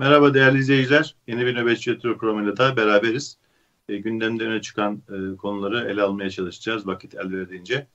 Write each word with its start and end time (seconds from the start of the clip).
Merhaba 0.00 0.34
değerli 0.34 0.58
izleyiciler. 0.58 1.14
Yeni 1.26 1.46
bir 1.46 1.54
nöbetçi 1.54 1.90
yatırım 1.90 2.18
programıyla 2.18 2.56
daha 2.56 2.76
beraberiz. 2.76 3.36
E, 3.88 3.96
gündemde 3.96 4.44
öne 4.44 4.60
çıkan 4.60 5.02
e, 5.08 5.36
konuları 5.36 5.90
ele 5.90 6.02
almaya 6.02 6.30
çalışacağız 6.30 6.86
vakit 6.86 7.14
el 7.14 7.32
verdiğince. 7.32 7.86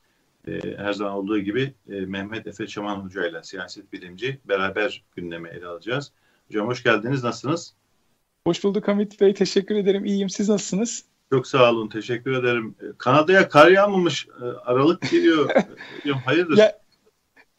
E, 0.47 0.59
her 0.77 0.93
zaman 0.93 1.13
olduğu 1.13 1.39
gibi 1.39 1.73
e, 1.89 1.93
Mehmet 1.93 2.47
Efe 2.47 2.67
Çaman 2.67 2.95
Hoca 2.95 3.27
ile 3.27 3.43
siyaset 3.43 3.93
bilimci 3.93 4.39
beraber 4.45 5.03
gündeme 5.15 5.49
ele 5.49 5.67
alacağız. 5.67 6.11
Hocam 6.47 6.67
hoş 6.67 6.83
geldiniz. 6.83 7.23
Nasılsınız? 7.23 7.73
Hoş 8.47 8.63
bulduk 8.63 8.87
Hamit 8.87 9.21
Bey. 9.21 9.33
Teşekkür 9.33 9.75
ederim. 9.75 10.05
İyiyim. 10.05 10.29
Siz 10.29 10.49
nasılsınız? 10.49 11.05
Çok 11.29 11.47
sağ 11.47 11.71
olun. 11.71 11.87
Teşekkür 11.87 12.31
ederim. 12.31 12.75
E, 12.81 12.85
Kanada'ya 12.97 13.49
kar 13.49 13.71
yağmamış. 13.71 14.27
E, 14.41 14.45
Aralık 14.45 15.11
geliyor. 15.11 15.49
Hayırdır? 16.25 16.57
Ya, 16.57 16.79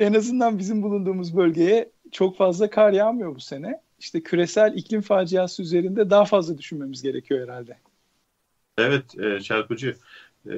en 0.00 0.14
azından 0.14 0.58
bizim 0.58 0.82
bulunduğumuz 0.82 1.36
bölgeye 1.36 1.90
çok 2.12 2.36
fazla 2.36 2.70
kar 2.70 2.92
yağmıyor 2.92 3.34
bu 3.34 3.40
sene. 3.40 3.85
İşte 3.98 4.22
küresel 4.22 4.72
iklim 4.76 5.00
faciası 5.00 5.62
üzerinde 5.62 6.10
daha 6.10 6.24
fazla 6.24 6.58
düşünmemiz 6.58 7.02
gerekiyor 7.02 7.48
herhalde. 7.48 7.78
Evet, 8.78 9.18
e, 9.18 9.40
çarpıcı. 9.40 9.96
E, 10.50 10.54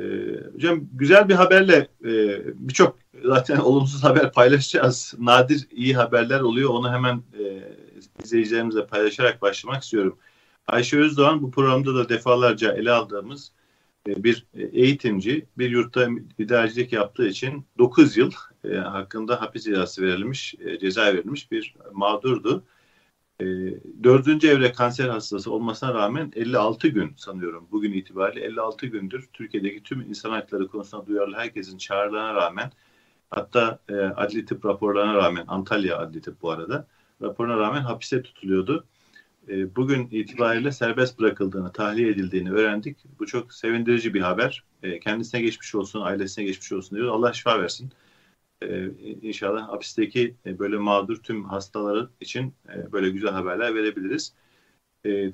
hocam 0.54 0.80
güzel 0.92 1.28
bir 1.28 1.34
haberle 1.34 1.88
e, 2.04 2.40
birçok 2.54 2.98
zaten 3.24 3.56
olumsuz 3.58 4.04
haber 4.04 4.32
paylaşacağız. 4.32 5.14
Nadir 5.18 5.66
iyi 5.70 5.96
haberler 5.96 6.40
oluyor. 6.40 6.70
Onu 6.70 6.92
hemen 6.92 7.22
e, 7.38 7.44
izleyicilerimizle 8.24 8.86
paylaşarak 8.86 9.42
başlamak 9.42 9.82
istiyorum. 9.82 10.18
Ayşe 10.66 10.98
Özdoğan 10.98 11.42
bu 11.42 11.50
programda 11.50 11.94
da 11.94 12.08
defalarca 12.08 12.72
ele 12.72 12.90
aldığımız 12.90 13.52
e, 14.08 14.24
bir 14.24 14.46
eğitimci 14.72 15.46
bir 15.58 15.70
yurtta 15.70 16.08
idarecilik 16.38 16.92
yaptığı 16.92 17.28
için 17.28 17.64
9 17.78 18.16
yıl 18.16 18.32
e, 18.64 18.74
hakkında 18.74 19.40
hapis 19.40 19.64
cezası 19.64 20.02
verilmiş, 20.02 20.54
e, 20.64 20.78
ceza 20.78 21.06
verilmiş 21.06 21.50
bir 21.50 21.74
mağdurdu. 21.92 22.64
E, 23.40 23.44
dördüncü 24.04 24.48
evre 24.48 24.72
kanser 24.72 25.08
hastası 25.08 25.52
olmasına 25.52 25.94
rağmen 25.94 26.32
56 26.36 26.88
gün 26.88 27.12
sanıyorum 27.16 27.68
bugün 27.70 27.92
itibariyle 27.92 28.44
56 28.46 28.86
gündür 28.86 29.28
Türkiye'deki 29.32 29.82
tüm 29.82 30.00
insan 30.00 30.30
hakları 30.30 30.68
konusunda 30.68 31.06
duyarlı 31.06 31.36
herkesin 31.36 31.78
çağrılarına 31.78 32.34
rağmen 32.34 32.72
hatta 33.30 33.78
e, 33.88 33.94
adli 33.94 34.44
tıp 34.44 34.64
raporlarına 34.64 35.14
rağmen 35.14 35.44
Antalya 35.48 35.98
adli 35.98 36.20
tıp 36.20 36.42
bu 36.42 36.50
arada 36.50 36.86
raporuna 37.22 37.56
rağmen 37.56 37.80
hapiste 37.80 38.22
tutuluyordu. 38.22 38.84
E, 39.48 39.76
bugün 39.76 40.08
itibariyle 40.10 40.72
serbest 40.72 41.18
bırakıldığını, 41.18 41.72
tahliye 41.72 42.08
edildiğini 42.08 42.52
öğrendik. 42.52 42.96
Bu 43.18 43.26
çok 43.26 43.54
sevindirici 43.54 44.14
bir 44.14 44.20
haber. 44.20 44.64
E, 44.82 45.00
kendisine 45.00 45.40
geçmiş 45.40 45.74
olsun, 45.74 46.00
ailesine 46.00 46.44
geçmiş 46.44 46.72
olsun 46.72 46.96
diyoruz. 46.96 47.14
Allah 47.14 47.32
şifa 47.32 47.60
versin. 47.60 47.90
E, 48.62 48.86
inşallah 49.22 49.68
hapisteki 49.68 50.34
böyle 50.46 50.76
mağdur 50.76 51.16
tüm 51.16 51.44
hastaları 51.44 52.08
için 52.20 52.54
böyle 52.92 53.10
güzel 53.10 53.30
haberler 53.30 53.74
verebiliriz. 53.74 54.34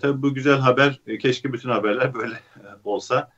tabii 0.00 0.22
bu 0.22 0.34
güzel 0.34 0.58
haber, 0.58 1.00
keşke 1.20 1.52
bütün 1.52 1.68
haberler 1.68 2.14
böyle 2.14 2.34
olsa. 2.84 3.30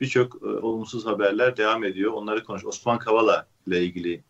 Birçok 0.00 0.42
olumsuz 0.42 1.06
haberler 1.06 1.56
devam 1.56 1.84
ediyor. 1.84 2.12
Onları 2.12 2.44
konuş. 2.44 2.64
Osman 2.64 2.98
Kavala 2.98 3.46
ile 3.66 3.84
ilgili 3.84 4.22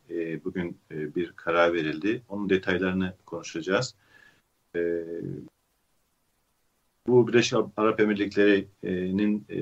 bugün 0.44 0.78
bir 0.90 1.32
karar 1.32 1.74
verildi. 1.74 2.22
Onun 2.28 2.50
detaylarını 2.50 3.14
konuşacağız. 3.26 3.94
E, 4.76 5.04
bu 7.06 7.28
Birleşik 7.28 7.58
Arap 7.76 8.00
Emirlikleri'nin 8.00 9.46
e, 9.50 9.58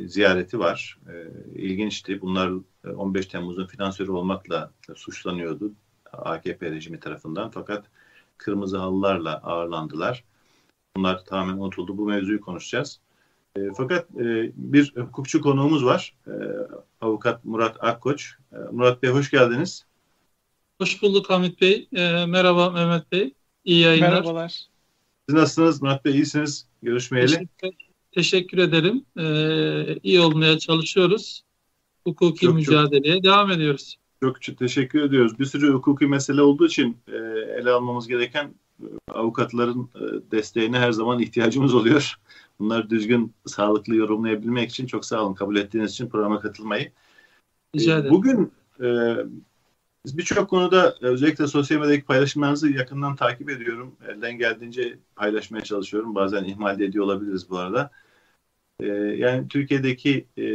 ziyareti 0.00 0.58
var. 0.58 0.98
E, 1.08 1.14
ilginçti. 1.54 2.20
Bunlar 2.20 2.52
15 2.96 3.26
Temmuz'un 3.26 3.66
finansörü 3.66 4.10
olmakla 4.10 4.70
suçlanıyordu 4.94 5.72
AKP 6.12 6.70
rejimi 6.70 7.00
tarafından. 7.00 7.50
Fakat 7.50 7.84
kırmızı 8.38 8.78
halılarla 8.78 9.40
ağırlandılar. 9.42 10.24
Bunlar 10.96 11.24
tamamen 11.24 11.58
unutuldu. 11.58 11.98
Bu 11.98 12.06
mevzuyu 12.06 12.40
konuşacağız. 12.40 13.00
E, 13.56 13.60
fakat 13.76 14.10
e, 14.10 14.52
bir 14.56 14.92
hukukçu 14.96 15.40
konuğumuz 15.40 15.84
var. 15.84 16.14
E, 16.26 16.34
avukat 17.00 17.44
Murat 17.44 17.84
Akkoç. 17.84 18.34
E, 18.52 18.56
Murat 18.72 19.02
Bey 19.02 19.10
hoş 19.10 19.30
geldiniz. 19.30 19.84
Hoş 20.80 21.02
bulduk 21.02 21.30
Hamit 21.30 21.60
Bey. 21.60 21.88
E, 21.92 22.26
merhaba 22.26 22.70
Mehmet 22.70 23.12
Bey. 23.12 23.34
İyi 23.64 23.80
yayınlar. 23.80 24.08
Merhabalar. 24.08 24.48
Siz 25.28 25.34
nasılsınız 25.34 25.82
Murat 25.82 26.04
Bey? 26.04 26.12
İyisiniz. 26.12 26.66
Görüşmeyeli. 26.82 27.32
Teşekkür, 27.32 27.84
teşekkür 28.14 28.58
ederim. 28.58 29.04
Ee, 29.18 29.98
iyi 30.02 30.20
olmaya 30.20 30.58
çalışıyoruz. 30.58 31.42
Hukuki 32.04 32.46
çok, 32.46 32.54
mücadeleye 32.54 33.14
çok, 33.14 33.24
devam 33.24 33.50
ediyoruz. 33.50 33.96
Çok, 34.22 34.58
teşekkür 34.58 35.02
ediyoruz. 35.02 35.38
Bir 35.38 35.44
sürü 35.44 35.72
hukuki 35.72 36.06
mesele 36.06 36.42
olduğu 36.42 36.66
için 36.66 36.96
e, 37.08 37.16
ele 37.60 37.70
almamız 37.70 38.08
gereken 38.08 38.54
e, 38.80 38.86
avukatların 39.12 39.90
e, 39.94 40.30
desteğine 40.30 40.78
her 40.78 40.92
zaman 40.92 41.18
ihtiyacımız 41.18 41.74
oluyor. 41.74 42.14
Bunları 42.58 42.90
düzgün, 42.90 43.34
sağlıklı 43.46 43.94
yorumlayabilmek 43.94 44.70
için 44.70 44.86
çok 44.86 45.04
sağ 45.04 45.22
olun 45.24 45.34
kabul 45.34 45.56
ettiğiniz 45.56 45.92
için 45.92 46.08
programa 46.08 46.40
katılmayı. 46.40 46.92
Rica 47.76 47.98
ederim. 47.98 48.14
Bugün 48.14 48.52
e, 48.80 49.16
biz 50.04 50.18
birçok 50.18 50.50
konuda 50.50 50.94
özellikle 51.00 51.46
sosyal 51.46 51.80
medyadaki 51.80 52.04
paylaşımlarınızı 52.04 52.70
yakından 52.70 53.16
takip 53.16 53.50
ediyorum. 53.50 53.96
Elden 54.08 54.38
geldiğince 54.38 54.98
paylaşmaya 55.16 55.64
çalışıyorum. 55.64 56.14
Bazen 56.14 56.44
ihmal 56.44 56.80
ediyor 56.80 57.04
olabiliriz 57.04 57.50
bu 57.50 57.58
arada. 57.58 57.90
Ee, 58.80 58.86
yani 59.16 59.48
Türkiye'deki 59.48 60.26
e, 60.38 60.46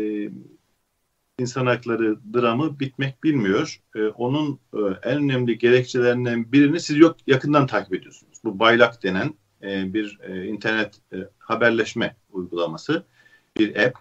insan 1.39 1.65
hakları 1.65 2.19
dramı 2.33 2.79
bitmek 2.79 3.23
bilmiyor. 3.23 3.81
Ee, 3.95 4.07
onun 4.07 4.59
e, 4.73 4.79
en 5.03 5.17
önemli 5.23 5.57
gerekçelerinden 5.57 6.51
birini 6.51 6.79
siz 6.79 6.97
yok 6.97 7.17
yakından 7.27 7.67
takip 7.67 7.93
ediyorsunuz. 7.93 8.37
Bu 8.43 8.59
Baylak 8.59 9.03
denen 9.03 9.33
e, 9.63 9.93
bir 9.93 10.19
e, 10.21 10.45
internet 10.45 10.95
e, 11.13 11.17
haberleşme 11.39 12.15
uygulaması, 12.31 13.03
bir 13.59 13.75
app 13.75 13.97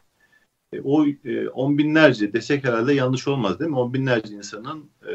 e, 0.72 0.80
o 0.80 1.06
e, 1.06 1.48
on 1.48 1.78
binlerce 1.78 2.32
desek 2.32 2.64
herhalde 2.64 2.94
yanlış 2.94 3.28
olmaz 3.28 3.60
değil 3.60 3.70
mi? 3.70 3.78
On 3.78 3.94
binlerce 3.94 4.34
insanın 4.34 4.90
e, 5.02 5.12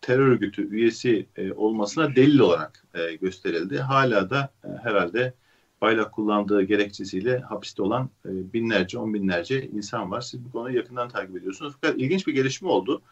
terör 0.00 0.26
örgütü 0.26 0.68
üyesi 0.70 1.26
e, 1.36 1.52
olmasına 1.52 2.16
delil 2.16 2.38
olarak 2.38 2.84
e, 2.94 3.14
gösterildi. 3.14 3.78
Hala 3.78 4.30
da 4.30 4.52
e, 4.64 4.68
herhalde 4.82 5.34
bayrak 5.80 6.12
kullandığı 6.12 6.62
gerekçesiyle 6.62 7.38
hapiste 7.38 7.82
olan 7.82 8.10
e, 8.24 8.52
binlerce, 8.52 8.98
on 8.98 9.14
binlerce 9.14 9.66
insan 9.66 10.10
var. 10.10 10.20
Siz 10.20 10.44
bu 10.44 10.52
konuyu 10.52 10.76
yakından 10.76 11.08
takip 11.08 11.36
ediyorsunuz. 11.36 11.74
Fakat 11.80 12.00
ilginç 12.00 12.26
bir 12.26 12.34
gelişme 12.34 12.68
oldu. 12.68 13.02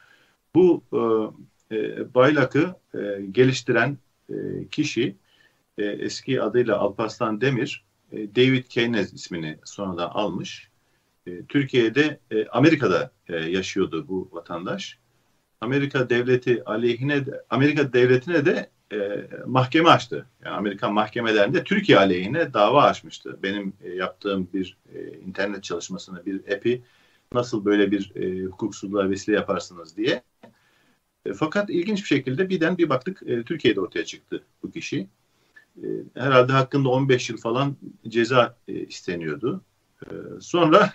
Bu 0.54 0.82
e, 0.92 1.76
e, 1.76 2.14
baylakı 2.14 2.74
e, 2.94 2.98
geliştiren 3.32 3.98
e, 4.30 4.34
kişi 4.70 5.16
e, 5.78 5.84
eski 5.84 6.42
adıyla 6.42 6.78
Alparslan 6.78 7.40
Demir, 7.40 7.84
e, 8.12 8.16
David 8.36 8.64
Keynes 8.64 9.12
ismini 9.12 9.58
sonradan 9.64 10.08
almış 10.08 10.68
e, 11.26 11.44
Türkiye'de 11.44 12.18
e, 12.30 12.46
Amerika'da 12.46 13.10
e, 13.28 13.36
yaşıyordu 13.36 14.08
bu 14.08 14.28
vatandaş. 14.32 14.98
Amerika 15.60 16.10
devleti 16.10 16.64
aleyhine 16.64 17.26
de, 17.26 17.42
Amerika 17.50 17.92
devletine 17.92 18.44
de 18.46 18.70
e, 18.92 19.28
mahkeme 19.46 19.88
açtı. 19.88 20.26
Yani 20.44 20.56
Amerikan 20.56 20.92
mahkemelerinde 20.92 21.64
Türkiye 21.64 21.98
aleyhine 21.98 22.54
dava 22.54 22.82
açmıştı. 22.82 23.38
Benim 23.42 23.72
e, 23.84 23.90
yaptığım 23.90 24.48
bir 24.54 24.76
e, 24.94 25.18
internet 25.18 25.64
çalışmasında 25.64 26.26
bir 26.26 26.40
epi 26.46 26.82
nasıl 27.32 27.64
böyle 27.64 27.90
bir 27.90 28.12
e, 28.16 28.44
hukuksuzluğa 28.44 29.10
vesile 29.10 29.36
yaparsınız 29.36 29.96
diye. 29.96 30.22
E, 31.26 31.32
fakat 31.32 31.70
ilginç 31.70 32.02
bir 32.02 32.06
şekilde 32.06 32.48
birden 32.48 32.78
bir 32.78 32.88
baktık 32.88 33.22
e, 33.26 33.42
Türkiye'de 33.42 33.80
ortaya 33.80 34.04
çıktı 34.04 34.42
bu 34.62 34.70
kişi. 34.70 35.08
E, 35.82 35.86
herhalde 36.14 36.52
hakkında 36.52 36.88
15 36.88 37.30
yıl 37.30 37.36
falan 37.36 37.76
ceza 38.08 38.56
e, 38.68 38.72
isteniyordu. 38.72 39.60
E, 40.04 40.10
sonra 40.40 40.92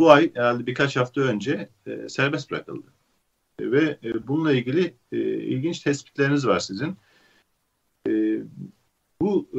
bu 0.00 0.10
ay 0.10 0.34
herhalde 0.34 0.66
birkaç 0.66 0.96
hafta 0.96 1.20
önce 1.20 1.68
e, 1.86 2.08
serbest 2.08 2.50
bırakıldı. 2.50 2.86
E, 3.60 3.70
ve 3.72 3.98
e, 4.04 4.26
bununla 4.28 4.52
ilgili 4.52 4.94
e, 5.12 5.18
ilginç 5.34 5.80
tespitleriniz 5.80 6.46
var 6.46 6.60
sizin. 6.60 6.96
E, 8.08 8.42
bu 9.20 9.48
e, 9.52 9.58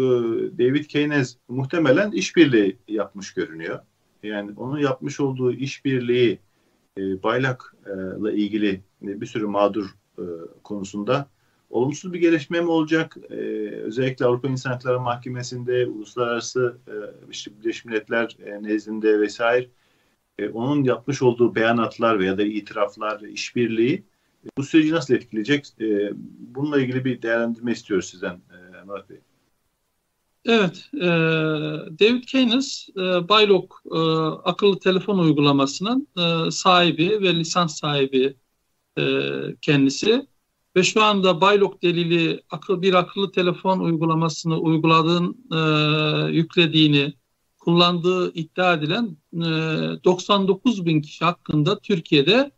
David 0.58 0.86
Keynes 0.86 1.38
muhtemelen 1.48 2.12
işbirliği 2.12 2.78
yapmış 2.88 3.34
görünüyor. 3.34 3.80
Yani 4.24 4.52
onun 4.58 4.80
yapmış 4.80 5.20
olduğu 5.20 5.52
işbirliği 5.52 6.40
e, 6.98 7.24
baylakla 7.24 8.32
ilgili 8.32 8.82
bir 9.02 9.26
sürü 9.26 9.48
mağdur 9.48 9.96
e, 10.18 10.24
konusunda 10.64 11.30
olumsuz 11.70 12.14
bir 12.14 12.20
gelişme 12.20 12.62
mi 12.62 12.70
olacak? 12.70 13.18
E, 13.30 13.36
özellikle 13.70 14.26
Avrupa 14.26 14.48
İnsan 14.48 14.72
Hakları 14.72 15.00
Mahkemesi'nde, 15.00 15.86
uluslararası 15.86 16.78
e, 16.88 16.94
işte 17.32 17.52
Birleşmiş 17.52 17.86
Milletler 17.86 18.38
e, 18.46 18.64
nezdinde 18.64 19.20
vesaire 19.20 19.68
e, 20.40 20.50
onun 20.50 20.84
yapmış 20.84 21.22
olduğu 21.22 21.56
beyanatlar 21.56 22.20
veya 22.20 22.38
da 22.38 22.44
itiraflar, 22.44 23.22
işbirliği 23.22 23.94
e, 23.96 24.04
bu 24.58 24.64
süreci 24.64 24.92
nasıl 24.92 25.14
etkileyecek? 25.14 25.66
E, 25.82 26.12
bununla 26.40 26.82
ilgili 26.82 27.06
bir 27.06 27.22
değerlendirme 27.22 27.72
istiyoruz 27.72 28.06
sizden 28.06 28.34
e, 28.34 28.86
Murat 28.86 29.10
Bey. 29.10 29.18
Evet, 30.46 30.90
e, 30.94 31.08
David 32.00 32.24
Keynes, 32.24 32.90
e, 32.98 33.30
Baylok 33.30 33.84
akıllı 34.44 34.80
telefon 34.80 35.20
uygulamasının 35.20 36.08
sahibi 36.50 37.22
ve 37.22 37.36
lisans 37.36 37.80
sahibi 37.80 38.36
kendisi 39.62 40.28
ve 40.76 40.84
şu 40.84 41.04
anda 41.04 41.42
Baylok 41.42 41.84
delili 41.84 42.42
akıl 42.50 42.82
bir 42.82 42.94
akıllı 42.94 43.32
telefon 43.32 43.80
uygulamasını 43.80 44.60
uyguladığın 44.60 45.38
e, 45.52 45.58
yüklediğini 46.32 47.14
kullandığı 47.60 48.34
iddia 48.34 48.74
edilen 48.74 49.18
e, 49.34 49.40
99 50.04 50.86
bin 50.86 51.02
kişi 51.02 51.26
hakkında 51.26 51.80
Türkiye'de 51.80 52.52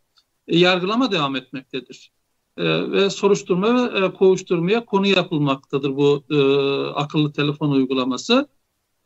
yargılama 0.46 1.12
devam 1.12 1.36
etmektedir. 1.36 2.12
E, 2.56 2.90
ve 2.90 3.10
soruşturma 3.10 3.74
ve 3.74 4.06
e, 4.06 4.12
kovuşturmaya 4.12 4.84
konu 4.84 5.06
yapılmaktadır 5.06 5.96
bu 5.96 6.24
e, 6.30 6.36
akıllı 6.94 7.32
telefon 7.32 7.70
uygulaması. 7.70 8.48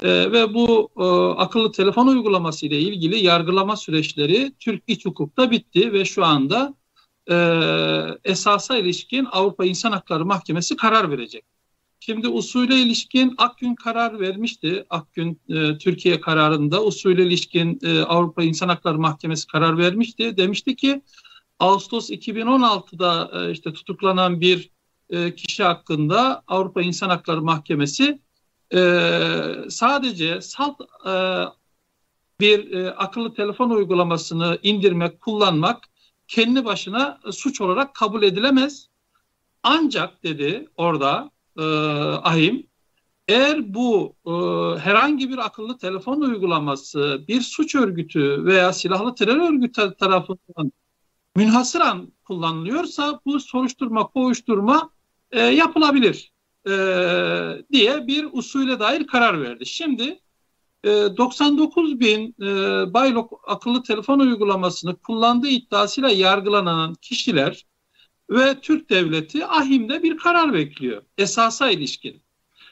E, 0.02 0.32
ve 0.32 0.54
bu 0.54 0.90
e, 0.96 1.04
akıllı 1.40 1.72
telefon 1.72 2.06
uygulaması 2.06 2.66
ile 2.66 2.80
ilgili 2.80 3.24
yargılama 3.24 3.76
süreçleri 3.76 4.52
Türk 4.60 4.82
iç 4.86 5.04
hukukta 5.04 5.50
bitti 5.50 5.92
ve 5.92 6.04
şu 6.04 6.24
anda 6.24 6.74
e, 7.30 7.36
esasa 8.24 8.76
ilişkin 8.76 9.26
Avrupa 9.32 9.64
İnsan 9.64 9.92
Hakları 9.92 10.26
Mahkemesi 10.26 10.76
karar 10.76 11.10
verecek. 11.10 11.44
Şimdi 12.00 12.28
usule 12.28 12.76
ilişkin 12.76 13.34
Akgün 13.38 13.74
karar 13.74 14.20
vermişti. 14.20 14.84
Akgün 14.90 15.40
e, 15.48 15.78
Türkiye 15.78 16.20
kararında 16.20 16.84
usule 16.84 17.22
ilişkin 17.22 17.78
e, 17.82 18.00
Avrupa 18.00 18.42
İnsan 18.42 18.68
Hakları 18.68 18.98
Mahkemesi 18.98 19.46
karar 19.46 19.78
vermişti. 19.78 20.36
Demişti 20.36 20.76
ki 20.76 21.02
Ağustos 21.60 22.10
2016'da 22.10 23.30
e, 23.34 23.50
işte 23.50 23.72
tutuklanan 23.72 24.40
bir 24.40 24.70
e, 25.10 25.34
kişi 25.34 25.62
hakkında 25.64 26.42
Avrupa 26.46 26.82
İnsan 26.82 27.08
Hakları 27.08 27.42
Mahkemesi 27.42 28.20
e, 28.74 28.80
sadece 29.68 30.40
salt 30.40 30.80
bir 32.40 32.86
akıllı 33.04 33.34
telefon 33.34 33.70
uygulamasını 33.70 34.58
indirmek, 34.62 35.20
kullanmak 35.20 35.84
kendi 36.28 36.64
başına 36.64 37.20
suç 37.32 37.60
olarak 37.60 37.94
kabul 37.94 38.22
edilemez. 38.22 38.88
Ancak 39.62 40.22
dedi 40.22 40.68
orada 40.76 41.30
e, 41.58 41.62
ahim 42.22 42.66
eğer 43.28 43.74
bu 43.74 44.16
e, 44.26 44.30
herhangi 44.80 45.30
bir 45.30 45.38
akıllı 45.38 45.78
telefon 45.78 46.20
uygulaması 46.20 47.24
bir 47.28 47.40
suç 47.40 47.74
örgütü 47.74 48.44
veya 48.44 48.72
silahlı 48.72 49.14
terör 49.14 49.52
örgütü 49.52 49.94
tarafından 49.98 50.72
münhasıran 51.36 52.12
kullanılıyorsa 52.24 53.20
bu 53.26 53.40
soruşturma, 53.40 54.06
kovuşturma 54.06 54.90
e, 55.30 55.40
yapılabilir 55.40 56.32
e, 56.68 56.72
diye 57.72 58.06
bir 58.06 58.28
usule 58.32 58.80
dair 58.80 59.06
karar 59.06 59.42
verdi. 59.42 59.66
Şimdi 59.66 60.20
e, 60.84 60.88
99 60.88 62.00
bin 62.00 62.34
e, 62.42 62.46
Baylok 62.94 63.40
akıllı 63.46 63.82
telefon 63.82 64.18
uygulamasını 64.18 64.96
kullandığı 64.96 65.48
iddiasıyla 65.48 66.10
yargılanan 66.10 66.94
kişiler 66.94 67.66
ve 68.30 68.60
Türk 68.60 68.90
Devleti 68.90 69.46
ahimde 69.46 70.02
bir 70.02 70.16
karar 70.16 70.52
bekliyor 70.52 71.02
esasa 71.18 71.70
ilişkin. 71.70 72.22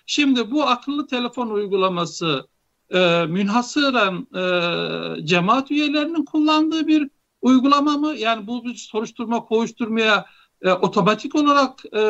Şimdi 0.07 0.51
bu 0.51 0.63
akıllı 0.63 1.07
telefon 1.07 1.51
uygulaması 1.51 2.49
e, 2.91 3.27
münhasıran 3.27 4.27
e, 4.35 5.27
cemaat 5.27 5.71
üyelerinin 5.71 6.25
kullandığı 6.25 6.87
bir 6.87 7.11
uygulama 7.45 7.97
mı? 7.97 8.15
Yani 8.15 8.47
bu 8.47 8.65
bir 8.65 8.75
soruşturma 8.75 9.45
koğuşturmaya 9.45 10.27
e, 10.63 10.71
otomatik 10.71 11.35
olarak 11.35 11.85
e, 11.95 12.03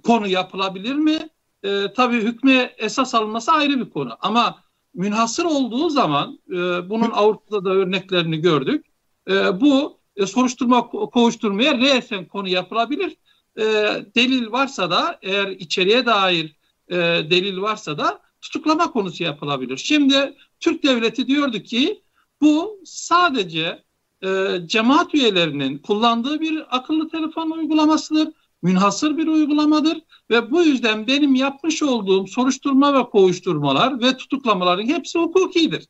konu 0.00 0.26
yapılabilir 0.26 0.94
mi? 0.94 1.28
E, 1.62 1.92
tabii 1.96 2.20
hükme 2.20 2.74
esas 2.78 3.14
alınması 3.14 3.52
ayrı 3.52 3.80
bir 3.80 3.90
konu. 3.90 4.16
Ama 4.20 4.62
münhasır 4.94 5.44
olduğu 5.44 5.90
zaman 5.90 6.38
e, 6.48 6.54
bunun 6.90 7.10
Avrupa'da 7.10 7.64
da 7.64 7.70
örneklerini 7.70 8.40
gördük. 8.40 8.86
E, 9.30 9.60
bu 9.60 10.00
e, 10.16 10.26
soruşturma 10.26 10.90
koğuşturmaya 10.90 11.78
resen 11.78 12.24
konu 12.24 12.48
yapılabilir. 12.48 13.16
E, 13.58 13.64
delil 14.14 14.52
varsa 14.52 14.90
da 14.90 15.18
eğer 15.22 15.48
içeriye 15.48 16.06
dair 16.06 16.56
e, 16.88 16.96
delil 17.30 17.60
varsa 17.60 17.98
da 17.98 18.20
tutuklama 18.40 18.92
konusu 18.92 19.24
yapılabilir. 19.24 19.76
Şimdi 19.76 20.36
Türk 20.60 20.82
Devleti 20.82 21.26
diyordu 21.26 21.58
ki 21.58 22.02
bu 22.40 22.80
sadece 22.84 23.85
e, 24.24 24.58
cemaat 24.66 25.14
üyelerinin 25.14 25.78
kullandığı 25.78 26.40
bir 26.40 26.76
akıllı 26.76 27.08
telefon 27.08 27.50
uygulamasıdır. 27.50 28.28
Münhasır 28.62 29.16
bir 29.16 29.26
uygulamadır 29.26 29.98
ve 30.30 30.50
bu 30.50 30.62
yüzden 30.62 31.06
benim 31.06 31.34
yapmış 31.34 31.82
olduğum 31.82 32.26
soruşturma 32.26 32.94
ve 32.98 33.10
kovuşturmalar 33.10 34.00
ve 34.00 34.16
tutuklamaların 34.16 34.86
hepsi 34.86 35.18
hukukidir. 35.18 35.86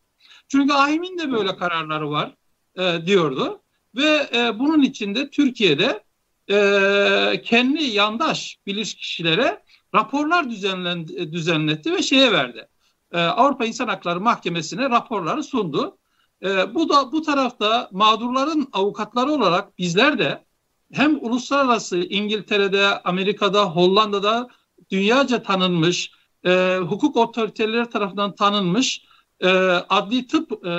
Çünkü 0.49 0.73
ahimin 0.73 1.19
de 1.19 1.33
böyle 1.33 1.57
kararları 1.57 2.11
var 2.11 2.35
e, 2.79 3.07
diyordu 3.07 3.63
ve 3.97 4.29
e, 4.35 4.59
bunun 4.59 4.83
içinde 4.83 5.31
Türkiye'de 5.31 6.05
e, 6.51 7.43
kendi 7.45 7.83
yandaş 7.85 8.59
bilirkişilere 8.67 9.63
raporlar 9.95 10.51
düzenlendi, 10.51 11.33
düzenletti 11.33 11.93
ve 11.93 12.03
şeye 12.03 12.33
verdi. 12.33 12.69
E, 13.13 13.19
Avrupa 13.19 13.65
İnsan 13.65 13.89
Hakları 13.89 14.21
Mahkemesi'ne 14.21 14.91
raporları 14.91 15.43
sundu. 15.43 15.99
E, 16.45 16.75
bu 16.75 16.89
da 16.89 17.13
bu 17.13 17.23
tarafta 17.23 17.89
mağdurların 17.93 18.69
avukatları 18.73 19.33
olarak 19.33 19.79
bizler 19.79 20.19
de 20.19 20.45
hem 20.93 21.25
uluslararası 21.25 21.99
İngiltere'de, 21.99 23.03
Amerika'da, 23.03 23.65
Hollanda'da 23.65 24.49
dünyaca 24.91 25.43
tanınmış, 25.43 26.11
e, 26.45 26.79
hukuk 26.89 27.17
otoriteleri 27.17 27.91
tarafından 27.91 28.35
tanınmış 28.35 29.05
e, 29.41 29.49
adli 29.89 30.27
tıp 30.27 30.67
e, 30.67 30.71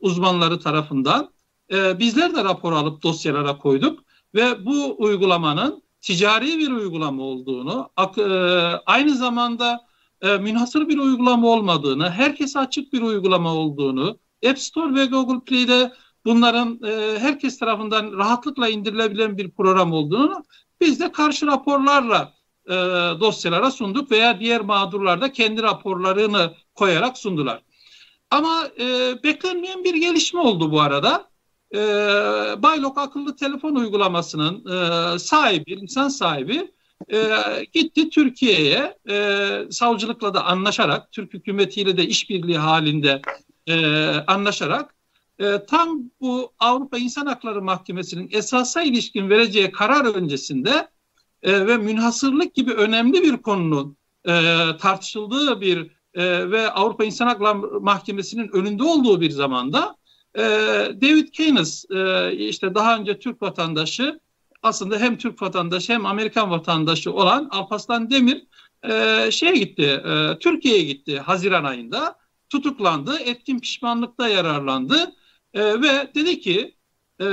uzmanları 0.00 0.60
tarafından 0.60 1.30
e, 1.72 1.98
bizler 1.98 2.34
de 2.34 2.44
rapor 2.44 2.72
alıp 2.72 3.02
dosyalara 3.02 3.58
koyduk 3.58 4.04
ve 4.34 4.66
bu 4.66 4.94
uygulamanın 4.98 5.82
ticari 6.00 6.58
bir 6.58 6.70
uygulama 6.70 7.22
olduğunu, 7.22 7.90
e, 8.18 8.22
aynı 8.86 9.14
zamanda 9.14 9.86
e, 10.20 10.36
münhasır 10.36 10.88
bir 10.88 10.98
uygulama 10.98 11.48
olmadığını, 11.48 12.10
herkese 12.10 12.58
açık 12.58 12.92
bir 12.92 13.02
uygulama 13.02 13.54
olduğunu, 13.54 14.18
App 14.50 14.58
Store 14.58 14.94
ve 14.94 15.06
Google 15.06 15.44
Play'de 15.44 15.92
bunların 16.24 16.80
e, 16.84 17.18
herkes 17.18 17.58
tarafından 17.58 18.12
rahatlıkla 18.12 18.68
indirilebilen 18.68 19.38
bir 19.38 19.50
program 19.50 19.92
olduğunu 19.92 20.44
biz 20.80 21.00
de 21.00 21.12
karşı 21.12 21.46
raporlarla 21.46 22.34
e, 22.66 22.74
dosyalara 23.20 23.70
sunduk 23.70 24.10
veya 24.10 24.40
diğer 24.40 24.60
mağdurlar 24.60 25.20
da 25.20 25.32
kendi 25.32 25.62
raporlarını 25.62 26.54
koyarak 26.74 27.18
sundular. 27.18 27.62
Ama 28.30 28.68
e, 28.80 29.14
beklenmeyen 29.22 29.84
bir 29.84 29.94
gelişme 29.94 30.40
oldu 30.40 30.72
bu 30.72 30.80
arada. 30.80 31.28
E, 31.74 31.78
Baylok 32.62 32.98
akıllı 32.98 33.36
telefon 33.36 33.74
uygulamasının 33.74 34.64
e, 34.66 35.18
sahibi, 35.18 35.80
lisans 35.80 36.16
sahibi 36.16 36.70
e, 37.12 37.18
gitti 37.72 38.10
Türkiye'ye 38.10 38.98
e, 39.10 39.48
savcılıkla 39.70 40.34
da 40.34 40.44
anlaşarak, 40.44 41.12
Türk 41.12 41.34
hükümetiyle 41.34 41.96
de 41.96 42.06
işbirliği 42.06 42.58
halinde 42.58 43.22
e, 43.66 43.76
anlaşarak 44.26 44.94
e, 45.38 45.66
tam 45.66 46.10
bu 46.20 46.52
Avrupa 46.58 46.98
İnsan 46.98 47.26
Hakları 47.26 47.62
Mahkemesi'nin 47.62 48.28
esasa 48.32 48.82
ilişkin 48.82 49.30
vereceği 49.30 49.72
karar 49.72 50.14
öncesinde 50.14 50.88
e, 51.42 51.66
ve 51.66 51.76
münhasırlık 51.76 52.54
gibi 52.54 52.72
önemli 52.72 53.22
bir 53.22 53.36
konunun 53.36 53.96
e, 54.28 54.32
tartışıldığı 54.80 55.60
bir 55.60 55.90
e, 56.14 56.50
ve 56.50 56.70
Avrupa 56.70 57.04
İnsan 57.04 57.26
Hakları 57.26 57.80
Mahkemesi'nin 57.80 58.48
önünde 58.48 58.82
olduğu 58.82 59.20
bir 59.20 59.30
zamanda 59.30 59.96
e, 60.34 60.42
David 61.00 61.28
Keynes 61.28 61.84
e, 61.90 62.32
işte 62.36 62.74
daha 62.74 62.96
önce 62.96 63.18
Türk 63.18 63.42
vatandaşı 63.42 64.20
aslında 64.62 64.98
hem 64.98 65.18
Türk 65.18 65.42
vatandaşı 65.42 65.92
hem 65.92 66.06
Amerikan 66.06 66.50
vatandaşı 66.50 67.12
olan 67.12 67.48
Alpaslan 67.50 68.10
Demir 68.10 68.46
e, 68.90 69.30
şeye 69.30 69.56
gitti, 69.56 70.02
e, 70.06 70.38
Türkiye'ye 70.38 70.82
gitti 70.82 71.18
Haziran 71.18 71.64
ayında 71.64 72.23
tutuklandı, 72.54 73.18
etkin 73.18 73.58
pişmanlıkta 73.58 74.28
yararlandı 74.28 75.12
e, 75.54 75.82
ve 75.82 76.10
dedi 76.14 76.40
ki 76.40 76.76
e, 77.20 77.24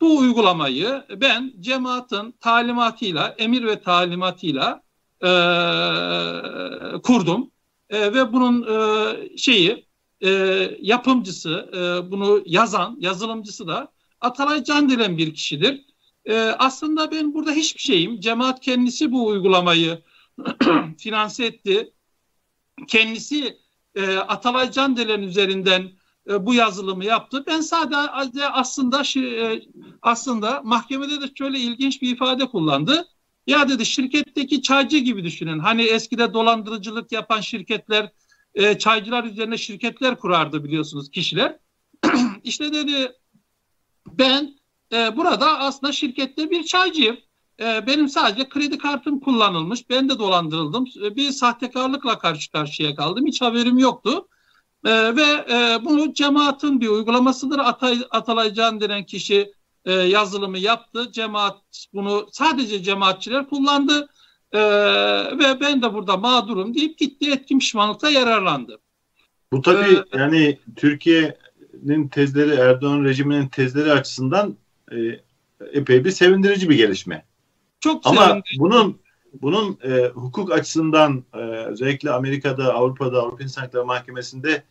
bu 0.00 0.18
uygulamayı 0.18 1.04
ben 1.16 1.52
cemaatin 1.60 2.32
talimatıyla, 2.40 3.34
emir 3.38 3.64
ve 3.64 3.80
talimatıyla 3.80 4.82
e, 5.22 5.30
kurdum 7.02 7.50
e, 7.90 8.14
ve 8.14 8.32
bunun 8.32 8.62
e, 8.62 9.38
şeyi 9.38 9.86
e, 10.24 10.30
yapımcısı, 10.80 11.70
e, 11.74 12.10
bunu 12.10 12.42
yazan, 12.46 12.96
yazılımcısı 13.00 13.68
da 13.68 13.92
Atalay 14.20 14.64
Can 14.64 14.90
denen 14.90 15.18
bir 15.18 15.34
kişidir. 15.34 15.84
E, 16.24 16.34
aslında 16.38 17.10
ben 17.10 17.34
burada 17.34 17.52
hiçbir 17.52 17.80
şeyim. 17.80 18.20
Cemaat 18.20 18.60
kendisi 18.60 19.12
bu 19.12 19.26
uygulamayı 19.26 20.02
finanse 20.98 21.44
etti. 21.44 21.92
Kendisi 22.88 23.58
e, 23.94 24.16
Atalay 24.16 24.70
Candeler'in 24.70 25.22
üzerinden 25.22 25.90
e, 26.30 26.46
bu 26.46 26.54
yazılımı 26.54 27.04
yaptı. 27.04 27.44
Ben 27.46 27.60
sadece 27.60 28.48
aslında 28.48 29.02
e, 29.16 29.62
aslında 30.02 30.60
mahkemede 30.64 31.20
de 31.20 31.24
şöyle 31.38 31.58
ilginç 31.58 32.02
bir 32.02 32.12
ifade 32.12 32.46
kullandı. 32.46 33.08
Ya 33.46 33.68
dedi 33.68 33.86
şirketteki 33.86 34.62
çaycı 34.62 34.98
gibi 34.98 35.24
düşünün. 35.24 35.58
Hani 35.58 35.82
eskide 35.82 36.34
dolandırıcılık 36.34 37.12
yapan 37.12 37.40
şirketler 37.40 38.12
e, 38.54 38.78
çaycılar 38.78 39.24
üzerine 39.24 39.58
şirketler 39.58 40.18
kurardı 40.18 40.64
biliyorsunuz 40.64 41.10
kişiler. 41.10 41.58
İşte 42.44 42.72
dedi 42.72 43.12
ben 44.06 44.54
e, 44.92 45.16
burada 45.16 45.58
aslında 45.58 45.92
şirkette 45.92 46.50
bir 46.50 46.64
çaycıyım. 46.64 47.16
E, 47.60 47.86
benim 47.86 48.08
sadece 48.08 48.48
kredi 48.48 48.78
kartım 48.78 49.20
kullanılmış. 49.20 49.90
Ben 49.90 50.08
de 50.08 50.18
dolandırıldım. 50.18 50.86
E, 51.04 51.16
bir 51.16 51.30
sahtekarlıkla 51.30 52.18
karşı 52.18 52.52
karşıya 52.52 52.94
kaldım. 52.94 53.26
Hiç 53.26 53.40
haberim 53.40 53.78
yoktu. 53.78 54.28
E, 54.84 55.16
ve 55.16 55.22
e, 55.50 55.84
bunu 55.84 56.14
cemaatin 56.14 56.80
bir 56.80 56.88
uygulamasıdır. 56.88 57.58
Atay, 57.58 57.98
Atalay 58.10 58.54
Can 58.54 58.80
denen 58.80 59.04
kişi 59.04 59.52
e, 59.84 59.92
yazılımı 59.92 60.58
yaptı. 60.58 61.12
Cemaat 61.12 61.86
bunu 61.94 62.28
sadece 62.32 62.82
cemaatçiler 62.82 63.48
kullandı. 63.48 64.08
E, 64.52 64.60
ve 65.38 65.60
ben 65.60 65.82
de 65.82 65.94
burada 65.94 66.16
mağdurum 66.16 66.74
deyip 66.74 66.98
gitti 66.98 67.30
etkin 67.30 67.58
pişmanlıkla 67.58 68.10
yararlandı. 68.10 68.78
Bu 69.52 69.62
tabii 69.62 69.96
ee, 69.96 70.18
yani 70.18 70.58
Türkiye'nin 70.76 72.08
tezleri 72.08 72.54
Erdoğan 72.54 73.04
rejiminin 73.04 73.48
tezleri 73.48 73.92
açısından 73.92 74.56
e, 74.92 74.96
epey 75.72 76.04
bir 76.04 76.10
sevindirici 76.10 76.70
bir 76.70 76.76
gelişme. 76.76 77.24
Çok 77.80 78.06
Ama 78.06 78.26
sevindirici. 78.26 78.60
bunun 78.60 78.98
bunun 79.42 79.78
e, 79.84 80.08
hukuk 80.08 80.52
açısından 80.52 81.24
e, 81.34 81.38
özellikle 81.38 82.10
Amerika'da, 82.10 82.74
Avrupa'da, 82.74 83.22
Avrupa 83.22 83.42
İnsan 83.42 83.62
Hakları 83.62 83.84
Mahkemesi'nde 83.84 84.62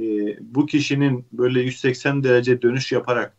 e, 0.00 0.04
bu 0.40 0.66
kişinin 0.66 1.24
böyle 1.32 1.60
180 1.60 2.24
derece 2.24 2.62
dönüş 2.62 2.92
yaparak 2.92 3.36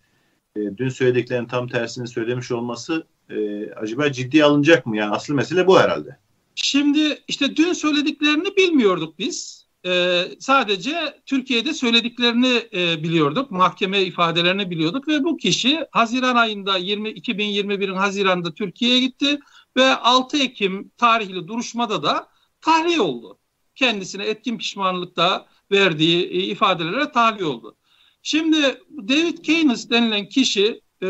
e, 0.56 0.60
dün 0.78 0.90
söylediklerinin 0.90 1.48
tam 1.48 1.68
tersini 1.68 2.08
söylemiş 2.08 2.52
olması 2.52 3.08
e, 3.30 3.70
acaba 3.72 4.12
ciddi 4.12 4.44
alınacak 4.44 4.86
mı? 4.86 4.98
Yani 4.98 5.16
asıl 5.16 5.34
mesele 5.34 5.68
bu 5.68 5.80
herhalde. 5.80 6.18
Şimdi 6.56 7.20
işte 7.28 7.56
dün 7.56 7.74
söylediklerini 7.74 8.56
bilmiyorduk 8.58 9.20
biz. 9.20 9.63
Ee, 9.86 10.24
sadece 10.40 11.22
Türkiye'de 11.26 11.74
söylediklerini 11.74 12.62
e, 12.74 13.04
biliyorduk. 13.04 13.52
Mahkeme 13.52 14.02
ifadelerini 14.02 14.70
biliyorduk 14.70 15.08
ve 15.08 15.24
bu 15.24 15.38
kişi 15.38 15.86
Haziran 15.92 16.36
ayında 16.36 16.78
20 16.78 17.10
2021'in 17.10 17.96
Haziran'da 17.96 18.54
Türkiye'ye 18.54 19.00
gitti 19.00 19.40
ve 19.78 19.96
6 19.96 20.38
Ekim 20.38 20.92
tarihli 20.98 21.48
duruşmada 21.48 22.04
da 22.04 22.28
tahliye 22.62 23.02
oldu. 23.02 23.40
Kendisine 23.76 24.24
etkin 24.26 24.58
pişmanlıkta 24.58 25.48
verdiği 25.72 26.24
e, 26.24 26.44
ifadelere 26.44 27.12
tahliye 27.12 27.46
oldu. 27.46 27.76
Şimdi 28.22 28.82
David 29.08 29.38
Keynes 29.38 29.90
denilen 29.90 30.30
kişi 30.30 30.82
e, 31.02 31.08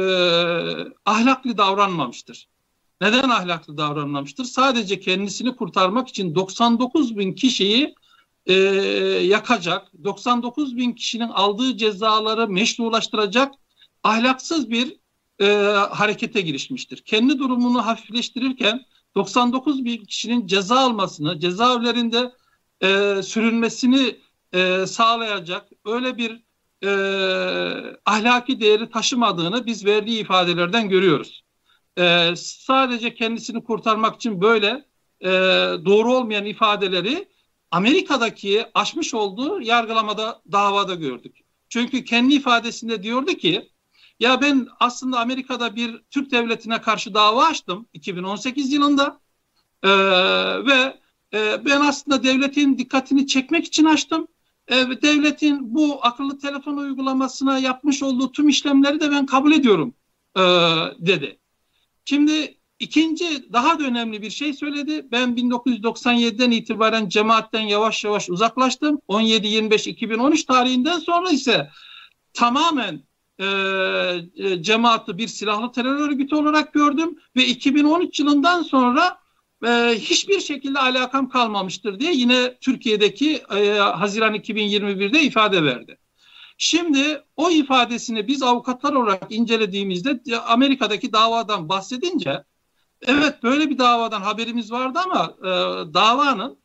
ahlaklı 1.06 1.58
davranmamıştır. 1.58 2.48
Neden 3.02 3.30
ahlaklı 3.30 3.78
davranmamıştır? 3.78 4.44
Sadece 4.44 5.00
kendisini 5.00 5.56
kurtarmak 5.56 6.08
için 6.08 6.36
99 6.36 7.18
bin 7.18 7.34
kişiyi 7.34 7.96
e, 8.46 8.54
yakacak, 9.24 9.92
99 10.04 10.78
bin 10.78 10.94
kişinin 10.94 11.30
aldığı 11.30 11.78
cezaları 11.78 12.48
meşrulaştıracak 12.48 13.54
ahlaksız 14.04 14.70
bir 14.70 14.98
e, 15.42 15.46
harekete 15.90 16.42
girişmiştir. 16.42 16.98
Kendi 16.98 17.40
durumunu 17.40 17.86
hafifleştirirken 17.86 18.86
99 19.16 19.86
bin 19.86 20.06
kişinin 20.06 20.48
ceza 20.48 20.76
almasını, 20.76 21.40
cezaevlerinde 21.40 22.32
e, 22.82 23.22
sürülmesini 23.24 24.16
e, 24.54 24.86
sağlayacak 24.88 25.70
öyle 25.86 26.18
bir 26.18 26.44
e, 26.84 26.90
ahlaki 28.06 28.60
değeri 28.60 28.90
taşımadığını 28.90 29.66
biz 29.66 29.86
verdiği 29.86 30.22
ifadelerden 30.22 30.90
görüyoruz. 30.90 31.44
E, 31.98 32.34
sadece 32.38 33.14
kendisini 33.16 33.64
kurtarmak 33.64 34.16
için 34.16 34.42
böyle 34.42 34.86
e, 35.22 35.30
doğru 35.86 36.14
olmayan 36.14 36.46
ifadeleri 36.46 37.33
Amerika'daki 37.74 38.66
açmış 38.74 39.14
olduğu 39.14 39.62
yargılamada 39.62 40.42
davada 40.52 40.96
gördük. 40.96 41.40
Çünkü 41.70 42.06
kendi 42.06 42.34
ifadesinde 42.34 43.04
diyordu 43.04 43.34
ki 43.34 43.70
ya 44.20 44.42
ben 44.42 44.68
aslında 44.80 45.20
Amerika'da 45.20 45.76
bir 45.76 46.02
Türk 46.12 46.32
devletine 46.32 46.82
karşı 46.82 47.14
dava 47.14 47.46
açtım 47.46 47.88
2018 47.94 48.74
yılında 48.74 49.20
ee, 49.84 49.90
ve 50.66 51.00
e, 51.34 51.66
ben 51.66 51.82
aslında 51.82 52.24
devletin 52.24 52.78
dikkatini 52.78 53.28
çekmek 53.28 53.66
için 53.66 53.86
açtım. 53.86 54.28
E, 54.68 54.76
devletin 54.76 55.76
bu 55.76 56.00
akıllı 56.02 56.40
telefon 56.40 56.78
uygulamasına 56.78 57.60
yapmış 57.60 58.04
olduğu 58.04 58.32
tüm 58.32 58.50
işlemleri 58.50 59.00
de 59.00 59.12
ben 59.12 59.26
kabul 59.26 59.52
ediyorum 59.52 59.94
e, 60.36 60.42
dedi. 61.00 61.40
Şimdi 62.06 62.58
ikinci 62.80 63.54
daha 63.54 63.80
da 63.80 63.84
önemli 63.84 64.22
bir 64.22 64.30
şey 64.30 64.54
söyledi. 64.54 65.08
Ben 65.12 65.30
1997'den 65.30 66.52
itibaren 66.52 67.10
cemaatten 67.10 67.62
yavaş 67.62 68.04
yavaş 68.04 68.30
uzaklaştım. 68.30 69.00
17-25-2013 69.10 70.46
tarihinden 70.46 71.00
sonra 71.00 71.30
ise 71.30 71.70
tamamen 72.34 73.04
e, 73.40 73.46
e, 73.46 75.18
bir 75.18 75.28
silahlı 75.28 75.72
terör 75.72 76.00
örgütü 76.00 76.36
olarak 76.36 76.74
gördüm 76.74 77.20
ve 77.36 77.46
2013 77.46 78.20
yılından 78.20 78.64
sonra 78.64 79.18
e, 79.66 79.70
hiçbir 79.96 80.40
şekilde 80.40 80.80
alakam 80.80 81.30
kalmamıştır 81.30 82.00
diye 82.00 82.14
yine 82.14 82.58
Türkiye'deki 82.62 83.44
e, 83.56 83.70
Haziran 83.78 84.36
2021'de 84.36 85.22
ifade 85.22 85.64
verdi. 85.64 85.98
Şimdi 86.58 87.22
o 87.36 87.52
ifadesini 87.52 88.28
biz 88.28 88.44
avukatlar 88.44 88.94
olarak 88.94 89.24
incelediğimizde 89.30 90.22
Amerika'daki 90.48 91.14
davadan 91.14 91.70
bahsedince 91.70 92.44
evet 93.08 93.44
böyle 93.44 93.70
bir 93.70 93.78
davadan 93.78 94.22
haberimiz 94.22 94.72
vardı 94.72 95.00
ama 95.06 95.34
e, 95.40 95.50
davanın 95.94 96.58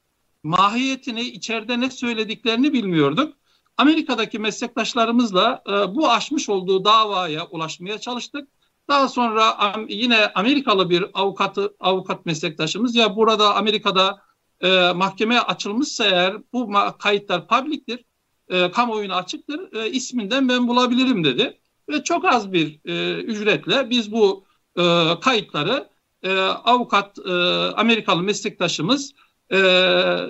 mahiyetini 0.42 1.21
içeride 1.21 1.80
ne 1.80 1.90
söylediklerini 1.90 2.73
bilmiyorduk. 2.73 3.35
Amerika'daki 3.76 4.38
meslektaşlarımızla 4.38 5.62
e, 5.68 5.95
bu 5.95 6.11
aşmış 6.11 6.49
olduğu 6.49 6.85
davaya 6.85 7.47
ulaşmaya 7.47 7.99
çalıştık. 7.99 8.49
Daha 8.88 9.09
sonra 9.09 9.75
yine 9.88 10.26
Amerikalı 10.35 10.90
bir 10.90 11.04
avukatı 11.14 11.75
avukat 11.80 12.26
meslektaşımız 12.26 12.95
ya 12.95 13.16
burada 13.16 13.54
Amerika'da 13.57 14.23
e, 14.61 14.92
mahkemeye 14.92 15.40
açılmışsa 15.40 16.04
eğer 16.04 16.37
bu 16.52 16.73
kayıtlar 16.99 17.49
publiktir, 17.49 18.04
e, 18.49 18.71
kamuoyuna 18.71 19.16
açıktır, 19.16 19.73
e, 19.73 19.90
isminden 19.90 20.49
ben 20.49 20.68
bulabilirim 20.68 21.25
dedi. 21.25 21.61
Ve 21.88 22.04
çok 22.04 22.25
az 22.25 22.52
bir 22.52 22.80
e, 22.85 23.23
ücretle 23.23 23.90
biz 23.90 24.12
bu 24.12 24.45
e, 24.76 24.83
kayıtları 25.21 25.88
e, 26.22 26.38
avukat 26.40 27.18
e, 27.18 27.32
Amerikalı 27.76 28.22
meslektaşımız 28.22 29.12
e, 29.52 29.56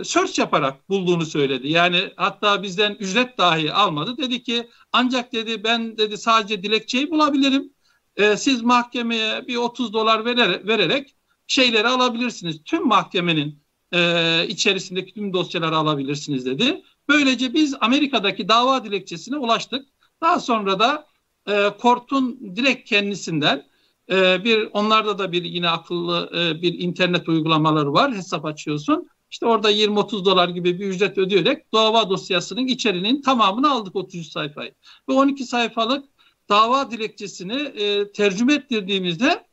search 0.04 0.38
yaparak 0.38 0.88
bulduğunu 0.88 1.26
söyledi. 1.26 1.68
Yani 1.68 2.12
hatta 2.16 2.62
bizden 2.62 2.96
ücret 3.00 3.38
dahi 3.38 3.72
almadı. 3.72 4.16
Dedi 4.16 4.42
ki 4.42 4.68
ancak 4.92 5.32
dedi 5.32 5.64
ben 5.64 5.98
dedi 5.98 6.18
sadece 6.18 6.62
dilekçeyi 6.62 7.10
bulabilirim 7.10 7.72
e, 8.18 8.36
siz 8.36 8.62
mahkemeye 8.62 9.48
bir 9.48 9.56
30 9.56 9.92
dolar 9.92 10.24
vererek, 10.24 10.66
vererek 10.66 11.14
şeyleri 11.46 11.88
alabilirsiniz. 11.88 12.64
Tüm 12.64 12.86
mahkemenin 12.86 13.62
e, 13.94 14.46
içerisindeki 14.48 15.14
tüm 15.14 15.32
dosyaları 15.32 15.76
alabilirsiniz 15.76 16.46
dedi. 16.46 16.82
Böylece 17.08 17.54
biz 17.54 17.76
Amerika'daki 17.80 18.48
dava 18.48 18.84
dilekçesine 18.84 19.36
ulaştık. 19.36 19.88
Daha 20.22 20.40
sonra 20.40 20.78
da 20.78 21.06
e, 21.48 21.70
Kort'un 21.80 22.56
direkt 22.56 22.88
kendisinden 22.88 23.67
e, 24.10 24.44
bir 24.44 24.68
onlarda 24.72 25.18
da 25.18 25.32
bir 25.32 25.44
yine 25.44 25.68
akıllı 25.68 26.30
e, 26.34 26.62
bir 26.62 26.78
internet 26.78 27.28
uygulamaları 27.28 27.92
var. 27.92 28.14
Hesap 28.14 28.44
açıyorsun. 28.44 29.08
İşte 29.30 29.46
orada 29.46 29.72
20-30 29.72 30.24
dolar 30.24 30.48
gibi 30.48 30.80
bir 30.80 30.86
ücret 30.86 31.18
ödeyerek 31.18 31.72
dava 31.72 32.10
dosyasının 32.10 32.66
içeriğinin 32.66 33.22
tamamını 33.22 33.70
aldık 33.70 33.96
33 33.96 34.26
sayfayı. 34.26 34.74
Ve 35.08 35.12
12 35.12 35.44
sayfalık 35.44 36.04
dava 36.48 36.90
dilekçesini 36.90 37.62
e, 37.62 38.12
tercüme 38.12 38.54
ettirdiğimizde 38.54 39.48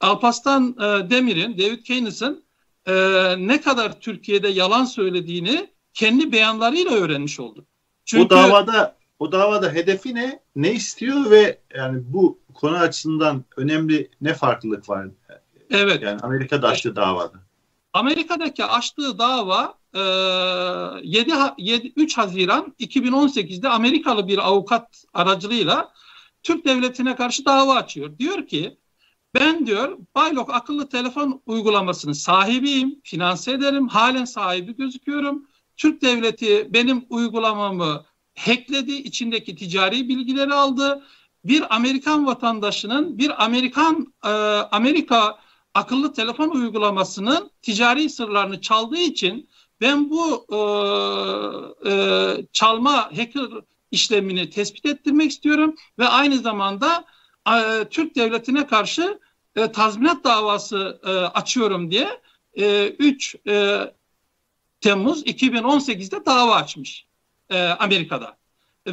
Alpaslan 0.00 0.76
e, 0.78 1.10
Demir'in, 1.10 1.58
David 1.58 1.82
Keynes'in 1.82 2.44
e, 2.86 2.94
ne 3.38 3.60
kadar 3.60 4.00
Türkiye'de 4.00 4.48
yalan 4.48 4.84
söylediğini 4.84 5.68
kendi 5.94 6.32
beyanlarıyla 6.32 6.90
öğrenmiş 6.90 7.40
olduk. 7.40 7.66
Çünkü, 8.04 8.24
o 8.24 8.30
davada 8.30 8.96
o 9.18 9.32
davada 9.32 9.72
hedefi 9.72 10.14
ne? 10.14 10.40
Ne 10.56 10.72
istiyor 10.72 11.30
ve 11.30 11.58
yani 11.76 12.02
bu 12.06 12.38
konu 12.58 12.76
açısından 12.76 13.44
önemli 13.56 14.10
ne 14.20 14.34
farklılık 14.34 14.88
var? 14.88 15.06
Evet. 15.70 16.02
Yani 16.02 16.20
Amerika'da 16.20 16.68
açtığı 16.68 16.96
davada. 16.96 17.38
Amerika'daki 17.92 18.64
açtığı 18.64 19.18
dava 19.18 19.74
e, 19.94 20.00
7, 21.02 21.32
7 21.58 21.92
3 21.96 22.18
Haziran 22.18 22.74
2018'de 22.80 23.68
Amerikalı 23.68 24.28
bir 24.28 24.38
avukat 24.48 25.04
aracılığıyla 25.14 25.92
Türk 26.42 26.64
devletine 26.64 27.16
karşı 27.16 27.44
dava 27.44 27.74
açıyor. 27.74 28.18
Diyor 28.18 28.46
ki 28.46 28.78
ben 29.34 29.66
diyor 29.66 29.98
Baylok 30.14 30.54
akıllı 30.54 30.88
telefon 30.88 31.42
uygulamasının 31.46 32.12
sahibiyim, 32.12 33.00
finanse 33.04 33.52
ederim, 33.52 33.88
halen 33.88 34.24
sahibi 34.24 34.76
gözüküyorum. 34.76 35.46
Türk 35.76 36.02
devleti 36.02 36.68
benim 36.70 37.04
uygulamamı 37.10 38.04
hackledi, 38.38 38.92
içindeki 38.92 39.56
ticari 39.56 40.08
bilgileri 40.08 40.54
aldı. 40.54 41.02
Bir 41.44 41.76
Amerikan 41.76 42.26
vatandaşının 42.26 43.18
bir 43.18 43.44
Amerikan 43.44 44.14
e, 44.24 44.28
Amerika 44.70 45.38
akıllı 45.74 46.12
telefon 46.12 46.48
uygulamasının 46.48 47.50
ticari 47.62 48.10
sırlarını 48.10 48.60
çaldığı 48.60 48.98
için 48.98 49.48
ben 49.80 50.10
bu 50.10 50.46
e, 50.50 50.58
e, 51.90 52.46
çalma 52.52 52.96
hacker 52.96 53.48
işlemini 53.90 54.50
tespit 54.50 54.86
ettirmek 54.86 55.30
istiyorum 55.30 55.74
ve 55.98 56.08
aynı 56.08 56.38
zamanda 56.38 57.04
e, 57.54 57.84
Türk 57.90 58.16
devletine 58.16 58.66
karşı 58.66 59.20
e, 59.56 59.72
tazminat 59.72 60.24
davası 60.24 61.00
e, 61.06 61.10
açıyorum 61.10 61.90
diye 61.90 62.20
e, 62.54 62.88
3 62.88 63.36
e, 63.48 63.80
Temmuz 64.80 65.22
2018'de 65.22 66.26
dava 66.26 66.54
açmış 66.54 67.06
e, 67.50 67.62
Amerika'da. 67.62 68.37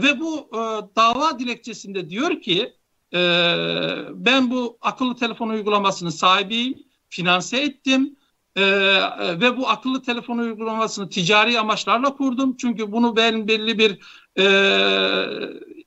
Ve 0.01 0.19
bu 0.19 0.49
e, 0.53 0.59
dava 0.95 1.39
dilekçesinde 1.39 2.09
diyor 2.09 2.41
ki 2.41 2.73
e, 3.13 3.19
ben 4.13 4.51
bu 4.51 4.77
akıllı 4.81 5.15
telefon 5.15 5.49
uygulamasının 5.49 6.09
sahibiyim, 6.09 6.83
finanse 7.09 7.57
ettim 7.57 8.15
e, 8.55 8.63
ve 9.39 9.57
bu 9.57 9.69
akıllı 9.69 10.01
telefon 10.01 10.37
uygulamasını 10.37 11.09
ticari 11.09 11.59
amaçlarla 11.59 12.15
kurdum. 12.15 12.57
Çünkü 12.57 12.91
bunu 12.91 13.15
ben 13.15 13.47
belli 13.47 13.77
bir 13.77 13.99
e, 14.37 14.45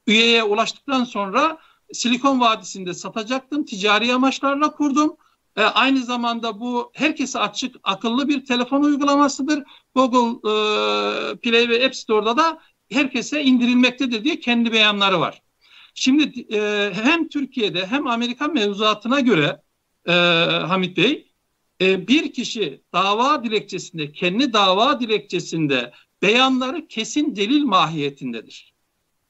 üyeye 0.06 0.44
ulaştıktan 0.44 1.04
sonra 1.04 1.58
Silikon 1.92 2.40
Vadisi'nde 2.40 2.94
satacaktım. 2.94 3.64
Ticari 3.64 4.14
amaçlarla 4.14 4.70
kurdum. 4.70 5.16
E, 5.56 5.62
aynı 5.62 5.98
zamanda 5.98 6.60
bu 6.60 6.90
herkese 6.94 7.38
açık 7.38 7.76
akıllı 7.82 8.28
bir 8.28 8.44
telefon 8.44 8.82
uygulamasıdır. 8.82 9.62
Google 9.94 10.50
e, 10.50 10.52
Play 11.36 11.68
ve 11.68 11.86
App 11.86 11.96
Store'da 11.96 12.36
da 12.36 12.58
herkese 12.90 13.42
indirilmektedir 13.42 14.24
diye 14.24 14.40
kendi 14.40 14.72
beyanları 14.72 15.20
var. 15.20 15.42
Şimdi 15.94 16.54
e, 16.54 16.90
hem 16.94 17.28
Türkiye'de 17.28 17.86
hem 17.86 18.06
Amerika 18.06 18.48
mevzuatına 18.48 19.20
göre 19.20 19.62
e, 20.06 20.12
Hamit 20.12 20.96
Bey 20.96 21.32
e, 21.80 22.08
bir 22.08 22.32
kişi 22.32 22.82
dava 22.92 23.44
dilekçesinde 23.44 24.12
kendi 24.12 24.52
dava 24.52 25.00
dilekçesinde 25.00 25.92
beyanları 26.22 26.88
kesin 26.88 27.36
delil 27.36 27.62
mahiyetindedir. 27.62 28.74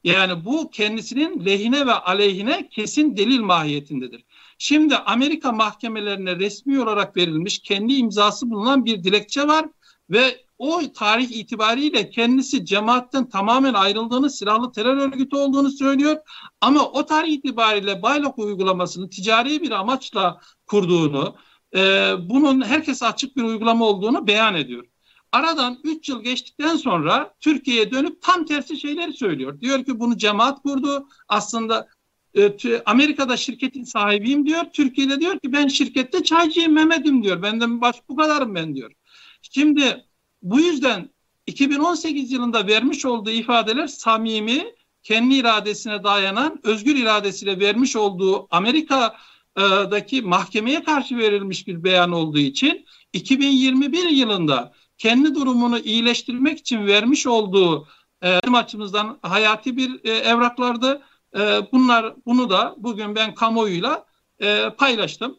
Yani 0.04 0.44
bu 0.44 0.70
kendisinin 0.70 1.44
lehine 1.44 1.86
ve 1.86 1.92
aleyhine 1.92 2.68
kesin 2.68 3.16
delil 3.16 3.40
mahiyetindedir. 3.40 4.24
Şimdi 4.58 4.96
Amerika 4.96 5.52
mahkemelerine 5.52 6.36
resmi 6.36 6.80
olarak 6.80 7.16
verilmiş 7.16 7.58
kendi 7.58 7.94
imzası 7.94 8.50
bulunan 8.50 8.84
bir 8.84 9.04
dilekçe 9.04 9.46
var 9.46 9.66
ve 10.10 10.47
o 10.58 10.92
tarih 10.92 11.30
itibariyle 11.30 12.10
kendisi 12.10 12.64
cemaatten 12.64 13.28
tamamen 13.28 13.74
ayrıldığını, 13.74 14.30
silahlı 14.30 14.72
terör 14.72 14.96
örgütü 14.96 15.36
olduğunu 15.36 15.70
söylüyor. 15.70 16.16
Ama 16.60 16.84
o 16.84 17.06
tarih 17.06 17.32
itibariyle 17.32 18.02
Baylok 18.02 18.38
uygulamasını 18.38 19.10
ticari 19.10 19.62
bir 19.62 19.70
amaçla 19.70 20.40
kurduğunu, 20.66 21.36
e, 21.76 21.80
bunun 22.20 22.64
herkese 22.64 23.06
açık 23.06 23.36
bir 23.36 23.42
uygulama 23.42 23.84
olduğunu 23.84 24.26
beyan 24.26 24.54
ediyor. 24.54 24.84
Aradan 25.32 25.78
3 25.84 26.08
yıl 26.08 26.22
geçtikten 26.22 26.76
sonra 26.76 27.34
Türkiye'ye 27.40 27.90
dönüp 27.90 28.22
tam 28.22 28.44
tersi 28.44 28.76
şeyleri 28.76 29.12
söylüyor. 29.12 29.60
Diyor 29.60 29.84
ki 29.84 30.00
bunu 30.00 30.16
cemaat 30.16 30.62
kurdu. 30.62 31.08
Aslında 31.28 31.88
e, 32.36 32.82
Amerika'da 32.86 33.36
şirketin 33.36 33.84
sahibiyim 33.84 34.46
diyor. 34.46 34.64
Türkiye'de 34.72 35.20
diyor 35.20 35.38
ki 35.38 35.52
ben 35.52 35.68
şirkette 35.68 36.22
çaycıyım 36.22 36.72
Mehmet'im 36.72 37.22
diyor. 37.22 37.42
Benden 37.42 37.80
baş 37.80 37.96
bu 38.08 38.16
kadarım 38.16 38.54
ben 38.54 38.74
diyor. 38.76 38.92
Şimdi 39.42 40.07
bu 40.42 40.60
yüzden 40.60 41.10
2018 41.46 42.32
yılında 42.32 42.66
vermiş 42.66 43.06
olduğu 43.06 43.30
ifadeler 43.30 43.86
samimi, 43.86 44.74
kendi 45.02 45.34
iradesine 45.34 46.04
dayanan, 46.04 46.60
özgür 46.62 46.96
iradesiyle 46.96 47.60
vermiş 47.60 47.96
olduğu 47.96 48.46
Amerika'daki 48.50 50.22
mahkemeye 50.22 50.82
karşı 50.84 51.18
verilmiş 51.18 51.66
bir 51.66 51.84
beyan 51.84 52.12
olduğu 52.12 52.38
için 52.38 52.86
2021 53.12 54.08
yılında 54.08 54.72
kendi 54.98 55.34
durumunu 55.34 55.78
iyileştirmek 55.78 56.58
için 56.58 56.86
vermiş 56.86 57.26
olduğu 57.26 57.88
e, 58.22 58.28
açımızdan 58.38 59.18
hayati 59.22 59.76
bir 59.76 60.04
e, 60.04 60.10
evraklardı. 60.10 61.02
E, 61.38 61.40
bunlar 61.72 62.14
bunu 62.26 62.50
da 62.50 62.74
bugün 62.78 63.14
ben 63.14 63.34
kamuoyuyla 63.34 64.08
paylaştım. 64.78 65.38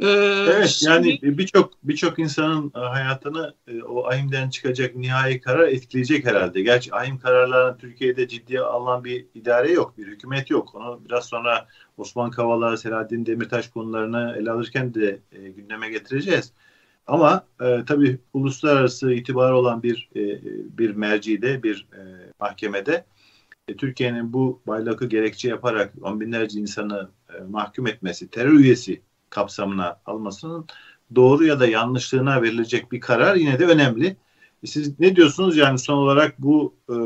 Ee, 0.00 0.06
evet 0.54 0.68
şimdi... 0.68 0.92
yani 0.92 1.18
birçok 1.22 1.72
birçok 1.82 2.18
insanın 2.18 2.72
e, 2.76 2.78
hayatını 2.78 3.54
e, 3.68 3.82
o 3.82 4.06
AİM'den 4.06 4.50
çıkacak 4.50 4.96
nihai 4.96 5.40
karar 5.40 5.68
etkileyecek 5.68 6.26
herhalde. 6.26 6.62
Gerçi 6.62 6.94
AİM 6.94 7.18
kararlarını 7.18 7.78
Türkiye'de 7.78 8.28
ciddiye 8.28 8.60
alınan 8.60 9.04
bir 9.04 9.26
idare 9.34 9.72
yok, 9.72 9.98
bir 9.98 10.06
hükümet 10.06 10.50
yok. 10.50 10.74
Onu 10.74 11.00
biraz 11.04 11.24
sonra 11.24 11.66
Osman 11.96 12.30
Kavala, 12.30 12.76
Selahattin 12.76 13.26
Demirtaş 13.26 13.68
konularını 13.68 14.36
ele 14.38 14.50
alırken 14.50 14.94
de 14.94 15.20
e, 15.32 15.48
gündeme 15.48 15.90
getireceğiz. 15.90 16.52
Ama 17.06 17.46
e, 17.60 17.84
tabii 17.86 18.18
uluslararası 18.32 19.12
itibarı 19.12 19.56
olan 19.56 19.82
bir 19.82 20.08
e, 20.16 20.40
bir 20.78 20.90
mercide, 20.90 21.62
bir 21.62 21.86
e, 21.92 22.00
mahkemede 22.40 23.04
e, 23.68 23.76
Türkiye'nin 23.76 24.32
bu 24.32 24.62
baylakı 24.66 25.06
gerekçe 25.06 25.48
yaparak 25.48 25.92
on 26.02 26.20
binlerce 26.20 26.60
insanı 26.60 27.08
e, 27.34 27.42
mahkum 27.42 27.86
etmesi, 27.86 28.28
terör 28.28 28.52
üyesi 28.52 29.02
kapsamına 29.30 30.00
almasının 30.06 30.66
doğru 31.14 31.46
ya 31.46 31.60
da 31.60 31.66
yanlışlığına 31.66 32.42
verilecek 32.42 32.92
bir 32.92 33.00
karar 33.00 33.36
yine 33.36 33.58
de 33.58 33.66
önemli. 33.66 34.16
E, 34.62 34.66
siz 34.66 35.00
ne 35.00 35.16
diyorsunuz 35.16 35.56
yani 35.56 35.78
son 35.78 35.96
olarak 35.96 36.38
bu 36.38 36.74
e, 36.88 36.96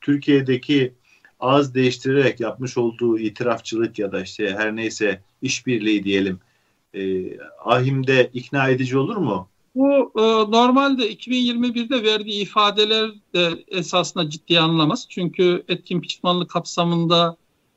Türkiye'deki 0.00 0.94
ağız 1.40 1.74
değiştirerek 1.74 2.40
yapmış 2.40 2.78
olduğu 2.78 3.18
itirafçılık 3.18 3.98
ya 3.98 4.12
da 4.12 4.22
işte 4.22 4.54
her 4.58 4.76
neyse 4.76 5.20
işbirliği 5.42 6.04
diyelim 6.04 6.40
e, 6.94 7.24
ahimde 7.64 8.30
ikna 8.34 8.68
edici 8.68 8.98
olur 8.98 9.16
mu? 9.16 9.48
Bu 9.74 10.12
e, 10.16 10.22
normalde 10.50 11.12
2021'de 11.12 12.02
verdiği 12.02 12.42
ifadeler 12.42 13.10
de 13.34 13.64
esasında 13.68 14.30
ciddiye 14.30 14.60
anlamaz. 14.60 15.06
Çünkü 15.08 15.64
etkin 15.68 16.00
pişmanlık 16.00 16.50
kapsamında 16.50 17.36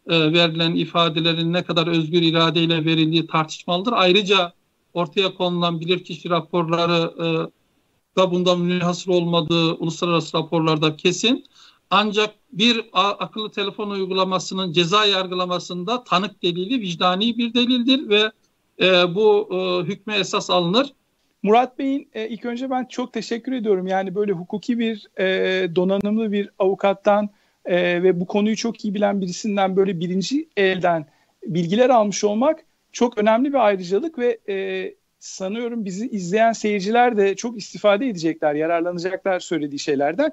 e, 0.10 0.34
verilen 0.34 0.76
ifadelerin 0.76 1.54
ne 1.54 1.64
kadar 1.64 1.88
özgür 1.88 2.22
iradeyle 2.22 2.86
verildiği 2.86 3.28
tartışmalıdır. 3.28 3.94
Ayrıca 3.96 4.54
ortaya 4.94 5.36
konulan 5.36 5.80
bilirkişi 5.80 6.30
raporları 6.30 7.14
e, 7.26 7.28
da 8.18 8.32
bundan 8.32 8.60
münhasır 8.60 9.12
olmadığı 9.12 9.74
uluslararası 9.74 10.38
raporlarda 10.38 10.96
kesin. 10.96 11.46
Ancak 11.90 12.36
bir 12.52 12.86
akıllı 12.94 13.52
telefon 13.52 13.90
uygulamasının 13.90 14.72
ceza 14.72 15.06
yargılamasında 15.06 16.04
tanık 16.04 16.44
delili 16.44 16.82
vicdani 16.82 17.38
bir 17.38 17.54
delildir 17.54 18.10
ve 18.10 18.32
e, 18.82 19.16
bu 19.16 19.50
e, 19.52 19.88
hükme 19.88 20.16
esas 20.16 20.50
alınır. 20.50 20.94
Murat 21.44 21.80
Bey'in 21.80 22.10
e, 22.14 22.30
ilk 22.30 22.46
önce 22.46 22.70
ben 22.70 22.86
çok 22.86 23.14
teşekkür 23.14 23.52
ediyorum. 23.52 23.88
Yani 23.88 24.16
böyle 24.16 24.32
hukuki 24.32 24.80
bir 24.80 25.08
e, 25.20 25.76
donanımlı 25.76 26.32
bir 26.32 26.50
avukattan 26.60 27.30
e, 27.66 28.04
ve 28.04 28.20
bu 28.20 28.26
konuyu 28.28 28.56
çok 28.56 28.86
iyi 28.86 28.94
bilen 28.94 29.22
birisinden 29.22 29.76
böyle 29.76 30.00
birinci 30.00 30.50
elden 30.58 31.06
bilgiler 31.44 31.90
almış 31.90 32.24
olmak 32.24 32.66
çok 32.92 33.18
önemli 33.18 33.50
bir 33.50 33.66
ayrıcalık 33.66 34.20
ve 34.20 34.40
e, 34.50 34.96
sanıyorum 35.20 35.86
bizi 35.86 36.08
izleyen 36.10 36.52
seyirciler 36.52 37.18
de 37.18 37.36
çok 37.36 37.58
istifade 37.58 38.08
edecekler, 38.08 38.56
yararlanacaklar 38.56 39.40
söylediği 39.40 39.80
şeylerden. 39.80 40.32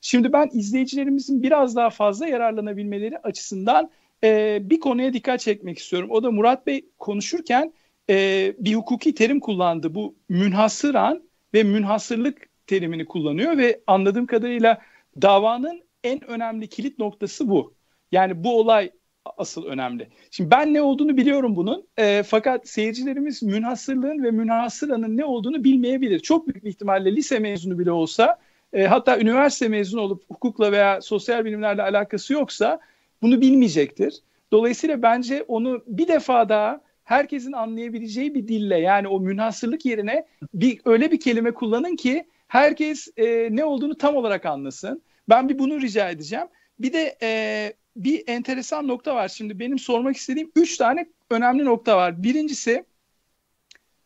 Şimdi 0.00 0.32
ben 0.32 0.50
izleyicilerimizin 0.52 1.42
biraz 1.42 1.76
daha 1.76 1.90
fazla 1.90 2.26
yararlanabilmeleri 2.26 3.18
açısından 3.18 3.90
e, 4.24 4.58
bir 4.62 4.80
konuya 4.80 5.12
dikkat 5.12 5.40
çekmek 5.40 5.78
istiyorum. 5.78 6.10
O 6.10 6.22
da 6.22 6.30
Murat 6.30 6.66
Bey 6.66 6.84
konuşurken 6.98 7.72
e, 8.10 8.52
bir 8.58 8.74
hukuki 8.74 9.14
terim 9.14 9.40
kullandı. 9.40 9.94
Bu 9.94 10.14
münhasıran 10.28 11.22
ve 11.54 11.62
münhasırlık 11.62 12.48
terimini 12.66 13.04
kullanıyor 13.04 13.58
ve 13.58 13.80
anladığım 13.86 14.26
kadarıyla 14.26 14.78
davanın 15.22 15.82
en 16.04 16.30
önemli 16.30 16.68
kilit 16.68 16.98
noktası 16.98 17.48
bu. 17.48 17.74
Yani 18.12 18.44
bu 18.44 18.58
olay 18.58 18.90
asıl 19.24 19.64
önemli. 19.64 20.08
Şimdi 20.30 20.50
ben 20.50 20.74
ne 20.74 20.82
olduğunu 20.82 21.16
biliyorum 21.16 21.56
bunun. 21.56 21.86
E, 21.98 22.22
fakat 22.22 22.68
seyircilerimiz 22.68 23.42
münhasırlığın 23.42 24.22
ve 24.22 24.30
münhasıranın 24.30 25.16
ne 25.16 25.24
olduğunu 25.24 25.64
bilmeyebilir. 25.64 26.20
Çok 26.20 26.48
büyük 26.48 26.64
bir 26.64 26.70
ihtimalle 26.70 27.16
lise 27.16 27.38
mezunu 27.38 27.78
bile 27.78 27.90
olsa 27.90 28.38
e, 28.72 28.84
hatta 28.86 29.18
üniversite 29.18 29.68
mezunu 29.68 30.00
olup 30.00 30.22
hukukla 30.30 30.72
veya 30.72 31.00
sosyal 31.00 31.44
bilimlerle 31.44 31.82
alakası 31.82 32.32
yoksa 32.32 32.80
bunu 33.22 33.40
bilmeyecektir. 33.40 34.20
Dolayısıyla 34.52 35.02
bence 35.02 35.44
onu 35.48 35.82
bir 35.86 36.08
defa 36.08 36.48
daha 36.48 36.80
herkesin 37.04 37.52
anlayabileceği 37.52 38.34
bir 38.34 38.48
dille 38.48 38.78
yani 38.78 39.08
o 39.08 39.20
münhasırlık 39.20 39.84
yerine 39.84 40.26
bir 40.54 40.80
öyle 40.84 41.12
bir 41.12 41.20
kelime 41.20 41.50
kullanın 41.54 41.96
ki 41.96 42.24
herkes 42.48 43.08
e, 43.16 43.48
ne 43.50 43.64
olduğunu 43.64 43.98
tam 43.98 44.16
olarak 44.16 44.46
anlasın. 44.46 45.02
Ben 45.28 45.48
bir 45.48 45.58
bunu 45.58 45.80
rica 45.80 46.10
edeceğim. 46.10 46.46
Bir 46.78 46.92
de 46.92 47.18
e, 47.22 47.72
bir 47.96 48.24
enteresan 48.26 48.88
nokta 48.88 49.14
var. 49.14 49.28
Şimdi 49.28 49.58
benim 49.58 49.78
sormak 49.78 50.16
istediğim 50.16 50.52
üç 50.56 50.76
tane 50.76 51.08
önemli 51.30 51.64
nokta 51.64 51.96
var. 51.96 52.22
Birincisi 52.22 52.84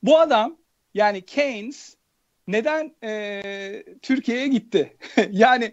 bu 0.03 0.19
adam 0.19 0.57
yani 0.95 1.23
Keynes 1.23 1.97
neden 2.47 2.95
e, 3.05 3.85
Türkiye'ye 4.03 4.49
gitti? 4.49 4.97
yani 5.31 5.73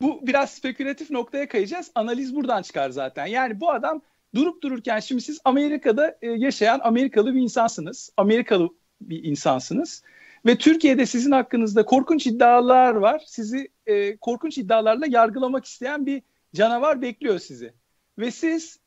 bu 0.00 0.26
biraz 0.26 0.50
spekülatif 0.50 1.10
noktaya 1.10 1.48
kayacağız. 1.48 1.90
Analiz 1.94 2.36
buradan 2.36 2.62
çıkar 2.62 2.90
zaten. 2.90 3.26
Yani 3.26 3.60
bu 3.60 3.70
adam 3.70 4.02
durup 4.34 4.62
dururken 4.62 5.00
şimdi 5.00 5.22
siz 5.22 5.40
Amerika'da 5.44 6.18
e, 6.22 6.30
yaşayan 6.30 6.80
Amerikalı 6.82 7.34
bir 7.34 7.40
insansınız. 7.40 8.12
Amerikalı 8.16 8.68
bir 9.00 9.24
insansınız. 9.24 10.02
Ve 10.46 10.58
Türkiye'de 10.58 11.06
sizin 11.06 11.30
hakkınızda 11.30 11.84
korkunç 11.84 12.26
iddialar 12.26 12.94
var. 12.94 13.22
Sizi 13.26 13.68
e, 13.86 14.16
korkunç 14.16 14.58
iddialarla 14.58 15.06
yargılamak 15.08 15.64
isteyen 15.64 16.06
bir 16.06 16.22
canavar 16.54 17.02
bekliyor 17.02 17.38
sizi. 17.38 17.72
Ve 18.18 18.30
siz 18.30 18.78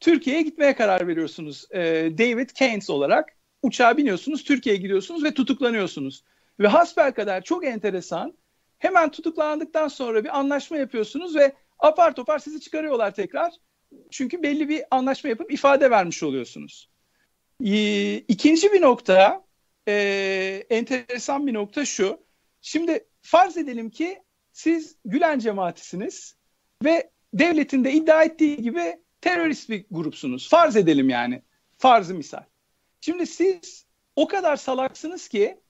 Türkiye'ye 0.00 0.42
gitmeye 0.42 0.74
karar 0.74 1.08
veriyorsunuz. 1.08 1.66
E, 1.70 1.80
David 2.18 2.50
Keynes 2.50 2.90
olarak 2.90 3.36
uçağa 3.62 3.96
biniyorsunuz, 3.96 4.44
Türkiye'ye 4.44 4.80
gidiyorsunuz 4.80 5.24
ve 5.24 5.34
tutuklanıyorsunuz. 5.34 6.24
Ve 6.60 6.68
hasbelkader 6.68 7.44
çok 7.44 7.64
enteresan. 7.64 8.34
Hemen 8.78 9.10
tutuklandıktan 9.10 9.88
sonra 9.88 10.24
bir 10.24 10.38
anlaşma 10.38 10.76
yapıyorsunuz 10.76 11.36
ve 11.36 11.52
apar 11.78 12.14
topar 12.14 12.38
sizi 12.38 12.60
çıkarıyorlar 12.60 13.14
tekrar. 13.14 13.52
Çünkü 14.10 14.42
belli 14.42 14.68
bir 14.68 14.82
anlaşma 14.90 15.30
yapıp 15.30 15.52
ifade 15.52 15.90
vermiş 15.90 16.22
oluyorsunuz. 16.22 16.90
Ee, 17.64 18.14
ikinci 18.16 18.72
bir 18.72 18.82
nokta, 18.82 19.43
e, 19.88 19.94
enteresan 20.70 21.46
bir 21.46 21.54
nokta 21.54 21.84
şu. 21.84 22.20
Şimdi 22.60 23.06
farz 23.22 23.56
edelim 23.56 23.90
ki 23.90 24.22
siz 24.52 24.96
Gülen 25.04 25.38
cemaatisiniz 25.38 26.36
ve 26.84 27.10
devletin 27.34 27.84
de 27.84 27.92
iddia 27.92 28.22
ettiği 28.22 28.56
gibi 28.56 28.98
terörist 29.20 29.70
bir 29.70 29.84
grupsunuz. 29.90 30.48
Farz 30.48 30.76
edelim 30.76 31.08
yani. 31.08 31.42
Farzı 31.78 32.14
misal. 32.14 32.44
Şimdi 33.00 33.26
siz 33.26 33.86
o 34.16 34.28
kadar 34.28 34.56
salaksınız 34.56 35.28
ki 35.28 35.60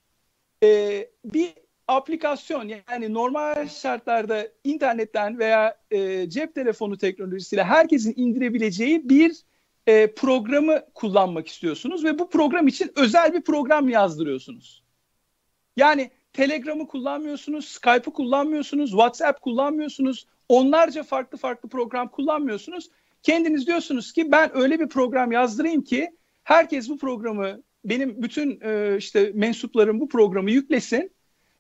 e, 0.63 1.09
bir 1.25 1.55
aplikasyon 1.89 2.73
yani 2.89 3.15
normal 3.15 3.69
şartlarda 3.69 4.49
internetten 4.65 5.39
veya 5.39 5.79
e, 5.91 6.31
cep 6.31 6.55
telefonu 6.55 6.99
teknolojisiyle 6.99 7.65
herkesin 7.65 8.15
indirebileceği 8.17 9.09
bir 9.09 9.45
e, 9.87 10.15
programı 10.15 10.83
kullanmak 10.95 11.49
istiyorsunuz 11.49 12.05
ve 12.05 12.19
bu 12.19 12.31
program 12.31 12.67
için 12.67 12.93
özel 12.97 13.33
bir 13.33 13.43
program 13.43 13.89
yazdırıyorsunuz. 13.89 14.85
Yani 15.77 16.11
Telegram'ı 16.33 16.87
kullanmıyorsunuz, 16.87 17.69
Skype'ı 17.69 18.13
kullanmıyorsunuz, 18.13 18.91
WhatsApp 18.91 19.41
kullanmıyorsunuz, 19.41 20.27
onlarca 20.49 21.03
farklı 21.03 21.39
farklı 21.39 21.69
program 21.69 22.09
kullanmıyorsunuz. 22.09 22.91
Kendiniz 23.23 23.67
diyorsunuz 23.67 24.13
ki 24.13 24.33
ben 24.33 24.57
öyle 24.57 24.81
bir 24.81 24.89
program 24.89 25.33
yazdırayım 25.33 25.83
ki 25.83 26.11
herkes 26.45 26.89
bu 26.89 26.99
programı 26.99 27.63
benim 27.85 28.23
bütün 28.23 28.61
e, 28.61 28.97
işte 28.99 29.33
mensuplarım 29.35 30.01
bu 30.01 30.09
programı 30.09 30.51
yüklesin 30.51 31.11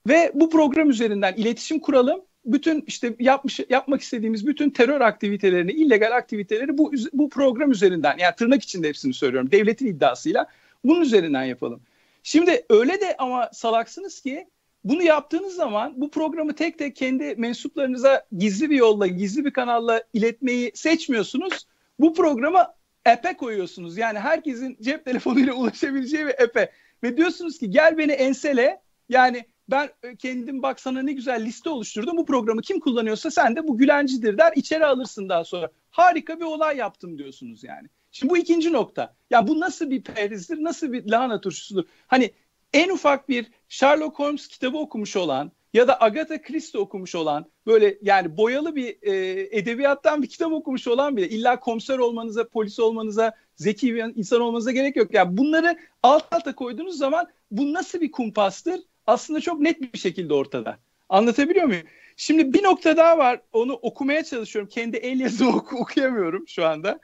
ve 0.08 0.32
bu 0.34 0.50
program 0.50 0.90
üzerinden 0.90 1.34
iletişim 1.34 1.80
kuralım. 1.80 2.20
Bütün 2.46 2.84
işte 2.86 3.14
yapmış 3.18 3.60
yapmak 3.70 4.00
istediğimiz 4.00 4.46
bütün 4.46 4.70
terör 4.70 5.00
aktivitelerini, 5.00 5.72
illegal 5.72 6.16
aktiviteleri 6.16 6.78
bu 6.78 6.92
bu 7.12 7.28
program 7.28 7.70
üzerinden 7.70 8.16
yani 8.18 8.34
tırnak 8.36 8.62
içinde 8.62 8.88
hepsini 8.88 9.14
söylüyorum. 9.14 9.52
Devletin 9.52 9.86
iddiasıyla 9.86 10.46
bunun 10.84 11.00
üzerinden 11.00 11.44
yapalım. 11.44 11.80
Şimdi 12.22 12.66
öyle 12.70 13.00
de 13.00 13.16
ama 13.18 13.50
salaksınız 13.52 14.20
ki 14.20 14.46
bunu 14.84 15.02
yaptığınız 15.02 15.54
zaman 15.54 15.92
bu 15.96 16.10
programı 16.10 16.54
tek 16.54 16.78
tek 16.78 16.96
kendi 16.96 17.34
mensuplarınıza 17.36 18.26
gizli 18.38 18.70
bir 18.70 18.76
yolla, 18.76 19.06
gizli 19.06 19.44
bir 19.44 19.50
kanalla 19.50 20.02
iletmeyi 20.12 20.72
seçmiyorsunuz. 20.74 21.66
Bu 22.00 22.14
programı 22.14 22.66
app'e 23.06 23.36
koyuyorsunuz. 23.36 23.98
Yani 23.98 24.18
herkesin 24.18 24.76
cep 24.80 25.04
telefonuyla 25.04 25.52
ulaşabileceği 25.54 26.26
bir 26.26 26.42
app'e. 26.42 26.70
Ve 27.02 27.16
diyorsunuz 27.16 27.58
ki 27.58 27.70
gel 27.70 27.98
beni 27.98 28.12
ensele. 28.12 28.80
Yani 29.08 29.44
ben 29.68 29.90
e, 30.02 30.16
kendim 30.16 30.62
bak 30.62 30.80
sana 30.80 31.02
ne 31.02 31.12
güzel 31.12 31.44
liste 31.44 31.70
oluşturdum. 31.70 32.16
Bu 32.16 32.26
programı 32.26 32.62
kim 32.62 32.80
kullanıyorsa 32.80 33.30
sen 33.30 33.56
de 33.56 33.68
bu 33.68 33.78
gülencidir 33.78 34.38
der. 34.38 34.52
içeri 34.56 34.86
alırsın 34.86 35.28
daha 35.28 35.44
sonra. 35.44 35.70
Harika 35.90 36.40
bir 36.40 36.44
olay 36.44 36.76
yaptım 36.76 37.18
diyorsunuz 37.18 37.64
yani. 37.64 37.88
Şimdi 38.12 38.30
bu 38.30 38.38
ikinci 38.38 38.72
nokta. 38.72 39.14
Ya 39.30 39.48
bu 39.48 39.60
nasıl 39.60 39.90
bir 39.90 40.02
perizdir, 40.02 40.64
nasıl 40.64 40.92
bir 40.92 41.10
lahana 41.10 41.40
turşusudur? 41.40 41.84
Hani 42.06 42.30
en 42.72 42.90
ufak 42.90 43.28
bir 43.28 43.50
Sherlock 43.68 44.18
Holmes 44.18 44.48
kitabı 44.48 44.78
okumuş 44.78 45.16
olan 45.16 45.52
ya 45.74 45.88
da 45.88 46.00
Agatha 46.00 46.42
Christie 46.42 46.80
okumuş 46.80 47.14
olan 47.14 47.46
böyle 47.66 47.98
yani 48.02 48.36
boyalı 48.36 48.76
bir 48.76 48.96
e, 49.02 49.40
edebiyattan 49.58 50.22
bir 50.22 50.26
kitap 50.26 50.52
okumuş 50.52 50.88
olan 50.88 51.16
bile 51.16 51.28
illa 51.28 51.60
komiser 51.60 51.98
olmanıza, 51.98 52.48
polis 52.48 52.80
olmanıza, 52.80 53.34
zeki 53.56 53.94
bir 53.94 54.16
insan 54.16 54.40
olmanıza 54.40 54.72
gerek 54.72 54.96
yok. 54.96 55.14
Yani 55.14 55.36
bunları 55.36 55.78
alt 56.02 56.32
alta 56.32 56.54
koyduğunuz 56.54 56.98
zaman 56.98 57.26
bu 57.50 57.72
nasıl 57.72 58.00
bir 58.00 58.12
kumpastır? 58.12 58.80
Aslında 59.06 59.40
çok 59.40 59.60
net 59.60 59.80
bir 59.80 59.98
şekilde 59.98 60.34
ortada. 60.34 60.78
Anlatabiliyor 61.08 61.66
muyum? 61.66 61.86
Şimdi 62.16 62.52
bir 62.52 62.62
nokta 62.62 62.96
daha 62.96 63.18
var. 63.18 63.40
Onu 63.52 63.72
okumaya 63.72 64.24
çalışıyorum. 64.24 64.68
Kendi 64.68 64.96
el 64.96 65.20
yazımı 65.20 65.50
oku 65.56 65.76
okuyamıyorum 65.76 66.48
şu 66.48 66.66
anda. 66.66 67.00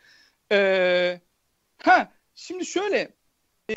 Ee, 0.53 1.21
ha, 1.79 2.13
şimdi 2.35 2.67
şöyle 2.67 3.15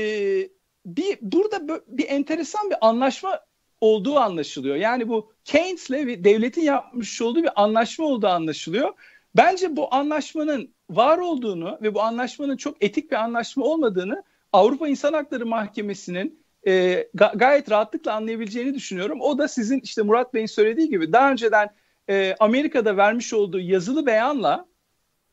bir 0.86 1.18
burada 1.22 1.80
bir 1.88 2.08
enteresan 2.08 2.70
bir 2.70 2.76
anlaşma 2.80 3.40
olduğu 3.80 4.18
anlaşılıyor. 4.18 4.76
Yani 4.76 5.08
bu 5.08 5.32
Keynes'le 5.44 5.90
ve 5.90 6.24
devletin 6.24 6.62
yapmış 6.62 7.22
olduğu 7.22 7.42
bir 7.42 7.62
anlaşma 7.62 8.06
olduğu 8.06 8.26
anlaşılıyor. 8.26 8.92
Bence 9.36 9.76
bu 9.76 9.94
anlaşmanın 9.94 10.74
var 10.90 11.18
olduğunu 11.18 11.78
ve 11.82 11.94
bu 11.94 12.02
anlaşmanın 12.02 12.56
çok 12.56 12.84
etik 12.84 13.10
bir 13.10 13.16
anlaşma 13.16 13.64
olmadığını 13.64 14.22
Avrupa 14.52 14.88
İnsan 14.88 15.12
Hakları 15.12 15.46
Mahkemesi'nin 15.46 16.43
e, 16.66 16.72
ga- 17.14 17.38
gayet 17.38 17.70
rahatlıkla 17.70 18.12
anlayabileceğini 18.12 18.74
düşünüyorum. 18.74 19.20
O 19.20 19.38
da 19.38 19.48
sizin 19.48 19.80
işte 19.80 20.02
Murat 20.02 20.34
Bey'in 20.34 20.46
söylediği 20.46 20.88
gibi 20.88 21.12
daha 21.12 21.32
önceden 21.32 21.68
e, 22.10 22.36
Amerika'da 22.40 22.96
vermiş 22.96 23.32
olduğu 23.32 23.60
yazılı 23.60 24.06
beyanla 24.06 24.66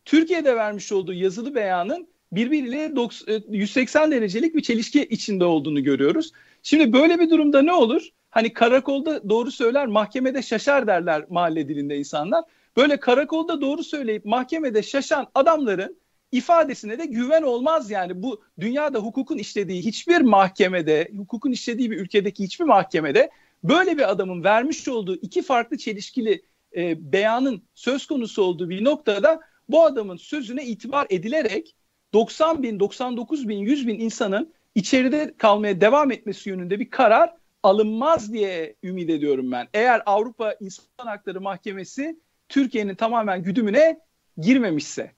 Türkiye'de 0.05 0.55
vermiş 0.55 0.91
olduğu 0.91 1.13
yazılı 1.13 1.55
beyanın 1.55 2.07
birbiriyle 2.31 2.93
180 3.49 4.11
derecelik 4.11 4.55
bir 4.55 4.61
çelişki 4.61 5.05
içinde 5.05 5.45
olduğunu 5.45 5.83
görüyoruz. 5.83 6.31
Şimdi 6.63 6.93
böyle 6.93 7.19
bir 7.19 7.29
durumda 7.29 7.61
ne 7.61 7.73
olur? 7.73 8.09
Hani 8.29 8.53
karakolda 8.53 9.29
doğru 9.29 9.51
söyler, 9.51 9.87
mahkemede 9.87 10.41
şaşar 10.41 10.87
derler 10.87 11.25
mahalle 11.29 11.67
dilinde 11.67 11.97
insanlar. 11.97 12.43
Böyle 12.77 12.99
karakolda 12.99 13.61
doğru 13.61 13.83
söyleyip 13.83 14.25
mahkemede 14.25 14.83
şaşan 14.83 15.27
adamların 15.35 15.97
ifadesine 16.31 16.99
de 16.99 17.05
güven 17.05 17.41
olmaz 17.41 17.91
yani. 17.91 18.23
Bu 18.23 18.43
dünyada 18.59 18.99
hukukun 18.99 19.37
işlediği 19.37 19.85
hiçbir 19.85 20.21
mahkemede, 20.21 21.11
hukukun 21.17 21.51
işlediği 21.51 21.91
bir 21.91 21.97
ülkedeki 21.97 22.43
hiçbir 22.43 22.65
mahkemede 22.65 23.29
böyle 23.63 23.97
bir 23.97 24.11
adamın 24.11 24.43
vermiş 24.43 24.87
olduğu 24.87 25.15
iki 25.15 25.41
farklı 25.41 25.77
çelişkili 25.77 26.41
e, 26.75 27.11
beyanın 27.11 27.63
söz 27.73 28.05
konusu 28.05 28.43
olduğu 28.43 28.69
bir 28.69 28.83
noktada 28.83 29.39
bu 29.69 29.83
adamın 29.83 30.17
sözüne 30.17 30.65
itibar 30.65 31.07
edilerek 31.09 31.75
90 32.13 32.63
bin, 32.63 32.79
99 32.79 33.49
bin, 33.49 33.57
100 33.57 33.87
bin 33.87 33.99
insanın 33.99 34.53
içeride 34.75 35.33
kalmaya 35.37 35.81
devam 35.81 36.11
etmesi 36.11 36.49
yönünde 36.49 36.79
bir 36.79 36.89
karar 36.89 37.33
alınmaz 37.63 38.33
diye 38.33 38.75
ümit 38.83 39.09
ediyorum 39.09 39.51
ben. 39.51 39.67
Eğer 39.73 40.01
Avrupa 40.05 40.55
İnsan 40.59 40.85
Hakları 40.97 41.41
Mahkemesi 41.41 42.19
Türkiye'nin 42.49 42.95
tamamen 42.95 43.43
güdümüne 43.43 43.99
girmemişse. 44.37 45.11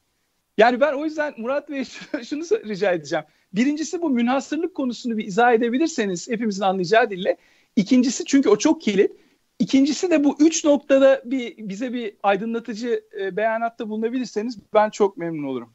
Yani 0.57 0.79
ben 0.79 0.93
o 0.93 1.05
yüzden 1.05 1.33
Murat 1.37 1.69
Bey 1.69 1.83
şunu 2.23 2.43
rica 2.43 2.91
edeceğim. 2.91 3.25
Birincisi 3.53 4.01
bu 4.01 4.09
münhasırlık 4.09 4.75
konusunu 4.75 5.17
bir 5.17 5.25
izah 5.25 5.53
edebilirseniz 5.53 6.29
hepimizin 6.29 6.63
anlayacağı 6.63 7.09
dille. 7.09 7.37
İkincisi 7.75 8.25
çünkü 8.25 8.49
o 8.49 8.57
çok 8.57 8.81
kilit. 8.81 9.11
İkincisi 9.59 10.11
de 10.11 10.23
bu 10.23 10.35
üç 10.39 10.65
noktada 10.65 11.21
bir 11.25 11.57
bize 11.57 11.93
bir 11.93 12.13
aydınlatıcı 12.23 13.03
e, 13.19 13.37
beyanatta 13.37 13.89
bulunabilirseniz 13.89 14.57
ben 14.73 14.89
çok 14.89 15.17
memnun 15.17 15.43
olurum. 15.43 15.73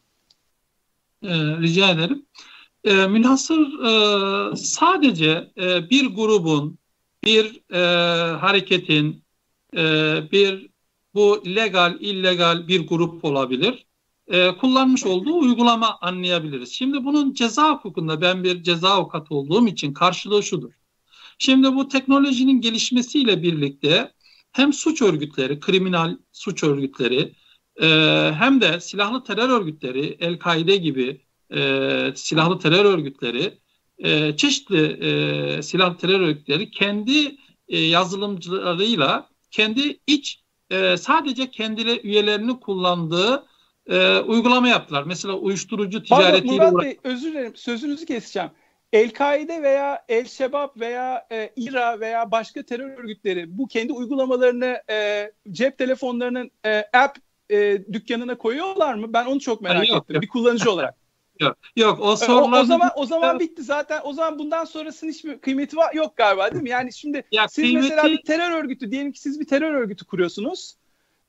Ee, 1.22 1.28
rica 1.60 1.90
ederim. 1.90 2.26
E, 2.84 3.06
münhasır 3.06 3.60
e, 3.60 4.56
sadece 4.56 5.50
e, 5.56 5.90
bir 5.90 6.06
grubun, 6.06 6.78
bir 7.24 7.62
e, 7.72 7.80
hareketin, 8.36 9.22
e, 9.76 9.82
bir 10.32 10.68
bu 11.14 11.42
legal, 11.46 12.00
illegal 12.00 12.68
bir 12.68 12.88
grup 12.88 13.24
olabilir. 13.24 13.87
E, 14.28 14.56
kullanmış 14.56 15.06
olduğu 15.06 15.38
uygulama 15.38 15.98
anlayabiliriz. 16.00 16.72
Şimdi 16.72 17.04
bunun 17.04 17.32
ceza 17.32 17.70
hukukunda 17.72 18.20
ben 18.20 18.44
bir 18.44 18.62
ceza 18.62 18.90
avukatı 18.90 19.34
olduğum 19.34 19.66
için 19.66 19.92
karşılığı 19.92 20.42
şudur. 20.42 20.72
Şimdi 21.38 21.74
bu 21.74 21.88
teknolojinin 21.88 22.60
gelişmesiyle 22.60 23.42
birlikte 23.42 24.12
hem 24.52 24.72
suç 24.72 25.02
örgütleri, 25.02 25.60
kriminal 25.60 26.16
suç 26.32 26.64
örgütleri 26.64 27.32
e, 27.82 27.86
hem 28.34 28.60
de 28.60 28.80
silahlı 28.80 29.24
terör 29.24 29.48
örgütleri, 29.48 30.16
El-Kaide 30.20 30.76
gibi 30.76 31.20
e, 31.54 32.12
silahlı 32.14 32.58
terör 32.58 32.84
örgütleri, 32.84 33.58
e, 33.98 34.36
çeşitli 34.36 34.86
e, 34.86 35.62
silahlı 35.62 35.96
terör 35.96 36.20
örgütleri 36.20 36.70
kendi 36.70 37.36
e, 37.68 37.78
yazılımcılarıyla 37.78 39.28
kendi 39.50 40.00
iç 40.06 40.40
e, 40.70 40.96
sadece 40.96 41.50
kendileri 41.50 42.00
üyelerini 42.06 42.60
kullandığı 42.60 43.47
e, 43.88 44.18
uygulama 44.18 44.68
yaptılar. 44.68 45.02
Mesela 45.06 45.34
uyuşturucu 45.34 46.02
ticaretiyle 46.02 46.54
Murat 46.54 46.72
uğra- 46.72 46.82
Bey 46.82 46.98
özür 47.04 47.30
dilerim 47.32 47.56
sözünüzü 47.56 48.06
keseceğim. 48.06 48.50
El-Kaide 48.92 49.62
veya 49.62 50.04
El-Şebab 50.08 50.80
veya 50.80 51.26
e, 51.32 51.50
İRA 51.56 52.00
veya 52.00 52.30
başka 52.30 52.62
terör 52.62 52.98
örgütleri 52.98 53.58
bu 53.58 53.66
kendi 53.66 53.92
uygulamalarını 53.92 54.82
e, 54.90 55.30
cep 55.50 55.78
telefonlarının 55.78 56.50
e, 56.66 56.84
app 56.92 57.18
e, 57.50 57.84
dükkanına 57.92 58.38
koyuyorlar 58.38 58.94
mı? 58.94 59.12
Ben 59.12 59.26
onu 59.26 59.40
çok 59.40 59.62
merak 59.62 59.78
Hayır, 59.78 59.96
ettim 59.96 60.14
yok. 60.14 60.22
bir 60.22 60.28
kullanıcı 60.28 60.70
olarak. 60.70 60.94
Yok, 61.40 61.56
yok 61.76 62.00
o 62.00 62.16
sorular... 62.16 62.58
O, 62.58 62.62
o 62.62 62.64
zaman 62.64 62.90
o 62.96 63.06
zaman 63.06 63.40
bitti 63.40 63.62
zaten. 63.62 64.00
O 64.04 64.12
zaman 64.12 64.38
bundan 64.38 64.64
sonrasının 64.64 65.10
hiçbir 65.10 65.38
kıymeti 65.38 65.76
var 65.76 65.94
yok 65.94 66.16
galiba 66.16 66.52
değil 66.52 66.62
mi? 66.62 66.70
Yani 66.70 66.92
şimdi 66.92 67.22
ya 67.32 67.48
siz 67.48 67.64
kıymeti... 67.64 67.88
mesela 67.88 68.08
bir 68.08 68.22
terör 68.22 68.50
örgütü 68.50 68.90
diyelim 68.90 69.12
ki 69.12 69.20
siz 69.20 69.40
bir 69.40 69.46
terör 69.46 69.74
örgütü 69.74 70.04
kuruyorsunuz 70.04 70.74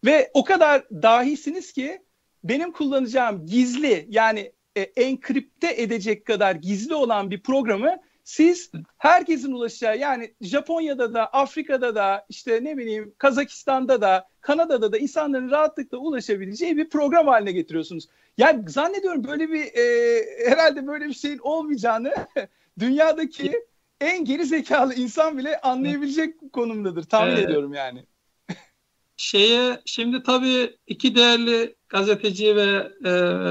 ve 0.05 0.31
o 0.33 0.43
kadar 0.43 0.83
dahisiniz 0.89 1.73
ki 1.73 2.01
benim 2.43 2.71
kullanacağım 2.71 3.45
gizli 3.45 4.05
yani 4.09 4.51
e, 4.75 4.81
enkripte 4.81 5.73
edecek 5.77 6.25
kadar 6.25 6.55
gizli 6.55 6.95
olan 6.95 7.31
bir 7.31 7.43
programı 7.43 7.97
siz 8.23 8.71
herkesin 8.97 9.51
ulaşacağı 9.51 9.97
yani 9.97 10.33
Japonya'da 10.41 11.13
da 11.13 11.25
Afrika'da 11.25 11.95
da 11.95 12.25
işte 12.29 12.59
ne 12.63 12.77
bileyim 12.77 13.13
Kazakistan'da 13.17 14.01
da 14.01 14.27
Kanada'da 14.41 14.91
da 14.91 14.97
insanların 14.97 15.51
rahatlıkla 15.51 15.97
ulaşabileceği 15.97 16.77
bir 16.77 16.89
program 16.89 17.27
haline 17.27 17.51
getiriyorsunuz. 17.51 18.07
Yani 18.37 18.69
zannediyorum 18.69 19.23
böyle 19.23 19.49
bir 19.49 19.63
e, 19.63 20.49
herhalde 20.49 20.87
böyle 20.87 21.05
bir 21.05 21.13
şeyin 21.13 21.39
olmayacağını 21.39 22.13
dünyadaki 22.79 23.51
en 24.01 24.25
geri 24.25 24.45
zekalı 24.45 24.93
insan 24.93 25.37
bile 25.37 25.61
anlayabilecek 25.61 26.53
konumdadır 26.53 27.03
tahmin 27.03 27.31
evet. 27.31 27.45
ediyorum 27.45 27.73
yani 27.73 28.05
şeye 29.19 29.81
şimdi 29.85 30.23
tabii 30.23 30.77
iki 30.87 31.15
değerli 31.15 31.75
gazeteci 31.89 32.55
ve 32.55 32.91
e, 33.05 33.09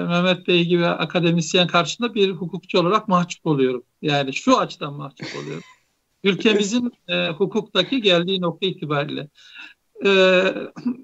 Mehmet 0.08 0.48
Bey 0.48 0.64
gibi 0.64 0.86
akademisyen 0.86 1.66
karşısında 1.66 2.14
bir 2.14 2.30
hukukçu 2.30 2.80
olarak 2.80 3.08
mahcup 3.08 3.46
oluyorum. 3.46 3.82
Yani 4.02 4.32
şu 4.32 4.58
açıdan 4.58 4.94
mahcup 4.94 5.28
oluyorum. 5.42 5.62
Ülkemizin 6.24 6.92
e, 7.08 7.28
hukuktaki 7.28 8.02
geldiği 8.02 8.40
nokta 8.40 8.66
itibariyle. 8.66 9.28
E, 10.04 10.10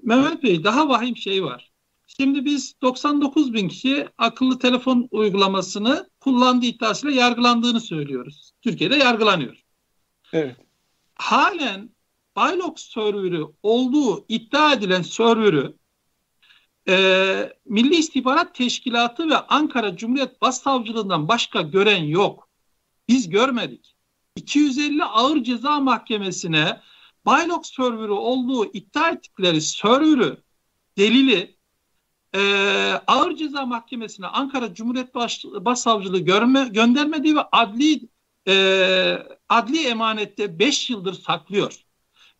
Mehmet 0.03 0.43
Bey 0.43 0.63
daha 0.63 0.89
vahim 0.89 1.17
şey 1.17 1.43
var. 1.43 1.71
Şimdi 2.07 2.45
biz 2.45 2.73
99 2.81 3.53
bin 3.53 3.67
kişi 3.67 4.07
akıllı 4.17 4.59
telefon 4.59 5.07
uygulamasını 5.11 6.09
kullandığı 6.19 6.65
iddiasıyla 6.65 7.21
yargılandığını 7.21 7.81
söylüyoruz. 7.81 8.51
Türkiye'de 8.61 8.95
yargılanıyor. 8.95 9.61
Evet. 10.33 10.55
Halen 11.15 11.94
Bylock 12.37 12.79
serverı 12.79 13.47
olduğu 13.63 14.25
iddia 14.29 14.73
edilen 14.73 15.01
serverı 15.01 15.73
e, 16.87 17.53
Milli 17.65 17.95
İstihbarat 17.95 18.55
Teşkilatı 18.55 19.29
ve 19.29 19.37
Ankara 19.37 19.97
Cumhuriyet 19.97 20.41
Başsavcılığından 20.41 21.27
başka 21.27 21.61
gören 21.61 22.03
yok. 22.03 22.49
Biz 23.07 23.29
görmedik. 23.29 23.95
250 24.35 25.03
Ağır 25.03 25.43
Ceza 25.43 25.79
Mahkemesi'ne 25.79 26.81
Bylock 27.27 27.65
serverı 27.65 28.13
olduğu 28.13 28.65
iddia 28.65 29.09
ettikleri 29.09 29.61
serverı 29.61 30.43
delili 30.97 31.57
e, 32.35 32.41
Ağır 33.07 33.35
Ceza 33.35 33.65
Mahkemesi'ne 33.65 34.27
Ankara 34.27 34.73
Cumhuriyet 34.73 35.15
Baş, 35.15 35.45
Başsavcılığı 35.45 36.19
görme, 36.19 36.67
göndermediği 36.71 37.35
ve 37.35 37.41
adli 37.51 38.09
e, 38.47 38.53
adli 39.49 39.87
emanette 39.87 40.59
5 40.59 40.89
yıldır 40.89 41.13
saklıyor 41.13 41.84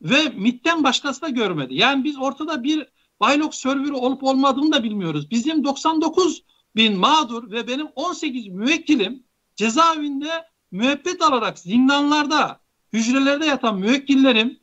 ve 0.01 0.29
MIT'ten 0.29 0.83
başkası 0.83 1.21
da 1.21 1.29
görmedi. 1.29 1.75
Yani 1.75 2.03
biz 2.03 2.17
ortada 2.17 2.63
bir 2.63 2.87
Baylok 3.19 3.55
serverı 3.55 3.95
olup 3.95 4.23
olmadığını 4.23 4.71
da 4.71 4.83
bilmiyoruz. 4.83 5.31
Bizim 5.31 5.63
99 5.63 6.43
bin 6.75 6.97
mağdur 6.97 7.51
ve 7.51 7.67
benim 7.67 7.87
18 7.95 8.47
müvekkilim 8.47 9.23
cezaevinde 9.55 10.45
müebbet 10.71 11.21
alarak 11.21 11.59
zindanlarda, 11.59 12.59
hücrelerde 12.93 13.45
yatan 13.45 13.79
müvekkillerim 13.79 14.59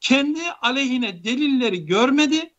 kendi 0.00 0.40
aleyhine 0.62 1.24
delilleri 1.24 1.86
görmedi 1.86 2.54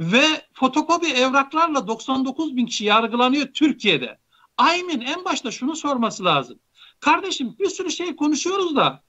ve 0.00 0.24
fotokopi 0.52 1.06
evraklarla 1.06 1.88
99 1.88 2.56
bin 2.56 2.66
kişi 2.66 2.84
yargılanıyor 2.84 3.46
Türkiye'de. 3.46 4.18
Aymin 4.56 5.00
en 5.00 5.24
başta 5.24 5.50
şunu 5.50 5.76
sorması 5.76 6.24
lazım. 6.24 6.58
Kardeşim 7.00 7.56
bir 7.58 7.68
sürü 7.68 7.90
şey 7.90 8.16
konuşuyoruz 8.16 8.76
da 8.76 9.02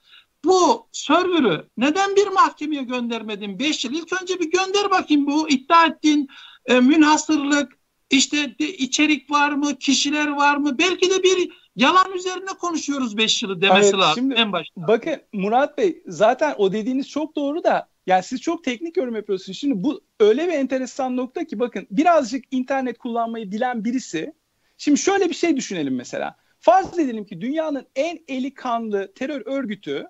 bu 0.46 0.88
server'ı 0.92 1.70
neden 1.78 2.16
bir 2.16 2.28
mahkemeye 2.28 2.84
göndermedin 2.84 3.60
5 3.60 3.86
yıl? 3.86 3.94
İlk 3.94 4.22
önce 4.22 4.40
bir 4.40 4.52
gönder 4.52 4.92
bakayım 4.92 5.28
bu 5.28 5.50
iddia 5.50 5.86
ettiğin 5.86 6.28
e, 6.66 6.80
münhasırlık, 6.80 7.78
işte 8.10 8.60
de, 8.60 8.74
içerik 8.74 9.32
var 9.32 9.52
mı, 9.52 9.76
kişiler 9.76 10.28
var 10.28 10.58
mı? 10.58 10.78
Belki 10.78 11.10
de 11.10 11.24
bir 11.24 11.50
yalan 11.76 12.12
üzerine 12.14 12.50
konuşuyoruz 12.60 13.18
5 13.18 13.44
yılı 13.44 13.62
demesi 13.62 13.90
evet, 13.90 13.94
lazım 13.94 14.16
şimdi, 14.16 14.36
en 14.36 14.52
başta. 14.52 14.88
Bakın 14.88 15.16
Murat 15.34 15.78
Bey 15.78 16.04
zaten 16.08 16.56
o 16.58 16.74
dediğiniz 16.74 17.10
çok 17.10 17.36
doğru 17.36 17.64
da 17.64 17.90
yani 18.08 18.24
siz 18.24 18.42
çok 18.42 18.64
teknik 18.64 18.98
yorum 18.98 19.16
yapıyorsunuz. 19.16 19.58
Şimdi 19.58 19.84
bu 19.84 20.02
öyle 20.20 20.48
bir 20.48 20.54
enteresan 20.54 21.18
nokta 21.18 21.46
ki 21.46 21.60
bakın 21.60 21.88
birazcık 21.92 22.46
internet 22.52 22.98
kullanmayı 22.98 23.52
bilen 23.52 23.86
birisi 23.86 24.34
şimdi 24.78 25.00
şöyle 25.00 25.30
bir 25.30 25.36
şey 25.36 25.58
düşünelim 25.58 25.96
mesela. 25.96 26.36
Farz 26.60 27.00
edelim 27.00 27.26
ki 27.26 27.42
dünyanın 27.42 27.88
en 27.96 28.20
eli 28.28 28.54
kanlı 28.54 29.14
terör 29.14 29.42
örgütü 29.46 30.08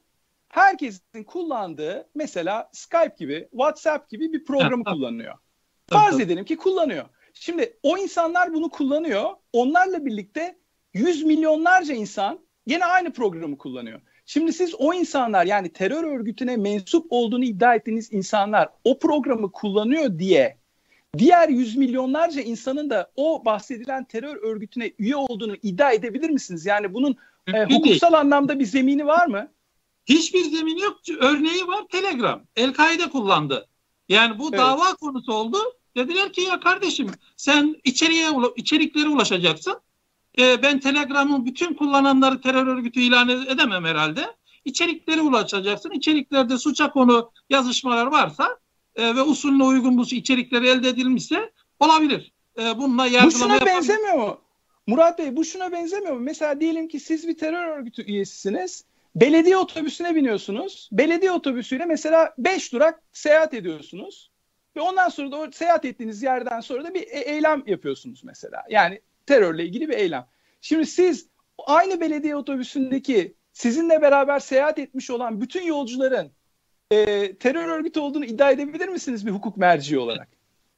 herkesin 0.55 1.23
kullandığı 1.23 2.09
mesela 2.15 2.69
Skype 2.73 3.15
gibi, 3.17 3.47
WhatsApp 3.51 4.09
gibi 4.09 4.33
bir 4.33 4.45
programı 4.45 4.83
kullanıyor. 4.83 5.35
Farz 5.89 6.19
edelim 6.19 6.45
ki 6.45 6.57
kullanıyor. 6.57 7.05
Şimdi 7.33 7.77
o 7.83 7.97
insanlar 7.97 8.53
bunu 8.53 8.69
kullanıyor. 8.69 9.29
Onlarla 9.53 10.05
birlikte 10.05 10.57
yüz 10.93 11.23
milyonlarca 11.23 11.93
insan 11.93 12.39
yine 12.67 12.85
aynı 12.85 13.13
programı 13.13 13.57
kullanıyor. 13.57 14.01
Şimdi 14.25 14.53
siz 14.53 14.75
o 14.75 14.93
insanlar 14.93 15.45
yani 15.45 15.69
terör 15.69 16.03
örgütüne 16.03 16.57
mensup 16.57 17.05
olduğunu 17.09 17.43
iddia 17.43 17.75
ettiğiniz 17.75 18.13
insanlar 18.13 18.69
o 18.83 18.99
programı 18.99 19.51
kullanıyor 19.51 20.19
diye 20.19 20.57
diğer 21.17 21.49
yüz 21.49 21.77
milyonlarca 21.77 22.41
insanın 22.41 22.89
da 22.89 23.11
o 23.15 23.45
bahsedilen 23.45 24.03
terör 24.03 24.35
örgütüne 24.35 24.91
üye 24.99 25.15
olduğunu 25.15 25.55
iddia 25.63 25.91
edebilir 25.91 26.29
misiniz? 26.29 26.65
Yani 26.65 26.93
bunun 26.93 27.15
e, 27.53 27.63
hukuksal 27.63 28.13
anlamda 28.13 28.59
bir 28.59 28.65
zemini 28.65 29.05
var 29.05 29.27
mı? 29.27 29.54
Hiçbir 30.05 30.43
zemin 30.43 30.77
yok. 30.77 30.97
Örneği 31.19 31.67
var 31.67 31.85
Telegram. 31.91 32.43
El-Kaide 32.55 33.09
kullandı. 33.09 33.67
Yani 34.09 34.39
bu 34.39 34.49
evet. 34.49 34.59
dava 34.59 34.95
konusu 34.95 35.33
oldu. 35.33 35.57
Dediler 35.97 36.33
ki 36.33 36.41
ya 36.41 36.59
kardeşim 36.59 37.11
sen 37.37 37.75
içeriye 37.83 38.29
içeriklere 38.55 39.07
ulaşacaksın. 39.07 39.81
Ee, 40.39 40.61
ben 40.63 40.79
Telegram'ın 40.79 41.45
bütün 41.45 41.73
kullananları 41.73 42.41
terör 42.41 42.67
örgütü 42.67 42.99
ilan 42.99 43.29
edemem 43.29 43.85
herhalde. 43.85 44.35
İçeriklere 44.65 45.21
ulaşacaksın. 45.21 45.91
İçeriklerde 45.91 46.57
suça 46.57 46.91
konu 46.91 47.31
yazışmalar 47.49 48.05
varsa 48.05 48.59
e, 48.95 49.15
ve 49.15 49.21
usulüne 49.21 49.63
uygun 49.63 49.97
bu 49.97 50.03
içerikleri 50.03 50.67
elde 50.67 50.89
edilmişse 50.89 51.51
olabilir. 51.79 52.33
E, 52.59 52.77
bununla 52.77 53.07
yargılama 53.07 53.55
Bu 53.55 53.59
şuna 53.59 53.65
benzemiyor 53.65 54.17
mu? 54.17 54.37
Murat 54.87 55.19
Bey 55.19 55.35
bu 55.35 55.45
şuna 55.45 55.71
benzemiyor 55.71 56.13
mu? 56.13 56.19
Mesela 56.19 56.61
diyelim 56.61 56.87
ki 56.87 56.99
siz 56.99 57.27
bir 57.27 57.37
terör 57.37 57.77
örgütü 57.77 58.03
üyesisiniz 58.03 58.83
Belediye 59.15 59.57
otobüsüne 59.57 60.15
biniyorsunuz. 60.15 60.89
Belediye 60.91 61.31
otobüsüyle 61.31 61.85
mesela 61.85 62.33
5 62.37 62.73
durak 62.73 63.03
seyahat 63.13 63.53
ediyorsunuz. 63.53 64.31
Ve 64.75 64.81
ondan 64.81 65.09
sonra 65.09 65.31
da 65.31 65.37
o 65.37 65.51
seyahat 65.51 65.85
ettiğiniz 65.85 66.23
yerden 66.23 66.59
sonra 66.59 66.83
da 66.83 66.93
bir 66.93 67.01
e- 67.01 67.31
eylem 67.31 67.63
yapıyorsunuz 67.67 68.23
mesela. 68.23 68.63
Yani 68.69 69.01
terörle 69.25 69.65
ilgili 69.65 69.89
bir 69.89 69.93
eylem. 69.93 70.25
Şimdi 70.61 70.85
siz 70.85 71.27
aynı 71.57 72.01
belediye 72.01 72.35
otobüsündeki 72.35 73.35
sizinle 73.53 74.01
beraber 74.01 74.39
seyahat 74.39 74.79
etmiş 74.79 75.09
olan 75.09 75.41
bütün 75.41 75.63
yolcuların 75.63 76.31
e, 76.91 77.35
terör 77.35 77.67
örgütü 77.67 77.99
olduğunu 77.99 78.25
iddia 78.25 78.51
edebilir 78.51 78.87
misiniz 78.87 79.25
bir 79.25 79.31
hukuk 79.31 79.57
merci 79.57 79.99
olarak? 79.99 80.27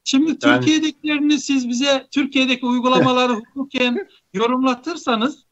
Şimdi 0.04 0.30
yani... 0.30 0.38
Türkiye'dekilerini 0.38 1.38
siz 1.38 1.68
bize 1.68 2.06
Türkiye'deki 2.10 2.66
uygulamaları 2.66 3.32
hukuken 3.54 4.08
yorumlatırsanız 4.32 5.44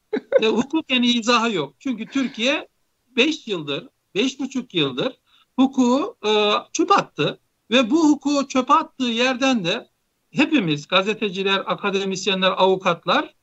e, 0.42 0.46
hukuken 0.46 1.02
izahı 1.02 1.52
yok. 1.52 1.74
Çünkü 1.78 2.06
Türkiye 2.06 2.68
5 3.16 3.48
yıldır, 3.48 3.88
5,5 4.14 4.76
yıldır 4.76 5.18
hukuku 5.56 6.16
e, 6.26 6.52
çöp 6.72 6.92
attı 6.92 7.40
ve 7.70 7.90
bu 7.90 8.08
hukuku 8.08 8.48
çöp 8.48 8.70
attığı 8.70 9.04
yerden 9.04 9.64
de 9.64 9.88
hepimiz 10.30 10.88
gazeteciler, 10.88 11.62
akademisyenler, 11.66 12.50
avukatlar 12.56 13.34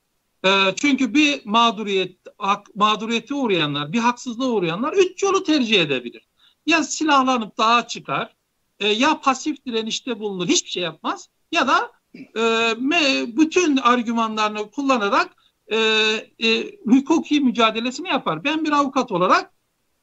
e, 0.45 0.49
çünkü 0.75 1.13
bir 1.13 1.41
mağduriyet 1.45 2.17
hak, 2.38 2.75
mağduriyete 2.75 3.33
uğrayanlar, 3.33 3.93
bir 3.93 3.99
haksızlığa 3.99 4.49
uğrayanlar 4.49 4.93
üç 4.93 5.23
yolu 5.23 5.43
tercih 5.43 5.81
edebilir. 5.81 6.27
Ya 6.65 6.83
silahlanıp 6.83 7.57
dağa 7.57 7.88
çıkar, 7.88 8.36
e, 8.79 8.88
ya 8.88 9.21
pasif 9.21 9.65
direnişte 9.65 10.19
bulunur, 10.19 10.47
hiçbir 10.47 10.69
şey 10.69 10.83
yapmaz 10.83 11.29
ya 11.51 11.67
da 11.67 11.91
e, 12.38 12.73
me, 12.77 13.25
bütün 13.38 13.77
argümanlarını 13.77 14.71
kullanarak 14.71 15.36
e, 15.67 15.77
e, 16.43 16.77
hukuki 16.86 17.39
mücadelesini 17.39 18.07
yapar. 18.07 18.43
Ben 18.43 18.65
bir 18.65 18.71
avukat 18.71 19.12
olarak 19.12 19.52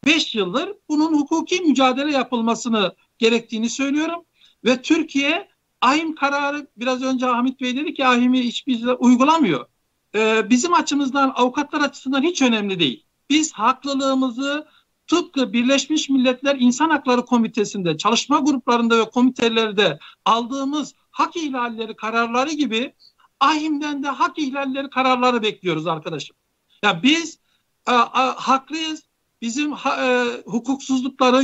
5 0.07 0.35
yıldır 0.35 0.73
bunun 0.89 1.21
hukuki 1.21 1.63
mücadele 1.63 2.13
yapılmasını 2.13 2.95
gerektiğini 3.19 3.71
söylüyorum. 3.71 4.25
Ve 4.65 4.83
Türkiye 4.83 5.49
ahim 5.81 6.15
kararı 6.15 6.67
biraz 6.77 7.03
önce 7.03 7.27
Hamit 7.27 7.61
Bey 7.61 7.77
dedi 7.77 7.95
ki 7.95 8.07
ahimi 8.07 8.41
hiçbir 8.41 8.87
uygulamıyor. 8.99 9.67
Ee, 10.15 10.51
bizim 10.51 10.75
açımızdan 10.75 11.33
avukatlar 11.37 11.81
açısından 11.81 12.23
hiç 12.23 12.43
önemli 12.43 12.81
değil. 12.81 13.05
Biz 13.31 13.53
haklılığımızı 13.53 14.67
tıpkı 15.07 15.53
Birleşmiş 15.53 16.09
Milletler 16.09 16.57
İnsan 16.57 16.91
Hakları 16.91 17.25
Komitesi'nde, 17.25 17.97
çalışma 17.97 18.39
gruplarında 18.39 18.99
ve 18.99 19.11
komitelerde 19.11 19.99
aldığımız 20.25 20.95
hak 21.11 21.37
ihlalleri 21.37 21.97
kararları 21.97 22.51
gibi 22.51 22.95
ahimden 23.41 24.03
de 24.03 24.09
hak 24.09 24.39
ihlalleri 24.39 24.91
kararları 24.91 25.43
bekliyoruz 25.43 25.87
arkadaşım. 25.87 26.37
Ya 26.83 27.03
biz 27.03 27.39
a, 27.87 27.93
a, 27.93 28.35
haklıyız 28.49 29.10
bizim 29.43 29.73
e, 29.73 29.77
hukuksuzlukları 30.47 31.37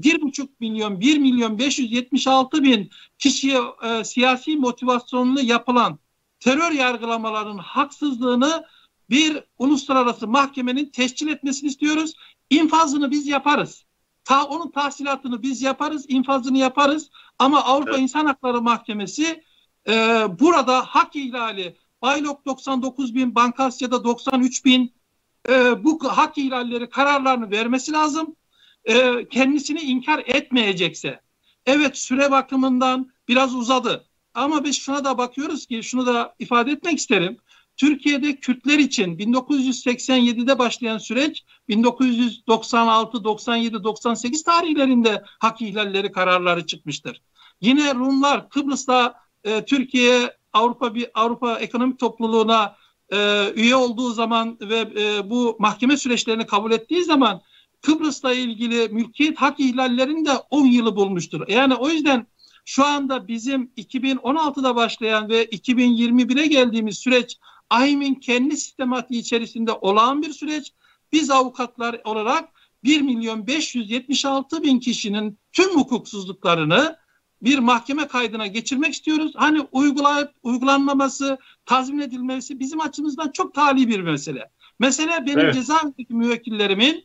1,5 0.00 0.48
milyon, 0.60 1.00
1 1.00 1.18
milyon 1.18 1.58
576 1.58 2.62
bin 2.62 2.90
kişiye 3.18 3.60
e, 3.82 4.04
siyasi 4.04 4.56
motivasyonlu 4.56 5.40
yapılan 5.40 5.98
terör 6.40 6.72
yargılamalarının 6.72 7.58
haksızlığını 7.58 8.64
bir 9.10 9.42
uluslararası 9.58 10.28
mahkemenin 10.28 10.90
tescil 10.90 11.28
etmesini 11.28 11.68
istiyoruz. 11.68 12.14
İnfazını 12.50 13.10
biz 13.10 13.26
yaparız. 13.26 13.84
Ta 14.24 14.44
onun 14.44 14.70
tahsilatını 14.70 15.42
biz 15.42 15.62
yaparız, 15.62 16.06
infazını 16.08 16.58
yaparız. 16.58 17.10
Ama 17.38 17.64
Avrupa 17.64 17.90
evet. 17.90 18.00
İnsan 18.00 18.26
Hakları 18.26 18.62
Mahkemesi 18.62 19.44
e, 19.88 19.92
burada 20.40 20.80
hak 20.80 21.16
ihlali, 21.16 21.76
Baylok 22.02 22.46
99 22.46 23.14
bin, 23.14 23.34
Bankasya'da 23.34 24.04
93 24.04 24.64
bin 24.64 24.99
e, 25.48 25.84
bu 25.84 26.16
hak 26.16 26.38
ihlalleri 26.38 26.90
kararlarını 26.90 27.50
vermesi 27.50 27.92
lazım. 27.92 28.36
E, 28.84 29.28
kendisini 29.28 29.80
inkar 29.80 30.22
etmeyecekse. 30.26 31.20
Evet 31.66 31.98
süre 31.98 32.30
bakımından 32.30 33.10
biraz 33.28 33.54
uzadı. 33.54 34.04
Ama 34.34 34.64
biz 34.64 34.76
şuna 34.78 35.04
da 35.04 35.18
bakıyoruz 35.18 35.66
ki 35.66 35.82
şunu 35.82 36.06
da 36.06 36.34
ifade 36.38 36.70
etmek 36.70 36.98
isterim. 36.98 37.36
Türkiye'de 37.76 38.36
Kürtler 38.36 38.78
için 38.78 39.18
1987'de 39.18 40.58
başlayan 40.58 40.98
süreç 40.98 41.44
1996, 41.68 43.24
97, 43.24 43.84
98 43.84 44.42
tarihlerinde 44.42 45.22
hak 45.26 45.62
ihlalleri 45.62 46.12
kararları 46.12 46.66
çıkmıştır. 46.66 47.22
Yine 47.60 47.94
Rumlar 47.94 48.48
Kıbrıs'ta 48.48 49.14
e, 49.44 49.64
Türkiye 49.64 50.36
Avrupa 50.52 50.94
bir 50.94 51.10
Avrupa 51.14 51.58
Ekonomik 51.58 51.98
Topluluğuna 51.98 52.76
e, 53.12 53.50
üye 53.56 53.76
olduğu 53.76 54.12
zaman 54.12 54.58
ve 54.60 54.78
e, 54.78 55.30
bu 55.30 55.56
mahkeme 55.58 55.96
süreçlerini 55.96 56.46
kabul 56.46 56.72
ettiği 56.72 57.04
zaman 57.04 57.40
Kıbrıs'la 57.82 58.34
ilgili 58.34 58.88
mülkiyet 58.88 59.36
hak 59.36 59.60
ihlallerinde 59.60 60.32
10 60.50 60.66
yılı 60.66 60.96
bulmuştur. 60.96 61.48
Yani 61.48 61.74
o 61.74 61.88
yüzden 61.88 62.26
şu 62.64 62.84
anda 62.84 63.28
bizim 63.28 63.72
2016'da 63.76 64.76
başlayan 64.76 65.28
ve 65.28 65.44
2021'e 65.44 66.46
geldiğimiz 66.46 66.98
süreç 66.98 67.38
AYM'in 67.70 68.14
kendi 68.14 68.56
sistematiği 68.56 69.20
içerisinde 69.20 69.72
olağan 69.72 70.22
bir 70.22 70.32
süreç. 70.32 70.72
Biz 71.12 71.30
avukatlar 71.30 72.00
olarak 72.04 72.48
1 72.84 73.00
milyon 73.00 73.46
576 73.46 74.62
bin 74.62 74.80
kişinin 74.80 75.38
tüm 75.52 75.70
hukuksuzluklarını 75.70 76.96
bir 77.42 77.58
mahkeme 77.58 78.06
kaydına 78.06 78.46
geçirmek 78.46 78.92
istiyoruz. 78.92 79.32
Hani 79.36 79.60
uygulayıp 79.72 80.30
uygulanmaması, 80.42 81.38
tazmin 81.66 81.98
edilmesi 81.98 82.60
bizim 82.60 82.80
açımızdan 82.80 83.30
çok 83.30 83.54
tali 83.54 83.88
bir 83.88 84.00
mesele. 84.00 84.50
Mesele 84.78 85.26
benim 85.26 85.38
evet. 85.38 85.54
cezaevindeki 85.54 86.14
müvekkillerimin 86.14 87.04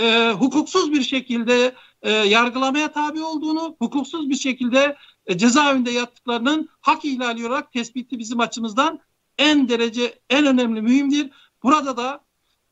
e, 0.00 0.30
hukuksuz 0.30 0.92
bir 0.92 1.02
şekilde 1.02 1.74
e, 2.02 2.10
yargılamaya 2.10 2.92
tabi 2.92 3.22
olduğunu, 3.22 3.76
hukuksuz 3.78 4.30
bir 4.30 4.34
şekilde 4.34 4.96
e, 5.26 5.38
cezaevinde 5.38 5.90
yattıklarının 5.90 6.68
hak 6.80 7.04
ihlali 7.04 7.46
olarak 7.46 7.72
tespiti 7.72 8.18
bizim 8.18 8.40
açımızdan 8.40 9.00
en 9.38 9.68
derece 9.68 10.18
en 10.30 10.46
önemli 10.46 10.82
mühimdir. 10.82 11.30
Burada 11.62 11.96
da 11.96 12.24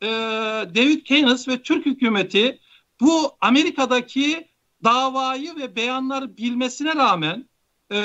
e, 0.03 0.07
David 0.75 1.03
Keynes 1.03 1.49
ve 1.49 1.63
Türk 1.63 1.87
hükümeti 1.87 2.59
bu 3.01 3.33
Amerika'daki 3.41 4.50
davayı 4.85 5.57
ve 5.57 5.77
beyanları 5.77 6.37
bilmesine 6.37 6.97
rağmen 6.97 7.49
e, 7.93 7.99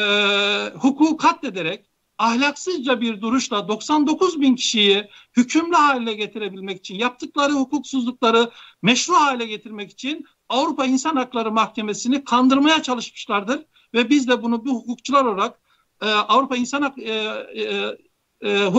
hukuku 0.75 1.17
katlederek 1.17 1.85
ahlaksızca 2.17 3.01
bir 3.01 3.21
duruşla 3.21 3.67
99 3.67 4.41
bin 4.41 4.55
kişiyi 4.55 5.09
hükümlü 5.37 5.75
hale 5.75 6.13
getirebilmek 6.13 6.77
için 6.77 6.95
yaptıkları 6.95 7.53
hukuksuzlukları 7.53 8.51
meşru 8.81 9.13
hale 9.13 9.45
getirmek 9.45 9.91
için 9.91 10.25
Avrupa 10.49 10.85
İnsan 10.85 11.15
Hakları 11.15 11.51
Mahkemesi'ni 11.51 12.23
kandırmaya 12.23 12.83
çalışmışlardır. 12.83 13.65
Ve 13.93 14.09
biz 14.09 14.27
de 14.27 14.43
bunu 14.43 14.65
bir 14.65 14.69
hukukçular 14.69 15.25
olarak 15.25 15.59
e, 16.01 16.05
Avrupa 16.05 16.55
İnsan 16.55 16.81
Hak, 16.81 16.97
e, 16.99 17.11
e, 17.11 17.97
e, 18.41 18.69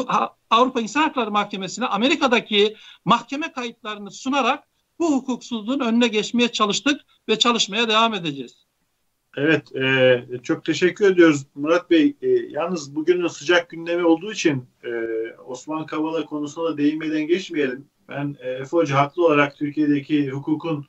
Avrupa 0.51 0.81
İnsan 0.81 1.03
Hakları 1.03 1.31
Mahkemesi'ne 1.31 1.87
Amerika'daki 1.87 2.77
mahkeme 3.05 3.53
kayıtlarını 3.53 4.11
sunarak 4.11 4.69
bu 4.99 5.17
hukuksuzluğun 5.17 5.81
önüne 5.81 6.09
geçmeye 6.09 6.53
çalıştık 6.53 7.01
ve 7.29 7.39
çalışmaya 7.39 7.89
devam 7.89 8.15
edeceğiz. 8.15 8.67
Evet, 9.37 9.77
e, 9.77 10.25
çok 10.43 10.65
teşekkür 10.65 11.11
ediyoruz 11.11 11.47
Murat 11.55 11.91
Bey. 11.91 12.17
E, 12.23 12.29
yalnız 12.29 12.97
bugünün 12.97 13.29
sıcak 13.29 13.71
gündemi 13.71 14.05
olduğu 14.05 14.33
için 14.33 14.65
e, 14.85 14.91
Osman 15.47 15.87
Kavala 15.87 16.25
konusuna 16.25 16.65
da 16.65 16.79
değinmeden 16.79 17.27
geçmeyelim. 17.27 17.87
Ben 18.09 18.37
e, 18.41 18.51
Efe 18.51 18.77
Hoca 18.77 18.97
haklı 18.97 19.27
olarak 19.27 19.57
Türkiye'deki 19.57 20.31
hukukun 20.31 20.87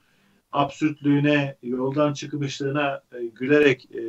absürtlüğüne, 0.52 1.58
yoldan 1.64 2.14
çıkmışlığına 2.14 3.02
e, 3.12 3.26
gülerek 3.26 3.90
e, 3.92 4.02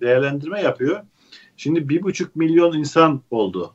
değerlendirme 0.00 0.60
yapıyor. 0.60 1.00
Şimdi 1.56 1.88
bir 1.88 2.02
buçuk 2.02 2.36
milyon 2.36 2.78
insan 2.78 3.22
oldu 3.30 3.74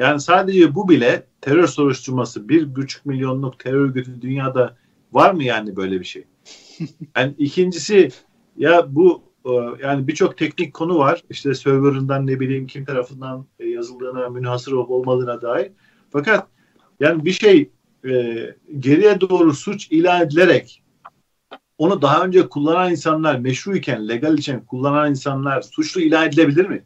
yani 0.00 0.20
sadece 0.20 0.74
bu 0.74 0.88
bile 0.88 1.26
terör 1.40 1.66
soruşturması 1.66 2.48
bir 2.48 2.76
buçuk 2.76 3.06
milyonluk 3.06 3.58
terör 3.58 3.80
örgütü 3.80 4.22
dünyada 4.22 4.76
var 5.12 5.30
mı 5.30 5.44
yani 5.44 5.76
böyle 5.76 6.00
bir 6.00 6.04
şey? 6.04 6.24
Yani 7.16 7.34
ikincisi 7.38 8.08
ya 8.56 8.94
bu 8.94 9.22
e, 9.44 9.50
yani 9.82 10.08
birçok 10.08 10.38
teknik 10.38 10.74
konu 10.74 10.98
var. 10.98 11.24
İşte 11.30 11.54
serverından 11.54 12.26
ne 12.26 12.40
bileyim 12.40 12.66
kim 12.66 12.84
tarafından 12.84 13.46
e, 13.58 13.66
yazıldığına, 13.66 14.28
münhasır 14.28 14.72
olup 14.72 14.90
olmadığına 14.90 15.42
dair. 15.42 15.72
Fakat 16.10 16.48
yani 17.00 17.24
bir 17.24 17.32
şey 17.32 17.70
e, 18.04 18.36
geriye 18.78 19.20
doğru 19.20 19.54
suç 19.54 19.88
ilan 19.90 20.22
edilerek 20.22 20.82
onu 21.78 22.02
daha 22.02 22.24
önce 22.24 22.48
kullanan 22.48 22.90
insanlar 22.90 23.38
meşru 23.38 23.76
iken, 23.76 24.08
legal 24.08 24.38
için 24.38 24.60
kullanan 24.60 25.10
insanlar 25.10 25.62
suçlu 25.62 26.00
ilan 26.00 26.28
edilebilir 26.28 26.66
mi? 26.66 26.84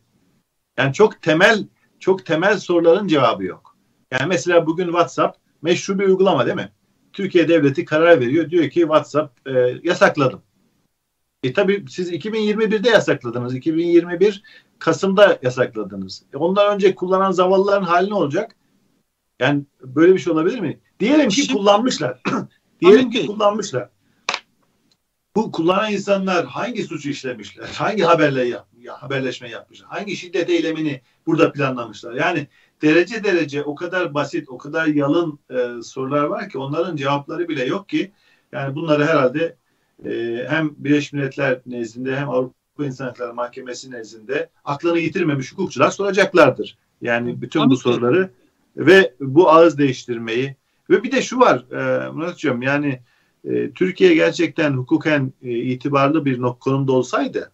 Yani 0.78 0.92
çok 0.92 1.22
temel 1.22 1.66
çok 2.04 2.26
temel 2.26 2.58
soruların 2.58 3.08
cevabı 3.08 3.44
yok. 3.44 3.76
Yani 4.12 4.26
mesela 4.26 4.66
bugün 4.66 4.84
WhatsApp 4.84 5.38
meşru 5.62 5.98
bir 5.98 6.04
uygulama 6.04 6.46
değil 6.46 6.56
mi? 6.56 6.72
Türkiye 7.12 7.48
devleti 7.48 7.84
karar 7.84 8.20
veriyor. 8.20 8.50
Diyor 8.50 8.70
ki 8.70 8.80
WhatsApp 8.80 9.48
e, 9.48 9.80
yasakladım. 9.82 10.42
E 11.42 11.52
tabi 11.52 11.84
siz 11.88 12.12
2021'de 12.12 12.88
yasakladınız. 12.88 13.54
2021 13.54 14.42
Kasım'da 14.78 15.38
yasakladınız. 15.42 16.22
E 16.34 16.36
ondan 16.36 16.74
önce 16.74 16.94
kullanan 16.94 17.30
zavallıların 17.30 17.84
hali 17.84 18.10
ne 18.10 18.14
olacak? 18.14 18.56
Yani 19.40 19.62
böyle 19.82 20.14
bir 20.14 20.18
şey 20.18 20.32
olabilir 20.32 20.60
mi? 20.60 20.80
Diyelim 21.00 21.28
ki 21.28 21.52
kullanmışlar. 21.52 22.20
Diyelim 22.80 23.10
ki 23.10 23.26
kullanmışlar. 23.26 23.88
Bu 25.36 25.52
kullanan 25.52 25.92
insanlar 25.92 26.46
hangi 26.46 26.84
suçu 26.84 27.10
işlemişler? 27.10 27.68
Hangi 27.74 28.02
haberle 28.02 28.64
haberleşme 28.92 29.50
yapmışlar? 29.50 29.88
Hangi 29.88 30.16
şiddet 30.16 30.50
eylemini 30.50 31.00
burada 31.26 31.52
planlamışlar? 31.52 32.12
Yani 32.12 32.46
derece 32.82 33.24
derece 33.24 33.62
o 33.62 33.74
kadar 33.74 34.14
basit, 34.14 34.48
o 34.48 34.58
kadar 34.58 34.86
yalın 34.86 35.38
e, 35.50 35.82
sorular 35.82 36.24
var 36.24 36.48
ki 36.48 36.58
onların 36.58 36.96
cevapları 36.96 37.48
bile 37.48 37.64
yok 37.64 37.88
ki 37.88 38.12
yani 38.52 38.74
bunları 38.74 39.04
herhalde 39.04 39.56
e, 40.04 40.44
hem 40.48 40.70
Birleşmiş 40.76 41.12
Milletler 41.12 41.60
nezdinde 41.66 42.16
hem 42.16 42.30
Avrupa 42.30 42.84
İnsan 42.84 43.04
Hakları 43.04 43.34
Mahkemesi 43.34 43.90
nezdinde 43.90 44.48
aklını 44.64 44.98
yitirmemiş 44.98 45.52
hukukçular 45.52 45.90
soracaklardır. 45.90 46.78
Yani 47.02 47.42
bütün 47.42 47.70
bu 47.70 47.76
soruları 47.76 48.30
ve 48.76 49.14
bu 49.20 49.50
ağız 49.50 49.78
değiştirmeyi 49.78 50.56
ve 50.90 51.02
bir 51.02 51.12
de 51.12 51.22
şu 51.22 51.38
var 51.38 51.64
e, 51.72 52.10
Muratcığım 52.10 52.62
yani 52.62 53.00
e, 53.44 53.70
Türkiye 53.70 54.14
gerçekten 54.14 54.72
hukuken 54.72 55.32
e, 55.42 55.50
itibarlı 55.50 56.24
bir 56.24 56.40
konumda 56.60 56.92
olsaydı 56.92 57.50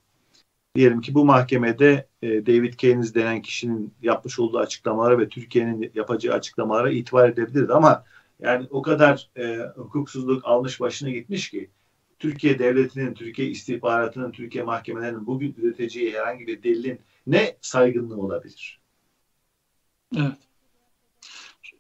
diyelim 0.74 1.00
ki 1.00 1.14
bu 1.14 1.24
mahkemede 1.24 2.09
e, 2.22 2.46
David 2.46 2.74
Keynes 2.74 3.14
denen 3.14 3.42
kişinin 3.42 3.94
yapmış 4.02 4.38
olduğu 4.38 4.59
açıklamalara 4.59 5.18
ve 5.18 5.28
Türkiye'nin 5.28 5.92
yapacağı 5.94 6.35
açıklamalara 6.35 6.90
itibar 6.90 7.28
edebilirdi 7.28 7.72
ama 7.72 8.04
yani 8.40 8.66
o 8.70 8.83
kadar 8.83 9.30
e, 9.37 9.59
hukuksuzluk 9.76 10.44
almış 10.44 10.80
başına 10.80 11.11
gitmiş 11.11 11.50
ki 11.50 11.70
Türkiye 12.18 12.59
devletinin, 12.59 13.14
Türkiye 13.14 13.49
istihbaratının, 13.49 14.32
Türkiye 14.32 14.64
mahkemelerinin 14.64 15.26
bugün 15.26 15.55
üreteceği 15.59 16.12
herhangi 16.12 16.47
bir 16.47 16.62
delilin 16.62 17.01
ne 17.26 17.57
saygınlığı 17.61 18.16
olabilir? 18.16 18.80
Evet. 20.16 20.38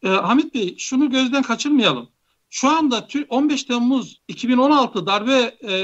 E, 0.02 0.08
Hamit 0.08 0.54
Bey 0.54 0.74
şunu 0.78 1.10
gözden 1.10 1.42
kaçırmayalım. 1.42 2.08
Şu 2.50 2.68
anda 2.68 3.06
15 3.28 3.64
Temmuz 3.64 4.20
2016 4.28 5.06
darbe 5.06 5.56
e, 5.60 5.74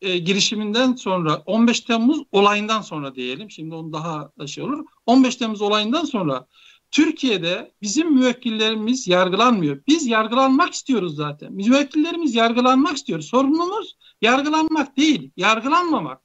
e, 0.00 0.18
girişiminden 0.18 0.94
sonra 0.94 1.36
15 1.46 1.80
Temmuz 1.80 2.20
olayından 2.32 2.80
sonra 2.80 3.14
diyelim 3.14 3.50
şimdi 3.50 3.74
onu 3.74 3.92
daha 3.92 4.32
şey 4.46 4.64
olur 4.64 4.84
15 5.06 5.36
Temmuz 5.36 5.62
olayından 5.62 6.04
sonra 6.04 6.46
Türkiye'de 6.90 7.72
bizim 7.82 8.12
müvekkillerimiz 8.14 9.08
yargılanmıyor. 9.08 9.82
Biz 9.86 10.06
yargılanmak 10.06 10.72
istiyoruz 10.72 11.16
zaten. 11.16 11.52
Müvekkillerimiz 11.52 12.34
yargılanmak 12.34 12.96
istiyor. 12.96 13.20
Sorunumuz 13.20 13.96
yargılanmak 14.22 14.96
değil, 14.96 15.30
yargılanmamak. 15.36 16.22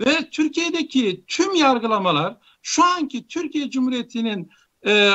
Ve 0.00 0.30
Türkiye'deki 0.30 1.24
tüm 1.26 1.54
yargılamalar 1.54 2.36
şu 2.62 2.84
anki 2.84 3.26
Türkiye 3.26 3.70
Cumhuriyeti'nin 3.70 4.50
e, 4.86 5.10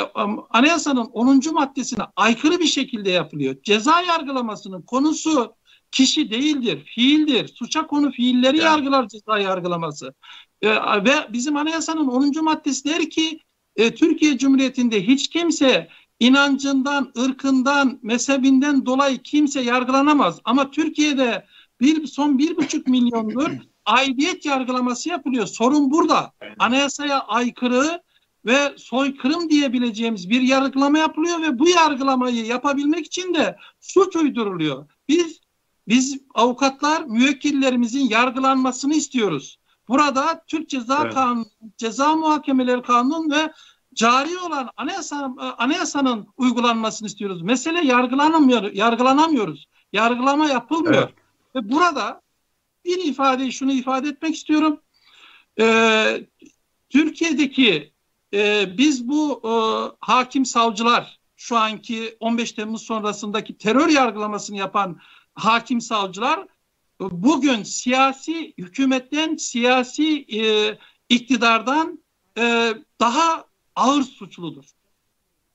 anayasanın 0.50 1.06
10. 1.06 1.42
maddesine 1.54 2.04
aykırı 2.16 2.60
bir 2.60 2.66
şekilde 2.66 3.10
yapılıyor. 3.10 3.56
Ceza 3.64 4.02
yargılamasının 4.02 4.82
konusu 4.82 5.56
kişi 5.92 6.32
değildir, 6.32 6.86
fiildir. 6.86 7.48
Suça 7.48 7.88
konu 7.88 8.12
fiilleri 8.12 8.58
yani. 8.58 8.66
yargılar 8.66 9.08
ceza 9.08 9.40
yargılaması. 9.40 10.14
E, 10.62 10.70
ve 11.06 11.14
bizim 11.30 11.58
anayasanın 11.58 12.08
10. 12.08 12.44
maddesi 12.44 12.86
der 12.86 13.10
ki 13.10 13.40
e, 13.76 13.96
Türkiye 13.96 14.38
Cumhuriyeti'nde 14.38 15.08
hiç 15.08 15.28
kimse 15.28 15.88
inancından, 16.20 17.14
ırkından, 17.18 18.00
mezhebinden 18.02 18.86
dolayı 18.86 19.18
kimse 19.18 19.62
yargılanamaz. 19.62 20.40
Ama 20.44 20.72
Türkiye'de 20.72 21.46
bir 21.82 22.08
son 22.08 22.38
bir 22.38 22.58
buçuk 22.58 22.88
milyondur 22.88 23.52
aidiyet 23.86 24.46
yargılaması 24.46 25.10
yapılıyor. 25.10 25.48
Sorun 25.48 25.92
burada. 25.92 26.32
Anayasaya 26.60 27.20
aykırı 27.20 28.02
ve 28.46 28.74
soykırım 28.78 29.50
diyebileceğimiz 29.50 30.30
bir 30.30 30.42
yargılama 30.42 30.98
yapılıyor 30.98 31.42
ve 31.42 31.60
bu 31.60 31.70
yargılamayı 31.70 32.46
yapabilmek 32.46 33.06
için 33.06 33.34
de 33.34 33.58
suç 33.80 34.16
uyduruluyor. 34.16 34.86
Biz 35.08 35.44
biz 35.88 36.22
avukatlar 36.34 37.02
müvekkillerimizin 37.02 38.10
yargılanmasını 38.10 38.96
istiyoruz. 38.96 39.60
Burada 39.88 40.44
Türk 40.48 40.70
Ceza 40.70 41.00
evet. 41.04 41.14
Kanunu, 41.14 41.46
Ceza 41.78 42.16
Muhakemeleri 42.16 42.82
Kanunu 42.82 43.36
ve 43.36 43.52
cari 43.94 44.38
olan 44.38 44.70
anayasa, 44.78 45.36
anayasanın 45.58 46.28
uygulanmasını 46.38 47.08
istiyoruz. 47.08 47.42
Mesele 47.42 47.86
yargılanamıyor, 47.86 48.72
yargılanamıyoruz. 48.72 49.66
Yargılama 49.94 50.48
yapılmıyor. 50.48 51.04
Evet. 51.04 51.14
Ve 51.56 51.72
burada 51.72 52.22
bir 52.86 53.04
ifade, 53.04 53.52
şunu 53.52 53.72
ifade 53.72 54.08
etmek 54.08 54.36
istiyorum. 54.36 54.80
Ee, 55.60 56.28
Türkiye'deki 56.90 57.93
e, 58.34 58.78
biz 58.78 59.08
bu 59.08 59.42
e, 59.44 59.54
hakim 60.00 60.46
savcılar 60.46 61.20
şu 61.36 61.58
anki 61.58 62.18
15 62.20 62.52
Temmuz 62.52 62.82
sonrasındaki 62.82 63.58
terör 63.58 63.90
yargılamasını 63.90 64.58
yapan 64.58 65.00
hakim 65.36 65.82
savcılar 65.82 66.48
bugün 67.00 67.64
siyasi 67.64 68.54
hükümetten 68.58 69.36
siyasi 69.36 70.26
e, 70.40 70.78
iktidardan 71.10 72.04
e, 72.38 72.74
daha 73.00 73.46
ağır 73.76 74.04
suçludur. 74.04 74.66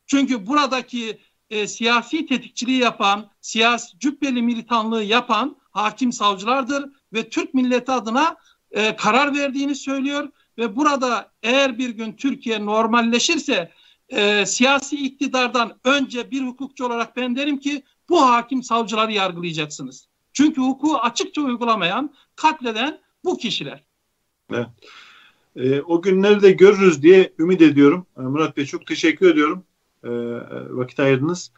Çünkü 0.07 0.47
buradaki 0.47 1.19
e, 1.51 1.67
siyasi 1.67 2.27
tetikçiliği 2.27 2.79
yapan, 2.79 3.31
siyasi 3.41 3.99
cübbeli 3.99 4.43
militanlığı 4.43 5.03
yapan 5.03 5.57
hakim 5.71 6.13
savcılardır 6.13 6.91
ve 7.13 7.29
Türk 7.29 7.55
milleti 7.55 7.93
adına 7.93 8.37
e, 8.71 8.97
karar 8.97 9.35
verdiğini 9.35 9.75
söylüyor 9.75 10.29
ve 10.59 10.77
burada 10.77 11.31
eğer 11.43 11.79
bir 11.79 11.91
gün 11.91 12.13
Türkiye 12.13 12.67
normalleşirse 12.67 13.71
e, 14.09 14.47
siyasi 14.47 14.97
iktidardan 14.97 15.79
önce 15.85 16.31
bir 16.31 16.43
hukukçu 16.43 16.87
olarak 16.87 17.17
ben 17.17 17.37
derim 17.37 17.59
ki 17.59 17.83
bu 18.09 18.23
hakim 18.23 18.63
savcıları 18.63 19.13
yargılayacaksınız. 19.13 20.09
Çünkü 20.33 20.61
hukuku 20.61 20.99
açıkça 20.99 21.43
uygulamayan, 21.43 22.15
katleden 22.37 23.01
bu 23.25 23.39
kişiler. 23.39 23.85
Evet. 24.53 24.67
E, 25.57 25.81
o 25.81 26.03
günleri 26.03 26.43
de 26.43 26.51
görürüz 26.53 27.03
diye 27.03 27.33
ümit 27.39 27.63
ediyorum. 27.63 28.07
E, 28.19 28.21
Murat 28.21 28.57
Bey 28.57 28.65
çok 28.65 28.87
teşekkür 28.87 29.31
ediyorum. 29.31 29.65
E, 30.05 30.11
vakit 30.77 31.01
ayırdınız. 31.01 31.53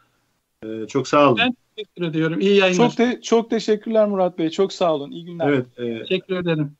E, 0.63 0.87
çok 0.87 1.07
sağ 1.07 1.27
olun. 1.27 1.37
Ben 1.37 1.55
teşekkür 1.75 2.03
ediyorum. 2.03 2.39
İyi 2.39 2.55
yayınlar. 2.57 2.87
Çok, 2.89 2.97
te- 2.97 3.21
çok 3.21 3.49
teşekkürler 3.49 4.07
Murat 4.07 4.37
Bey. 4.37 4.49
Çok 4.49 4.73
sağ 4.73 4.93
olun. 4.93 5.11
İyi 5.11 5.25
günler. 5.25 5.47
Evet. 5.47 5.65
E, 5.77 5.99
teşekkür 5.99 6.35
ederim. 6.35 6.75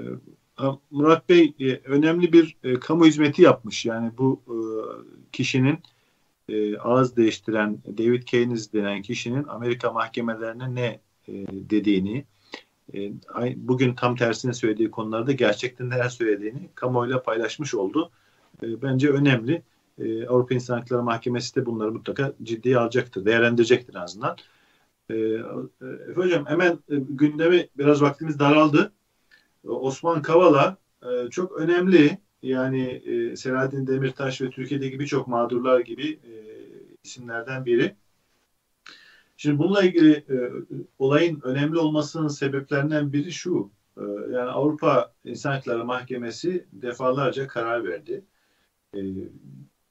E, 0.00 0.04
Murat 0.90 1.28
Bey 1.28 1.54
e, 1.60 1.80
önemli 1.84 2.32
bir 2.32 2.56
e, 2.64 2.74
kamu 2.74 3.06
hizmeti 3.06 3.42
yapmış. 3.42 3.86
Yani 3.86 4.10
bu 4.18 4.42
e, 4.48 4.56
kişinin 5.32 5.78
ağız 6.78 7.16
değiştiren 7.16 7.78
David 7.98 8.22
Keynes 8.22 8.72
denen 8.72 9.02
kişinin 9.02 9.44
Amerika 9.44 9.92
mahkemelerine 9.92 10.74
ne 10.74 11.00
dediğini, 11.50 12.24
bugün 13.56 13.94
tam 13.94 14.16
tersine 14.16 14.52
söylediği 14.52 14.90
konularda 14.90 15.32
gerçekten 15.32 15.90
neler 15.90 16.08
söylediğini 16.08 16.68
kamuoyuyla 16.74 17.22
paylaşmış 17.22 17.74
oldu. 17.74 18.10
Bence 18.62 19.08
önemli. 19.08 19.62
Avrupa 20.28 20.54
İnsan 20.54 20.78
Hakları 20.78 21.02
Mahkemesi 21.02 21.56
de 21.56 21.66
bunları 21.66 21.92
mutlaka 21.92 22.32
ciddiye 22.42 22.78
alacaktır, 22.78 23.24
değerlendirecektir 23.24 23.94
en 23.94 24.00
azından. 24.00 24.36
Hocam 26.14 26.46
hemen 26.46 26.72
e, 26.72 26.96
gündemi 26.96 27.68
biraz 27.78 28.02
vaktimiz 28.02 28.38
daraldı. 28.38 28.92
Osman 29.64 30.22
Kavala 30.22 30.76
e, 31.02 31.30
çok 31.30 31.52
önemli 31.52 32.18
yani 32.42 32.86
e, 32.88 33.36
Selahattin 33.36 33.86
Demirtaş 33.86 34.40
ve 34.40 34.50
Türkiye'deki 34.50 35.00
birçok 35.00 35.28
mağdurlar 35.28 35.80
gibi 35.80 36.12
e, 36.12 36.32
isimlerden 37.04 37.64
biri. 37.64 37.96
Şimdi 39.36 39.58
bununla 39.58 39.82
ilgili 39.82 40.12
e, 40.12 40.36
olayın 40.98 41.40
önemli 41.42 41.78
olmasının 41.78 42.28
sebeplerinden 42.28 43.12
biri 43.12 43.32
şu. 43.32 43.70
Yani 44.30 44.50
Avrupa 44.50 45.12
İnsan 45.24 45.52
Hakları 45.52 45.84
Mahkemesi 45.84 46.66
defalarca 46.72 47.46
karar 47.46 47.84
verdi. 47.84 48.24
E, 48.94 49.00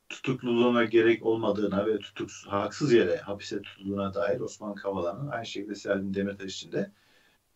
tutukluluğuna 0.09 0.83
gerek 0.83 1.25
olmadığına 1.25 1.85
ve 1.85 1.99
tutuksuz, 1.99 2.51
haksız 2.51 2.93
yere 2.93 3.17
hapise 3.17 3.61
tutulduğuna 3.61 4.13
dair 4.13 4.39
Osman 4.39 4.75
Kavala'nın 4.75 5.27
aynı 5.27 5.45
şekilde 5.45 5.75
Selahattin 5.75 6.13
Demirtaş 6.13 6.55
için 6.55 6.71
de 6.71 6.91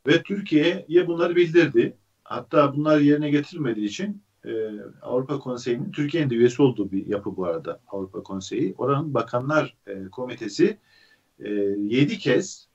ve 0.07 0.23
Türkiye'ye 0.23 1.07
bunları 1.07 1.35
bildirdi. 1.35 1.93
Hatta 2.23 2.75
bunlar 2.75 2.99
yerine 2.99 3.29
getirilmediği 3.29 3.87
için 3.87 4.21
e, 4.45 4.51
Avrupa 5.01 5.39
Konseyi'nin 5.39 5.91
Türkiye'nin 5.91 6.29
de 6.29 6.35
üyesi 6.35 6.61
olduğu 6.61 6.91
bir 6.91 7.05
yapı 7.05 7.37
bu 7.37 7.45
arada 7.45 7.79
Avrupa 7.87 8.23
Konseyi. 8.23 8.75
Oranın 8.77 9.13
Bakanlar 9.13 9.77
e, 9.87 10.03
Komitesi 10.11 10.77
e, 11.39 11.49
7 11.49 12.17
kez 12.17 12.67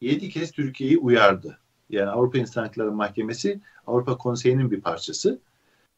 7 0.00 0.28
kez 0.28 0.52
Türkiye'yi 0.52 0.98
uyardı. 0.98 1.58
Yani 1.90 2.10
Avrupa 2.10 2.38
İnsan 2.38 2.62
Hakları 2.62 2.92
Mahkemesi 2.92 3.60
Avrupa 3.86 4.18
Konseyi'nin 4.18 4.70
bir 4.70 4.80
parçası. 4.80 5.38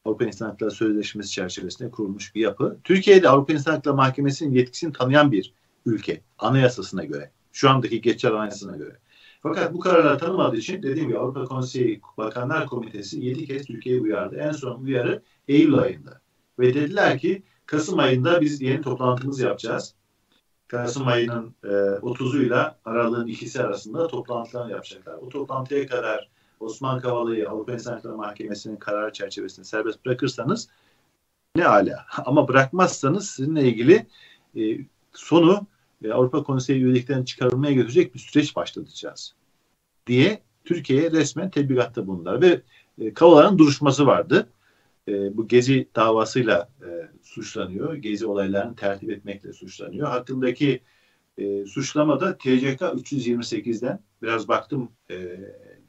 Avrupa 0.04 0.24
İnsan 0.24 0.46
Hakları 0.46 0.70
Sözleşmesi 0.70 1.30
çerçevesinde 1.30 1.90
kurulmuş 1.90 2.34
bir 2.34 2.40
yapı. 2.40 2.78
Türkiye'de 2.84 3.28
Avrupa 3.28 3.52
İnsan 3.52 3.72
Hakları 3.72 3.94
Mahkemesi'nin 3.94 4.54
yetkisini 4.54 4.92
tanıyan 4.92 5.32
bir 5.32 5.52
ülke 5.86 6.20
anayasasına 6.38 7.04
göre. 7.04 7.30
Şu 7.52 7.70
andaki 7.70 8.00
geçer 8.00 8.30
anayasasına 8.30 8.76
göre. 8.76 8.96
Fakat 9.42 9.74
bu 9.74 9.80
kararları 9.80 10.18
tanımadığı 10.18 10.56
için 10.56 10.82
dediğim 10.82 11.08
gibi 11.08 11.18
Avrupa 11.18 11.44
Konseyi 11.44 12.00
Bakanlar 12.18 12.66
Komitesi 12.66 13.20
7 13.20 13.46
kez 13.46 13.66
Türkiye'yi 13.66 14.02
uyardı. 14.02 14.36
En 14.36 14.52
son 14.52 14.80
uyarı 14.80 15.22
Eylül 15.48 15.78
ayında. 15.78 16.20
Ve 16.58 16.74
dediler 16.74 17.18
ki 17.18 17.42
Kasım 17.66 17.98
ayında 17.98 18.40
biz 18.40 18.62
yeni 18.62 18.82
toplantımızı 18.82 19.44
yapacağız. 19.44 19.94
Kasım 20.68 21.08
ayının 21.08 21.54
e, 21.64 21.68
30'uyla 21.68 22.74
aralığın 22.84 23.26
ikisi 23.26 23.62
arasında 23.62 24.06
toplantılar 24.06 24.70
yapacaklar. 24.70 25.14
O 25.14 25.28
toplantıya 25.28 25.86
kadar 25.86 26.28
Osman 26.60 27.00
Kavala'yı 27.00 27.50
Avrupa 27.50 27.72
İnsan 27.72 27.92
Hakları 27.92 28.16
Mahkemesi'nin 28.16 28.76
kararı 28.76 29.12
çerçevesinde 29.12 29.66
serbest 29.66 30.06
bırakırsanız 30.06 30.68
ne 31.56 31.66
ala. 31.66 32.06
Ama 32.24 32.48
bırakmazsanız 32.48 33.30
sizinle 33.30 33.68
ilgili 33.68 34.06
e, 34.56 34.60
sonu 35.12 35.66
e, 36.04 36.12
Avrupa 36.12 36.42
Konseyi 36.42 36.82
üyelikten 36.82 37.24
çıkarılmaya 37.24 37.72
götürecek 37.72 38.14
bir 38.14 38.18
süreç 38.18 38.56
başlatacağız 38.56 39.34
diye 40.06 40.42
Türkiye'ye 40.64 41.10
resmen 41.10 41.50
tebligatta 41.50 42.06
bulundular 42.06 42.42
ve 42.42 42.62
e, 43.00 43.14
Kavala'nın 43.14 43.58
duruşması 43.58 44.06
vardı. 44.06 44.48
E, 45.08 45.36
bu 45.36 45.48
Gezi 45.48 45.88
davasıyla 45.96 46.68
e, 46.80 46.88
suçlanıyor. 47.22 47.94
Gezi 47.94 48.26
olaylarını 48.26 48.76
tertip 48.76 49.10
etmekle 49.10 49.52
suçlanıyor. 49.52 50.08
Hakkındaki 50.08 50.80
e, 51.38 51.66
suçlamada 51.66 52.38
TCK 52.38 52.80
328'den 52.80 54.00
biraz 54.22 54.48
baktım 54.48 54.92
e, 55.10 55.40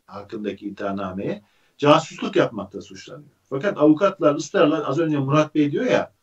hakkındaki 0.06 0.68
iddianameye 0.68 1.42
casusluk 1.78 2.36
yapmakta 2.36 2.82
suçlanıyor. 2.82 3.30
Fakat 3.50 3.78
avukatlar 3.78 4.36
ısrarla 4.36 4.88
az 4.88 5.00
önce 5.00 5.18
Murat 5.18 5.56
Bey 5.56 5.72
diyor 5.72 5.86
ya 5.86 6.17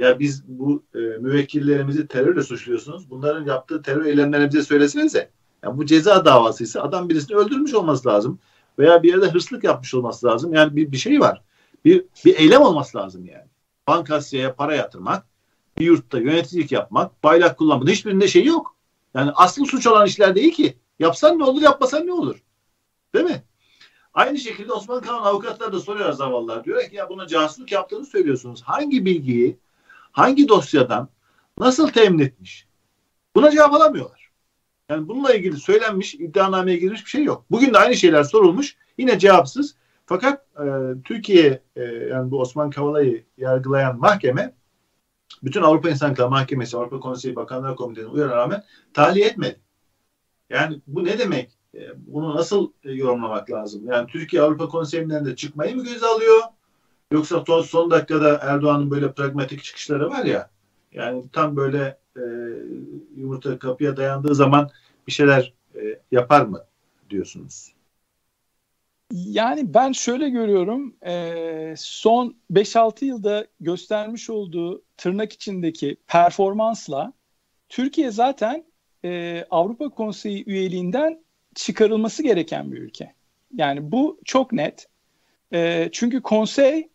ya 0.00 0.18
biz 0.18 0.44
bu 0.48 0.82
e, 0.94 0.98
müvekkillerimizi 0.98 2.06
terörle 2.06 2.42
suçluyorsunuz. 2.42 3.10
Bunların 3.10 3.46
yaptığı 3.46 3.82
terör 3.82 4.04
eylemlerini 4.04 4.48
bize 4.48 4.62
söylesenize. 4.62 5.30
Yani 5.62 5.78
bu 5.78 5.86
ceza 5.86 6.24
davasıysa 6.24 6.82
adam 6.82 7.08
birisini 7.08 7.36
öldürmüş 7.36 7.74
olması 7.74 8.08
lazım. 8.08 8.38
Veya 8.78 9.02
bir 9.02 9.08
yerde 9.08 9.30
hırsızlık 9.30 9.64
yapmış 9.64 9.94
olması 9.94 10.26
lazım. 10.26 10.54
Yani 10.54 10.76
bir, 10.76 10.92
bir 10.92 10.96
şey 10.96 11.20
var. 11.20 11.42
Bir, 11.84 12.04
bir 12.24 12.38
eylem 12.38 12.62
olması 12.62 12.98
lazım 12.98 13.24
yani. 13.24 13.46
Bankasya'ya 13.88 14.54
para 14.54 14.74
yatırmak, 14.74 15.26
bir 15.78 15.84
yurtta 15.84 16.18
yöneticilik 16.18 16.72
yapmak, 16.72 17.24
bayrak 17.24 17.58
kullanmak. 17.58 17.88
Hiçbirinde 17.88 18.28
şey 18.28 18.44
yok. 18.44 18.76
Yani 19.14 19.30
asıl 19.34 19.64
suç 19.64 19.86
olan 19.86 20.06
işler 20.06 20.34
değil 20.34 20.52
ki. 20.52 20.76
Yapsan 20.98 21.38
ne 21.38 21.44
olur, 21.44 21.62
yapmasan 21.62 22.06
ne 22.06 22.12
olur? 22.12 22.42
Değil 23.14 23.24
mi? 23.24 23.42
Aynı 24.14 24.38
şekilde 24.38 24.72
Osman 24.72 25.00
Kavan 25.00 25.22
avukatlar 25.22 25.72
da 25.72 25.80
soruyor 25.80 26.12
zavallılar. 26.12 26.64
Diyor 26.64 26.82
ki 26.82 26.96
ya 26.96 27.08
buna 27.08 27.26
casusluk 27.26 27.72
yaptığını 27.72 28.06
söylüyorsunuz. 28.06 28.62
Hangi 28.62 29.04
bilgiyi 29.04 29.58
hangi 30.12 30.48
dosyadan 30.48 31.08
nasıl 31.58 31.88
temin 31.88 32.18
etmiş? 32.18 32.66
Buna 33.36 33.50
cevap 33.50 33.74
alamıyorlar. 33.74 34.30
Yani 34.88 35.08
bununla 35.08 35.34
ilgili 35.34 35.56
söylenmiş, 35.56 36.14
iddianameye 36.14 36.76
girmiş 36.78 37.04
bir 37.04 37.10
şey 37.10 37.24
yok. 37.24 37.44
Bugün 37.50 37.74
de 37.74 37.78
aynı 37.78 37.96
şeyler 37.96 38.22
sorulmuş. 38.22 38.76
Yine 38.98 39.18
cevapsız. 39.18 39.74
Fakat 40.06 40.46
e, 40.56 40.66
Türkiye 41.04 41.62
e, 41.76 41.82
yani 41.82 42.30
bu 42.30 42.40
Osman 42.40 42.70
Kavala'yı 42.70 43.24
yargılayan 43.38 43.98
mahkeme 43.98 44.54
bütün 45.42 45.62
Avrupa 45.62 45.90
İnsan 45.90 46.08
Hakları 46.08 46.30
Mahkemesi, 46.30 46.76
Avrupa 46.76 47.00
Konseyi 47.00 47.36
Bakanlar 47.36 47.76
Komitesi'nin 47.76 48.12
uyarına 48.12 48.36
rağmen 48.36 48.64
tahliye 48.94 49.26
etmedi. 49.26 49.60
Yani 50.50 50.80
bu 50.86 51.04
ne 51.04 51.18
demek? 51.18 51.50
E, 51.74 51.80
bunu 51.96 52.36
nasıl 52.36 52.72
e, 52.84 52.92
yorumlamak 52.92 53.50
lazım? 53.50 53.82
Yani 53.86 54.06
Türkiye 54.06 54.42
Avrupa 54.42 54.68
Konseyi'nden 54.68 55.24
de 55.24 55.36
çıkmayı 55.36 55.76
mı 55.76 55.84
göze 55.84 56.06
alıyor? 56.06 56.40
Yoksa 57.12 57.44
son, 57.46 57.62
son 57.62 57.90
dakikada 57.90 58.38
Erdoğan'ın 58.42 58.90
böyle 58.90 59.12
pragmatik 59.12 59.62
çıkışları 59.64 60.10
var 60.10 60.24
ya 60.24 60.50
yani 60.92 61.24
tam 61.32 61.56
böyle 61.56 61.98
e, 62.16 62.22
yumurta 63.16 63.58
kapıya 63.58 63.96
dayandığı 63.96 64.34
zaman 64.34 64.70
bir 65.06 65.12
şeyler 65.12 65.54
e, 65.74 65.80
yapar 66.12 66.42
mı 66.42 66.64
diyorsunuz? 67.10 67.72
Yani 69.12 69.74
ben 69.74 69.92
şöyle 69.92 70.30
görüyorum 70.30 70.96
e, 71.06 71.74
son 71.76 72.36
5-6 72.52 73.04
yılda 73.04 73.46
göstermiş 73.60 74.30
olduğu 74.30 74.82
tırnak 74.96 75.32
içindeki 75.32 75.96
performansla 76.06 77.12
Türkiye 77.68 78.10
zaten 78.10 78.64
e, 79.04 79.44
Avrupa 79.50 79.88
Konseyi 79.88 80.44
üyeliğinden 80.46 81.24
çıkarılması 81.54 82.22
gereken 82.22 82.72
bir 82.72 82.78
ülke. 82.78 83.14
Yani 83.54 83.92
bu 83.92 84.20
çok 84.24 84.52
net. 84.52 84.88
E, 85.52 85.88
çünkü 85.92 86.22
konsey 86.22 86.89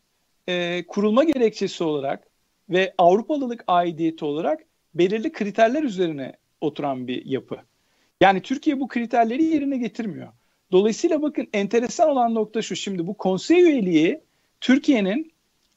e, 0.48 0.84
kurulma 0.88 1.24
gerekçesi 1.24 1.84
olarak 1.84 2.28
ve 2.70 2.94
Avrupalılık 2.98 3.64
aidiyeti 3.68 4.26
olarak 4.26 4.60
belirli 4.94 5.32
kriterler 5.32 5.84
üzerine 5.84 6.34
oturan 6.62 7.08
bir 7.08 7.26
yapı. 7.26 7.58
Yani 8.22 8.42
Türkiye 8.42 8.80
bu 8.80 8.88
kriterleri 8.88 9.44
yerine 9.44 9.78
getirmiyor. 9.78 10.28
Dolayısıyla 10.72 11.22
bakın 11.22 11.48
enteresan 11.54 12.10
olan 12.10 12.36
nokta 12.36 12.62
şu. 12.62 12.76
Şimdi 12.76 13.08
bu 13.08 13.14
konsey 13.14 13.62
üyeliği 13.62 14.22
Türkiye'nin 14.62 15.32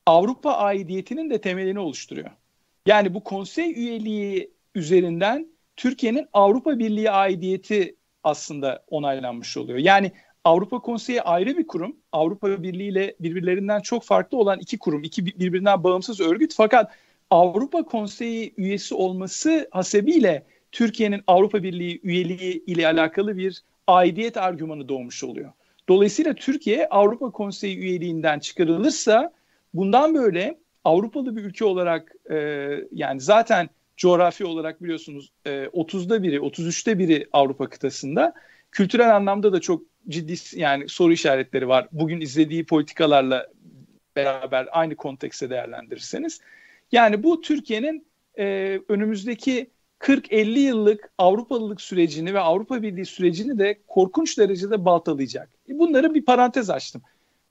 Avrupa 0.06 0.52
aidiyetinin 0.52 1.30
de 1.30 1.40
temelini 1.40 1.78
oluşturuyor. 1.78 2.30
Yani 2.86 3.14
bu 3.14 3.24
konsey 3.24 3.72
üyeliği 3.72 4.50
üzerinden 4.74 5.46
Türkiye'nin 5.76 6.26
Avrupa 6.32 6.78
Birliği 6.78 7.10
aidiyeti 7.10 7.96
aslında 8.24 8.84
onaylanmış 8.90 9.56
oluyor. 9.56 9.78
Yani 9.78 10.12
Avrupa 10.44 10.78
Konseyi 10.78 11.22
ayrı 11.22 11.58
bir 11.58 11.66
kurum. 11.66 11.96
Avrupa 12.12 12.62
Birliği 12.62 12.88
ile 12.88 13.14
birbirlerinden 13.20 13.80
çok 13.80 14.04
farklı 14.04 14.38
olan 14.38 14.58
iki 14.58 14.78
kurum, 14.78 15.04
iki 15.04 15.26
birbirinden 15.26 15.84
bağımsız 15.84 16.20
örgüt. 16.20 16.54
Fakat 16.56 16.92
Avrupa 17.30 17.82
Konseyi 17.82 18.54
üyesi 18.56 18.94
olması 18.94 19.68
hasebiyle 19.70 20.46
Türkiye'nin 20.72 21.22
Avrupa 21.26 21.62
Birliği 21.62 22.00
üyeliği 22.02 22.64
ile 22.66 22.86
alakalı 22.86 23.36
bir 23.36 23.62
aidiyet 23.86 24.36
argümanı 24.36 24.88
doğmuş 24.88 25.24
oluyor. 25.24 25.52
Dolayısıyla 25.88 26.34
Türkiye 26.34 26.88
Avrupa 26.88 27.30
Konseyi 27.30 27.78
üyeliğinden 27.78 28.38
çıkarılırsa 28.38 29.32
bundan 29.74 30.14
böyle 30.14 30.58
Avrupalı 30.84 31.36
bir 31.36 31.44
ülke 31.44 31.64
olarak 31.64 32.12
e, 32.30 32.36
yani 32.92 33.20
zaten 33.20 33.68
coğrafi 33.96 34.44
olarak 34.44 34.82
biliyorsunuz 34.82 35.32
e, 35.46 35.50
30'da 35.50 36.22
biri, 36.22 36.36
33'te 36.36 36.98
biri 36.98 37.28
Avrupa 37.32 37.68
kıtasında. 37.68 38.34
Kültürel 38.72 39.16
anlamda 39.16 39.52
da 39.52 39.60
çok 39.60 39.82
ciddi 40.08 40.34
yani 40.60 40.88
soru 40.88 41.12
işaretleri 41.12 41.68
var. 41.68 41.88
Bugün 41.92 42.20
izlediği 42.20 42.66
politikalarla 42.66 43.46
beraber 44.16 44.68
aynı 44.72 44.96
kontekste 44.96 45.50
değerlendirirseniz. 45.50 46.40
Yani 46.92 47.22
bu 47.22 47.40
Türkiye'nin 47.40 48.06
e, 48.38 48.78
önümüzdeki 48.88 49.70
40-50 50.00 50.58
yıllık 50.58 51.10
Avrupalılık 51.18 51.80
sürecini 51.80 52.34
ve 52.34 52.40
Avrupa 52.40 52.82
Birliği 52.82 53.06
sürecini 53.06 53.58
de 53.58 53.78
korkunç 53.86 54.38
derecede 54.38 54.84
baltalayacak. 54.84 55.48
E, 55.68 55.78
bunları 55.78 56.14
bir 56.14 56.24
parantez 56.24 56.70
açtım. 56.70 57.02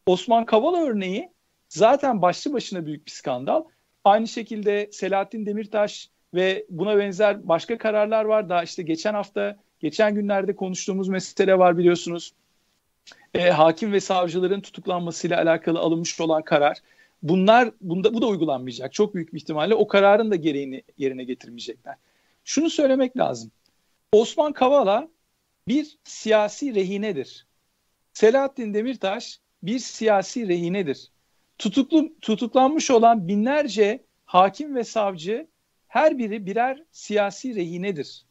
Osman 0.06 0.46
Kavala 0.46 0.78
örneği 0.78 1.30
zaten 1.70 2.22
başlı 2.22 2.54
başına 2.54 2.86
büyük 2.86 3.06
bir 3.06 3.12
skandal. 3.12 3.64
Aynı 4.04 4.28
şekilde 4.28 4.90
Selahattin 4.92 5.46
Demirtaş 5.46 6.10
ve 6.34 6.66
buna 6.70 6.98
benzer 6.98 7.48
başka 7.48 7.78
kararlar 7.78 8.26
var. 8.26 8.50
Daha 8.50 8.64
işte 8.64 8.84
geçen 8.84 9.14
hafta, 9.14 9.58
geçen 9.80 10.16
günlerde 10.16 10.56
konuştuğumuz 10.56 11.08
mesele 11.08 11.58
var 11.58 11.78
biliyorsunuz. 11.78 12.34
E, 13.34 13.50
hakim 13.50 13.92
ve 13.92 14.00
savcıların 14.00 14.62
tutuklanmasıyla 14.62 15.38
alakalı 15.38 15.80
alınmış 15.80 16.20
olan 16.20 16.44
karar. 16.44 16.78
Bunlar 17.24 17.72
bunda 17.82 18.14
bu 18.14 18.22
da 18.22 18.28
uygulanmayacak. 18.28 18.94
Çok 18.94 19.16
büyük 19.16 19.34
bir 19.34 19.38
ihtimalle 19.38 19.76
o 19.76 19.88
kararın 19.88 20.32
da 20.32 20.36
gereğini 20.36 20.84
yerine 20.98 21.24
getirmeyecekler. 21.24 21.96
Şunu 22.44 22.70
söylemek 22.70 23.18
lazım. 23.18 23.52
Osman 24.12 24.54
Kavala 24.54 25.08
bir 25.68 25.98
siyasi 26.04 26.76
rehinedir. 26.76 27.48
Selahattin 28.14 28.74
Demirtaş 28.74 29.40
bir 29.64 29.80
siyasi 29.80 30.48
rehinedir. 30.48 31.12
Tutuklu, 31.58 32.20
tutuklanmış 32.22 32.92
olan 32.92 33.28
binlerce 33.28 34.04
hakim 34.26 34.76
ve 34.76 34.84
savcı 34.84 35.48
her 35.88 36.18
biri 36.18 36.46
birer 36.46 36.84
siyasi 36.92 37.56
rehinedir. 37.56 38.26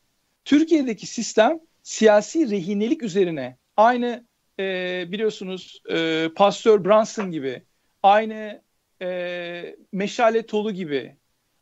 Türkiye'deki 0.44 1.06
sistem 1.06 1.60
siyasi 1.82 2.50
rehinelik 2.50 3.02
üzerine 3.02 3.56
aynı 3.76 4.25
e, 4.60 5.04
biliyorsunuz 5.12 5.82
e, 5.90 6.28
Pastor 6.36 6.84
Brunson 6.84 7.30
gibi, 7.30 7.62
aynı 8.02 8.62
e, 9.02 9.76
Meşale 9.92 10.46
Tolu 10.46 10.72
gibi, 10.72 11.16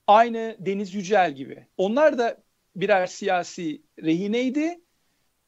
aynı 0.07 0.57
Deniz 0.59 0.95
Yücel 0.95 1.35
gibi. 1.35 1.67
Onlar 1.77 2.19
da 2.19 2.43
birer 2.77 3.07
siyasi 3.07 3.83
rehineydi. 4.03 4.81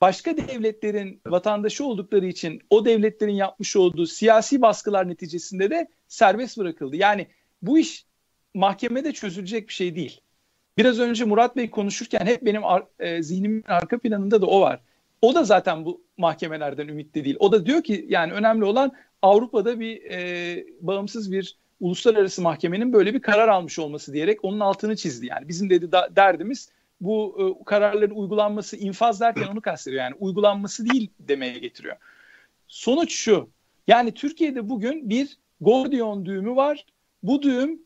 Başka 0.01 0.37
devletlerin 0.37 1.21
vatandaşı 1.27 1.85
oldukları 1.85 2.27
için 2.27 2.63
o 2.71 2.85
devletlerin 2.85 3.35
yapmış 3.35 3.77
olduğu 3.77 4.07
siyasi 4.07 4.63
baskılar 4.63 5.09
neticesinde 5.09 5.71
de 5.71 5.89
serbest 6.09 6.59
bırakıldı. 6.59 6.97
Yani 6.97 7.27
bu 7.63 7.79
iş 7.79 8.07
mahkemede 8.55 9.13
çözülecek 9.13 9.69
bir 9.69 9.73
şey 9.73 9.97
değil. 9.97 10.21
Biraz 10.79 10.99
önce 11.01 11.25
Murat 11.25 11.57
Bey 11.57 11.71
konuşurken 11.71 12.27
hep 12.27 12.43
benim 12.43 12.65
ar- 12.65 12.87
e, 12.99 13.23
zihnimin 13.23 13.65
arka 13.67 13.99
planında 13.99 14.43
da 14.43 14.47
o 14.47 14.61
var. 14.61 14.81
O 15.23 15.35
da 15.35 15.45
zaten 15.45 15.85
bu 15.85 16.06
mahkemelerden 16.19 16.89
ümitli 16.89 17.25
değil. 17.25 17.37
O 17.39 17.53
da 17.53 17.67
diyor 17.67 17.83
ki 17.83 18.07
yani 18.09 18.33
önemli 18.33 18.65
olan 18.65 18.93
Avrupa'da 19.23 19.81
bir 19.81 20.03
e, 20.11 20.65
bağımsız 20.81 21.33
bir 21.33 21.57
uluslararası 21.81 22.43
mahkemenin 22.43 22.93
böyle 22.93 23.15
bir 23.15 23.23
karar 23.23 23.49
almış 23.49 23.79
olması 23.79 24.13
diyerek 24.13 24.45
onun 24.45 24.61
altını 24.61 24.97
çizdi. 24.97 25.27
Yani 25.27 25.49
bizim 25.49 25.71
dedi 25.71 25.93
da, 25.93 26.09
derdimiz 26.17 26.71
bu 27.01 27.37
e, 27.41 27.65
kararların 27.65 28.15
uygulanması 28.15 28.77
infaz 28.77 29.21
derken 29.21 29.47
onu 29.53 29.61
kastediyor. 29.61 30.03
Yani 30.03 30.15
uygulanması 30.21 30.91
değil 30.91 31.11
demeye 31.21 31.59
getiriyor. 31.59 31.97
Sonuç 32.69 33.13
şu. 33.15 33.51
Yani 33.87 34.15
Türkiye'de 34.15 34.69
bugün 34.69 35.11
bir 35.11 35.39
Gordion 35.61 36.27
düğümü 36.27 36.57
var. 36.57 36.87
Bu 37.23 37.43
düğüm 37.43 37.81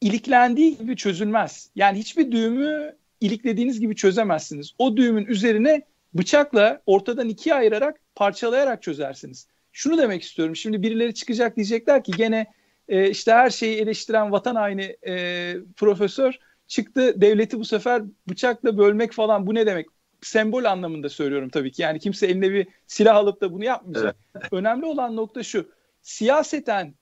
iliklendiği 0.00 0.78
gibi 0.78 0.96
çözülmez. 0.96 1.70
Yani 1.76 1.98
hiçbir 1.98 2.32
düğümü 2.32 2.96
iliklediğiniz 3.20 3.80
gibi 3.80 3.96
çözemezsiniz. 3.96 4.74
O 4.78 4.96
düğümün 4.96 5.26
üzerine 5.26 5.82
bıçakla 6.14 6.82
ortadan 6.86 7.28
ikiye 7.28 7.54
ayırarak 7.54 8.00
parçalayarak 8.14 8.82
çözersiniz. 8.82 9.46
Şunu 9.72 9.98
demek 9.98 10.22
istiyorum. 10.22 10.56
Şimdi 10.56 10.82
birileri 10.82 11.14
çıkacak 11.14 11.56
diyecekler 11.56 12.04
ki 12.04 12.12
gene 12.16 12.46
e, 12.88 13.10
işte 13.10 13.32
her 13.32 13.50
şeyi 13.50 13.78
eleştiren 13.78 14.32
vatan 14.32 14.54
haini 14.54 14.96
e, 15.06 15.54
profesör 15.76 16.38
çıktı 16.66 17.20
devleti 17.20 17.58
bu 17.58 17.64
sefer 17.64 18.02
bıçakla 18.28 18.78
bölmek 18.78 19.12
falan 19.12 19.46
bu 19.46 19.54
ne 19.54 19.66
demek? 19.66 19.86
Sembol 20.22 20.64
anlamında 20.64 21.08
söylüyorum 21.08 21.48
tabii 21.48 21.72
ki. 21.72 21.82
Yani 21.82 21.98
kimse 21.98 22.26
eline 22.26 22.52
bir 22.52 22.66
silah 22.86 23.16
alıp 23.16 23.40
da 23.40 23.52
bunu 23.52 23.64
yapmayacak. 23.64 24.16
Evet. 24.36 24.46
Önemli 24.52 24.86
olan 24.86 25.16
nokta 25.16 25.42
şu. 25.42 25.68
Siyaseten 26.02 26.94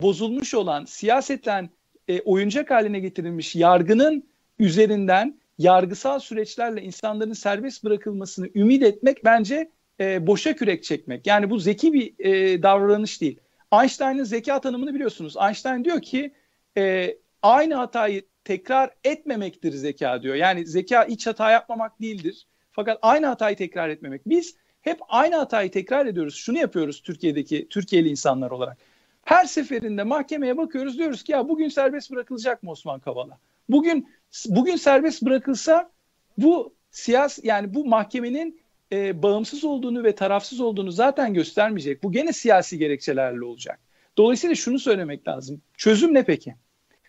bozulmuş 0.00 0.54
olan, 0.54 0.84
siyaseten 0.84 1.70
e, 2.08 2.20
oyuncak 2.20 2.70
haline 2.70 3.00
getirilmiş 3.00 3.56
yargının 3.56 4.24
üzerinden 4.58 5.40
yargısal 5.58 6.18
süreçlerle 6.18 6.82
insanların 6.82 7.32
serbest 7.32 7.84
bırakılmasını 7.84 8.48
ümit 8.54 8.82
etmek 8.82 9.24
bence 9.24 9.70
e, 10.00 10.26
boşa 10.26 10.56
kürek 10.56 10.84
çekmek. 10.84 11.26
Yani 11.26 11.50
bu 11.50 11.58
zeki 11.58 11.92
bir 11.92 12.14
e, 12.18 12.62
davranış 12.62 13.20
değil. 13.20 13.40
Einstein'ın 13.72 14.24
zeka 14.24 14.60
tanımını 14.60 14.94
biliyorsunuz. 14.94 15.36
Einstein 15.36 15.84
diyor 15.84 16.02
ki 16.02 16.34
e, 16.78 17.16
aynı 17.42 17.74
hatayı 17.74 18.22
tekrar 18.44 18.90
etmemektir 19.04 19.72
zeka 19.72 20.22
diyor. 20.22 20.34
Yani 20.34 20.66
zeka 20.66 21.06
hiç 21.08 21.26
hata 21.26 21.50
yapmamak 21.50 22.00
değildir. 22.00 22.46
Fakat 22.72 22.98
aynı 23.02 23.26
hatayı 23.26 23.56
tekrar 23.56 23.88
etmemek. 23.88 24.22
Biz 24.26 24.56
hep 24.80 25.00
aynı 25.08 25.36
hatayı 25.36 25.70
tekrar 25.70 26.06
ediyoruz. 26.06 26.34
Şunu 26.34 26.58
yapıyoruz 26.58 27.02
Türkiye'deki 27.02 27.68
Türkiye'li 27.68 28.08
insanlar 28.08 28.50
olarak. 28.50 28.78
Her 29.24 29.44
seferinde 29.44 30.02
mahkemeye 30.02 30.56
bakıyoruz 30.56 30.98
diyoruz 30.98 31.24
ki 31.24 31.32
ya 31.32 31.48
bugün 31.48 31.68
serbest 31.68 32.10
bırakılacak 32.10 32.62
mı 32.62 32.70
Osman 32.70 33.00
Kavala? 33.00 33.38
Bugün 33.68 34.08
bugün 34.48 34.76
serbest 34.76 35.22
bırakılsa 35.22 35.90
bu 36.38 36.74
siyas 36.90 37.38
yani 37.42 37.74
bu 37.74 37.84
mahkemenin 37.84 38.60
e, 38.92 39.22
bağımsız 39.22 39.64
olduğunu 39.64 40.04
ve 40.04 40.14
tarafsız 40.14 40.60
olduğunu 40.60 40.90
zaten 40.92 41.34
göstermeyecek. 41.34 42.02
Bu 42.02 42.12
gene 42.12 42.32
siyasi 42.32 42.78
gerekçelerle 42.78 43.44
olacak. 43.44 43.80
Dolayısıyla 44.16 44.54
şunu 44.54 44.78
söylemek 44.78 45.28
lazım. 45.28 45.62
Çözüm 45.76 46.14
ne 46.14 46.24
peki? 46.24 46.54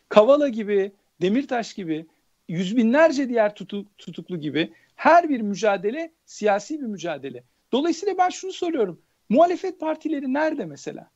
Kavala 0.09 0.47
gibi, 0.47 0.91
Demirtaş 1.21 1.73
gibi, 1.73 2.05
yüz 2.49 2.77
binlerce 2.77 3.29
diğer 3.29 3.55
tutuk, 3.55 3.97
tutuklu 3.97 4.39
gibi 4.39 4.73
her 4.95 5.29
bir 5.29 5.41
mücadele 5.41 6.11
siyasi 6.25 6.81
bir 6.81 6.85
mücadele. 6.85 7.43
Dolayısıyla 7.71 8.17
ben 8.17 8.29
şunu 8.29 8.53
soruyorum. 8.53 9.01
Muhalefet 9.29 9.79
partileri 9.79 10.33
nerede 10.33 10.65
mesela? 10.65 11.09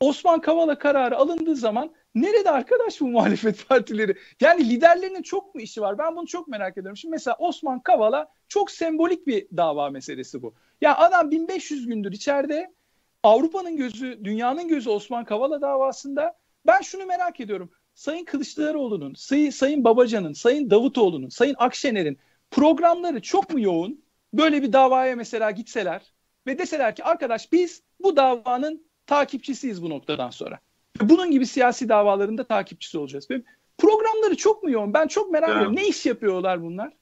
Osman 0.00 0.40
Kavala 0.40 0.78
kararı 0.78 1.16
alındığı 1.16 1.56
zaman 1.56 1.90
nerede 2.14 2.50
arkadaş 2.50 3.00
bu 3.00 3.08
muhalefet 3.08 3.68
partileri? 3.68 4.16
Yani 4.40 4.68
liderlerinin 4.68 5.22
çok 5.22 5.54
mu 5.54 5.60
işi 5.60 5.80
var? 5.80 5.98
Ben 5.98 6.16
bunu 6.16 6.26
çok 6.26 6.48
merak 6.48 6.78
ediyorum. 6.78 6.96
Şimdi 6.96 7.12
mesela 7.12 7.36
Osman 7.38 7.80
Kavala 7.80 8.28
çok 8.48 8.70
sembolik 8.70 9.26
bir 9.26 9.46
dava 9.56 9.90
meselesi 9.90 10.42
bu. 10.42 10.54
Ya 10.80 10.96
adam 10.96 11.30
1500 11.30 11.86
gündür 11.86 12.12
içeride 12.12 12.74
Avrupa'nın 13.22 13.76
gözü, 13.76 14.24
dünyanın 14.24 14.68
gözü 14.68 14.90
Osman 14.90 15.24
Kavala 15.24 15.60
davasında. 15.60 16.36
Ben 16.66 16.80
şunu 16.80 17.06
merak 17.06 17.40
ediyorum. 17.40 17.70
Sayın 17.94 18.24
Kılıçdaroğlu'nun, 18.24 19.14
Say 19.14 19.50
Sayın 19.50 19.84
Babacan'ın, 19.84 20.32
Sayın 20.32 20.70
Davutoğlu'nun, 20.70 21.28
Sayın 21.28 21.54
Akşener'in 21.58 22.18
programları 22.50 23.22
çok 23.22 23.50
mu 23.50 23.60
yoğun? 23.60 24.04
Böyle 24.32 24.62
bir 24.62 24.72
davaya 24.72 25.16
mesela 25.16 25.50
gitseler 25.50 26.12
ve 26.46 26.58
deseler 26.58 26.96
ki 26.96 27.04
arkadaş 27.04 27.52
biz 27.52 27.82
bu 28.00 28.16
davanın 28.16 28.85
takipçisiyiz 29.06 29.82
bu 29.82 29.90
noktadan 29.90 30.30
sonra. 30.30 30.58
Bunun 31.00 31.30
gibi 31.30 31.46
siyasi 31.46 31.88
davalarında 31.88 32.44
takipçisi 32.44 32.98
olacağız. 32.98 33.30
Ve 33.30 33.42
programları 33.78 34.36
çok 34.36 34.62
mu 34.62 34.70
yoğun? 34.70 34.94
Ben 34.94 35.06
çok 35.06 35.30
merak 35.32 35.50
ediyorum. 35.50 35.76
Ne 35.76 35.88
iş 35.88 36.06
yapıyorlar 36.06 36.62
bunlar? 36.62 36.92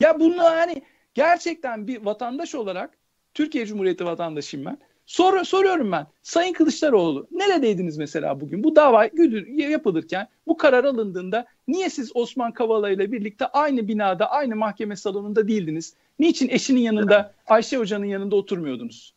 Ya 0.00 0.20
bunlar 0.20 0.56
hani 0.56 0.82
gerçekten 1.14 1.86
bir 1.86 2.04
vatandaş 2.04 2.54
olarak 2.54 2.90
Türkiye 3.34 3.66
Cumhuriyeti 3.66 4.04
vatandaşıyım 4.04 4.66
ben. 4.66 4.78
Sor, 5.06 5.44
soruyorum 5.44 5.92
ben. 5.92 6.06
Sayın 6.22 6.52
Kılıçdaroğlu 6.52 7.26
neredeydiniz 7.30 7.96
mesela 7.96 8.40
bugün? 8.40 8.64
Bu 8.64 8.76
dava 8.76 9.08
yapılırken 9.48 10.28
bu 10.46 10.56
karar 10.56 10.84
alındığında 10.84 11.46
niye 11.68 11.90
siz 11.90 12.16
Osman 12.16 12.52
Kavala 12.52 12.90
ile 12.90 13.12
birlikte 13.12 13.46
aynı 13.46 13.88
binada 13.88 14.30
aynı 14.30 14.56
mahkeme 14.56 14.96
salonunda 14.96 15.48
değildiniz? 15.48 15.94
Niçin 16.18 16.48
eşinin 16.48 16.80
yanında 16.80 17.34
Ayşe 17.46 17.76
Hoca'nın 17.76 18.04
yanında 18.04 18.36
oturmuyordunuz? 18.36 19.14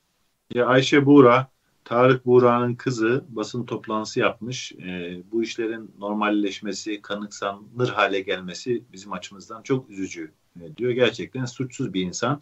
Ya 0.53 0.65
Ayşe 0.65 1.05
Buğra, 1.05 1.47
Tarık 1.88 2.25
Buğra'nın 2.25 2.75
kızı 2.75 3.25
basın 3.29 3.65
toplantısı 3.65 4.19
yapmış. 4.19 4.71
E, 4.71 5.17
bu 5.31 5.43
işlerin 5.43 5.91
normalleşmesi, 5.99 7.01
kanıksanır 7.01 7.89
hale 7.89 8.19
gelmesi 8.19 8.83
bizim 8.93 9.13
açımızdan 9.13 9.61
çok 9.61 9.89
üzücü 9.89 10.31
e, 10.61 10.77
diyor. 10.77 10.91
Gerçekten 10.91 11.45
suçsuz 11.45 11.93
bir 11.93 12.01
insan 12.01 12.41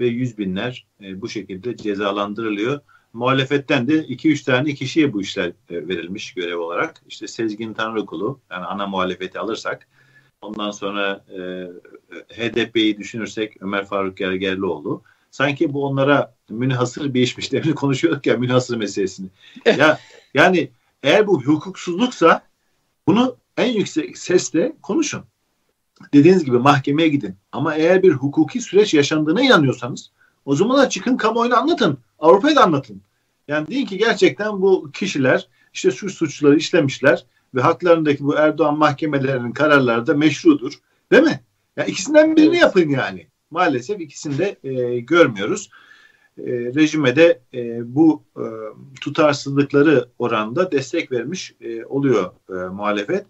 ve 0.00 0.06
yüz 0.06 0.38
binler 0.38 0.86
e, 1.02 1.20
bu 1.20 1.28
şekilde 1.28 1.76
cezalandırılıyor. 1.76 2.80
Muhalefetten 3.12 3.88
de 3.88 4.04
2-3 4.04 4.44
tane 4.44 4.74
kişiye 4.74 5.12
bu 5.12 5.20
işler 5.20 5.48
e, 5.48 5.88
verilmiş 5.88 6.34
görev 6.34 6.58
olarak. 6.58 7.02
İşte 7.08 7.26
Sezgin 7.26 7.74
Tanrıkulu 7.74 8.40
yani 8.50 8.64
ana 8.64 8.86
muhalefeti 8.86 9.38
alırsak 9.38 9.88
ondan 10.42 10.70
sonra 10.70 11.24
e, 11.38 11.68
HDP'yi 12.28 12.98
düşünürsek 12.98 13.62
Ömer 13.62 13.84
Faruk 13.84 14.16
Gergerlioğlu 14.16 15.02
sanki 15.30 15.72
bu 15.72 15.84
onlara 15.86 16.34
münhasır 16.50 17.14
bir 17.14 17.22
işmiş 17.22 17.52
demin 17.52 17.72
konuşuyorduk 17.72 18.26
ya 18.26 18.36
münhasır 18.36 18.76
meselesini. 18.76 19.28
ya 19.66 19.98
yani 20.34 20.70
eğer 21.02 21.26
bu 21.26 21.42
hukuksuzluksa 21.42 22.42
bunu 23.06 23.36
en 23.56 23.72
yüksek 23.72 24.18
sesle 24.18 24.72
konuşun 24.82 25.24
dediğiniz 26.12 26.44
gibi 26.44 26.58
mahkemeye 26.58 27.08
gidin. 27.08 27.36
Ama 27.52 27.74
eğer 27.74 28.02
bir 28.02 28.12
hukuki 28.12 28.60
süreç 28.60 28.94
yaşandığına 28.94 29.42
inanıyorsanız 29.42 30.10
o 30.44 30.54
zaman 30.54 30.78
da 30.78 30.88
çıkın 30.88 31.16
kamuoyuna 31.16 31.56
anlatın. 31.56 31.98
Avrupa'ya 32.18 32.56
da 32.56 32.64
anlatın. 32.64 33.02
Yani 33.48 33.66
deyin 33.66 33.86
ki 33.86 33.98
gerçekten 33.98 34.62
bu 34.62 34.90
kişiler 34.92 35.48
işte 35.72 35.90
suç 35.90 36.14
suçları 36.14 36.56
işlemişler 36.56 37.24
ve 37.54 37.60
haklarındaki 37.60 38.24
bu 38.24 38.34
Erdoğan 38.34 38.78
mahkemelerinin 38.78 39.52
kararları 39.52 40.06
da 40.06 40.14
meşrudur. 40.14 40.72
Değil 41.12 41.22
mi? 41.22 41.40
Ya 41.76 41.84
ikisinden 41.84 42.36
birini 42.36 42.56
yapın 42.56 42.88
yani. 42.88 43.26
Maalesef 43.50 44.00
ikisini 44.00 44.38
de 44.38 44.56
e, 44.64 45.00
görmüyoruz. 45.00 45.70
E, 46.38 46.50
rejime 46.50 47.16
de 47.16 47.40
e, 47.54 47.94
bu 47.94 48.22
e, 48.36 48.44
tutarsızlıkları 49.00 50.08
oranda 50.18 50.72
destek 50.72 51.12
vermiş 51.12 51.54
e, 51.60 51.84
oluyor 51.84 52.32
e, 52.50 52.52
muhalefet. 52.52 53.26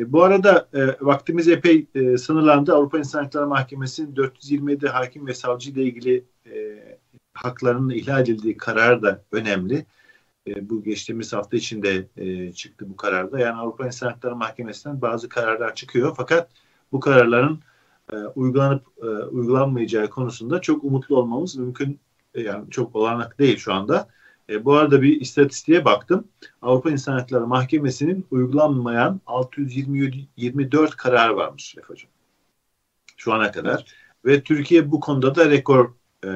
E, 0.00 0.12
bu 0.12 0.22
arada 0.22 0.68
e, 0.74 0.96
vaktimiz 1.00 1.48
epey 1.48 1.86
e, 1.94 2.18
sınırlandı. 2.18 2.74
Avrupa 2.74 2.98
İnsan 2.98 3.22
Hakları 3.22 3.46
Mahkemesi'nin 3.46 4.16
427 4.16 4.88
hakim 4.88 5.26
ve 5.26 5.34
savcı 5.34 5.70
ile 5.70 5.82
ilgili 5.82 6.24
e, 6.46 6.78
haklarının 7.34 7.90
ihlal 7.90 8.22
edildiği 8.22 8.56
karar 8.56 9.02
da 9.02 9.22
önemli. 9.32 9.86
E, 10.46 10.70
bu 10.70 10.82
geçtiğimiz 10.82 11.32
hafta 11.32 11.56
içinde 11.56 12.06
e, 12.16 12.52
çıktı 12.52 12.86
bu 12.88 12.96
kararda. 12.96 13.38
Yani 13.38 13.56
Avrupa 13.60 13.86
İnsan 13.86 14.08
Hakları 14.08 14.36
Mahkemesi'nden 14.36 15.02
bazı 15.02 15.28
kararlar 15.28 15.74
çıkıyor. 15.74 16.14
Fakat 16.16 16.50
bu 16.92 17.00
kararların 17.00 17.60
e, 18.12 18.16
uygulanıp 18.16 18.84
e, 19.02 19.06
uygulanmayacağı 19.06 20.10
konusunda 20.10 20.60
çok 20.60 20.84
umutlu 20.84 21.16
olmamız 21.16 21.56
mümkün. 21.56 22.00
E, 22.34 22.42
yani 22.42 22.70
çok 22.70 22.96
olanak 22.96 23.38
değil 23.38 23.56
şu 23.56 23.74
anda. 23.74 24.08
E, 24.50 24.64
bu 24.64 24.74
arada 24.74 25.02
bir 25.02 25.20
istatistiğe 25.20 25.84
baktım. 25.84 26.28
Avrupa 26.62 26.90
İnsan 26.90 27.12
Hakları 27.12 27.46
Mahkemesi'nin 27.46 28.26
uygulanmayan 28.30 29.20
624 29.26 30.96
karar 30.96 31.28
varmış 31.28 31.76
Refacığım. 31.76 32.10
Şu 33.16 33.32
ana 33.32 33.52
kadar. 33.52 33.84
Ve 34.24 34.42
Türkiye 34.42 34.90
bu 34.90 35.00
konuda 35.00 35.34
da 35.34 35.50
rekor 35.50 35.94
e, 36.24 36.30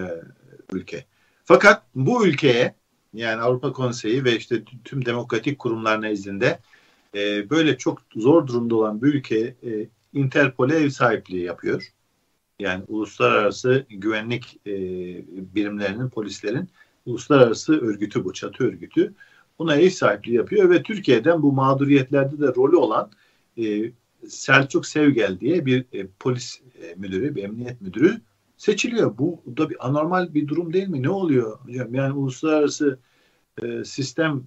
ülke. 0.72 1.04
Fakat 1.44 1.82
bu 1.94 2.26
ülkeye 2.26 2.74
yani 3.14 3.42
Avrupa 3.42 3.72
Konseyi 3.72 4.24
ve 4.24 4.36
işte 4.36 4.62
tüm 4.84 5.04
demokratik 5.04 5.58
kurumlar 5.58 6.02
nezdinde 6.02 6.58
e, 7.14 7.50
böyle 7.50 7.78
çok 7.78 8.02
zor 8.16 8.46
durumda 8.46 8.76
olan 8.76 9.02
bir 9.02 9.14
ülke 9.14 9.38
e, 9.38 9.88
Interpol'e 10.16 10.76
ev 10.76 10.90
sahipliği 10.90 11.44
yapıyor. 11.44 11.92
Yani 12.58 12.84
uluslararası 12.88 13.86
güvenlik 13.90 14.60
e, 14.66 14.72
birimlerinin, 15.54 16.08
polislerin 16.08 16.68
uluslararası 17.06 17.80
örgütü 17.80 18.24
bu, 18.24 18.32
çatı 18.32 18.64
örgütü. 18.64 19.14
Buna 19.58 19.76
ev 19.76 19.90
sahipliği 19.90 20.34
yapıyor 20.34 20.70
ve 20.70 20.82
Türkiye'den 20.82 21.42
bu 21.42 21.52
mağduriyetlerde 21.52 22.38
de 22.38 22.46
rolü 22.46 22.76
olan 22.76 23.10
e, 23.58 23.92
Selçuk 24.28 24.86
Sevgel 24.86 25.40
diye 25.40 25.66
bir 25.66 25.84
e, 25.92 26.06
polis 26.06 26.60
e, 26.82 26.94
müdürü, 26.94 27.34
bir 27.34 27.44
emniyet 27.44 27.80
müdürü 27.80 28.20
seçiliyor. 28.56 29.18
Bu 29.18 29.42
da 29.56 29.70
bir 29.70 29.86
anormal 29.86 30.34
bir 30.34 30.48
durum 30.48 30.72
değil 30.72 30.88
mi? 30.88 31.02
Ne 31.02 31.10
oluyor 31.10 31.58
hocam? 31.58 31.94
Yani 31.94 32.12
uluslararası 32.12 32.98
e, 33.62 33.84
sistem 33.84 34.44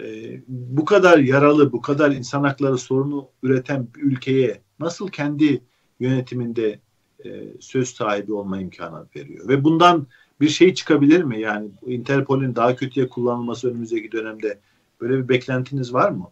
e, 0.00 0.40
bu 0.48 0.84
kadar 0.84 1.18
yaralı, 1.18 1.72
bu 1.72 1.80
kadar 1.80 2.10
insan 2.10 2.44
hakları 2.44 2.78
sorunu 2.78 3.28
üreten 3.42 3.88
bir 3.94 4.02
ülkeye 4.02 4.60
nasıl 4.80 5.08
kendi 5.08 5.62
yönetiminde 6.00 6.78
e, 7.24 7.30
söz 7.60 7.88
sahibi 7.88 8.32
olma 8.32 8.60
imkanı 8.60 9.06
veriyor? 9.16 9.48
Ve 9.48 9.64
bundan 9.64 10.06
bir 10.40 10.48
şey 10.48 10.74
çıkabilir 10.74 11.22
mi? 11.22 11.40
Yani 11.40 11.68
Interpol'ün 11.86 12.54
daha 12.54 12.76
kötüye 12.76 13.08
kullanılması 13.08 13.70
önümüzdeki 13.70 14.12
dönemde 14.12 14.58
böyle 15.00 15.22
bir 15.22 15.28
beklentiniz 15.28 15.94
var 15.94 16.10
mı? 16.10 16.30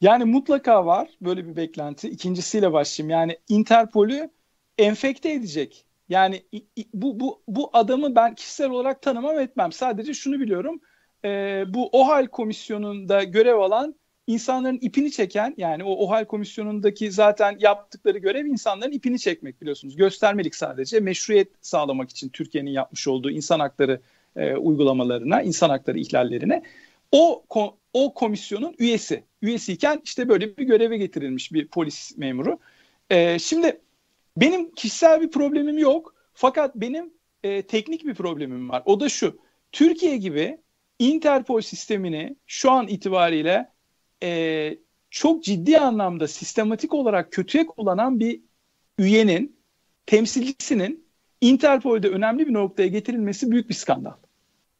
Yani 0.00 0.24
mutlaka 0.24 0.86
var 0.86 1.08
böyle 1.20 1.46
bir 1.46 1.56
beklenti. 1.56 2.08
İkincisiyle 2.08 2.72
başlayayım. 2.72 3.10
Yani 3.10 3.38
Interpol'ü 3.48 4.30
enfekte 4.78 5.32
edecek. 5.32 5.84
Yani 6.08 6.42
bu 6.94 7.20
bu 7.20 7.42
bu 7.48 7.70
adamı 7.72 8.14
ben 8.14 8.34
kişisel 8.34 8.70
olarak 8.70 9.02
tanımam 9.02 9.38
etmem. 9.38 9.72
Sadece 9.72 10.14
şunu 10.14 10.40
biliyorum. 10.40 10.80
E, 11.24 11.64
bu 11.68 11.88
OHAL 11.92 12.26
komisyonunda 12.26 13.24
görev 13.24 13.56
alan 13.56 13.94
insanların 14.26 14.78
ipini 14.80 15.10
çeken 15.10 15.54
yani 15.56 15.84
o 15.84 15.92
OHAL 15.92 16.24
komisyonundaki 16.24 17.12
zaten 17.12 17.56
yaptıkları 17.60 18.18
görev 18.18 18.46
insanların 18.46 18.92
ipini 18.92 19.18
çekmek 19.18 19.60
biliyorsunuz. 19.60 19.96
Göstermelik 19.96 20.54
sadece 20.54 21.00
meşruiyet 21.00 21.48
sağlamak 21.60 22.10
için 22.10 22.28
Türkiye'nin 22.28 22.70
yapmış 22.70 23.08
olduğu 23.08 23.30
insan 23.30 23.60
hakları 23.60 24.00
e, 24.36 24.56
uygulamalarına, 24.56 25.42
insan 25.42 25.70
hakları 25.70 25.98
ihlallerine 25.98 26.62
o 27.12 27.44
o 27.92 28.14
komisyonun 28.14 28.74
üyesi. 28.78 29.24
Üyesiyken 29.42 30.00
işte 30.04 30.28
böyle 30.28 30.56
bir 30.56 30.64
göreve 30.64 30.96
getirilmiş 30.96 31.52
bir 31.52 31.68
polis 31.68 32.18
memuru. 32.18 32.58
E, 33.10 33.38
şimdi 33.38 33.80
benim 34.36 34.74
kişisel 34.74 35.20
bir 35.20 35.30
problemim 35.30 35.78
yok. 35.78 36.14
Fakat 36.34 36.76
benim 36.76 37.12
e, 37.42 37.62
teknik 37.62 38.06
bir 38.06 38.14
problemim 38.14 38.68
var. 38.68 38.82
O 38.86 39.00
da 39.00 39.08
şu. 39.08 39.38
Türkiye 39.72 40.16
gibi 40.16 40.58
Interpol 41.00 41.60
sistemini 41.60 42.36
şu 42.46 42.70
an 42.70 42.88
itibariyle 42.88 43.68
e, 44.22 44.78
çok 45.10 45.44
ciddi 45.44 45.78
anlamda 45.78 46.28
sistematik 46.28 46.94
olarak 46.94 47.32
kötüye 47.32 47.66
kullanan 47.66 48.20
bir 48.20 48.40
üyenin, 48.98 49.56
temsilcisinin 50.06 51.06
Interpol'de 51.40 52.08
önemli 52.08 52.46
bir 52.46 52.52
noktaya 52.52 52.88
getirilmesi 52.88 53.50
büyük 53.50 53.68
bir 53.68 53.74
skandal. 53.74 54.12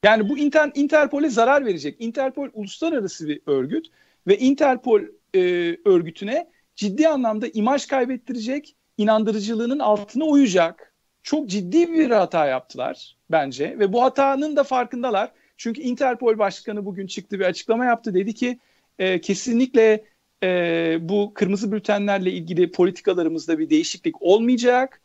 Yani 0.05 0.29
bu 0.29 0.39
Inter, 0.39 0.71
Interpol'e 0.75 1.29
zarar 1.29 1.67
verecek. 1.67 1.97
Interpol 1.99 2.49
uluslararası 2.53 3.29
bir 3.29 3.41
örgüt 3.47 3.87
ve 4.27 4.39
Interpol 4.39 5.03
e, 5.35 5.41
örgütüne 5.85 6.51
ciddi 6.77 7.09
anlamda 7.09 7.49
imaj 7.49 7.87
kaybettirecek, 7.87 8.77
inandırıcılığının 8.99 9.79
altına 9.79 10.25
uyacak. 10.25 10.95
Çok 11.23 11.49
ciddi 11.49 11.93
bir 11.93 12.11
hata 12.11 12.47
yaptılar 12.47 13.17
bence 13.31 13.79
ve 13.79 13.93
bu 13.93 14.03
hatanın 14.03 14.57
da 14.57 14.65
farkındalar. 14.65 15.33
Çünkü 15.61 15.81
Interpol 15.81 16.39
Başkanı 16.39 16.85
bugün 16.85 17.07
çıktı 17.07 17.39
bir 17.39 17.45
açıklama 17.45 17.85
yaptı. 17.85 18.15
Dedi 18.15 18.35
ki 18.35 18.59
e, 18.99 19.21
kesinlikle 19.21 20.05
e, 20.43 20.99
bu 21.01 21.35
kırmızı 21.35 21.73
bültenlerle 21.73 22.33
ilgili 22.33 22.73
politikalarımızda 22.73 23.59
bir 23.59 23.71
değişiklik 23.71 24.23
olmayacak. 24.23 25.01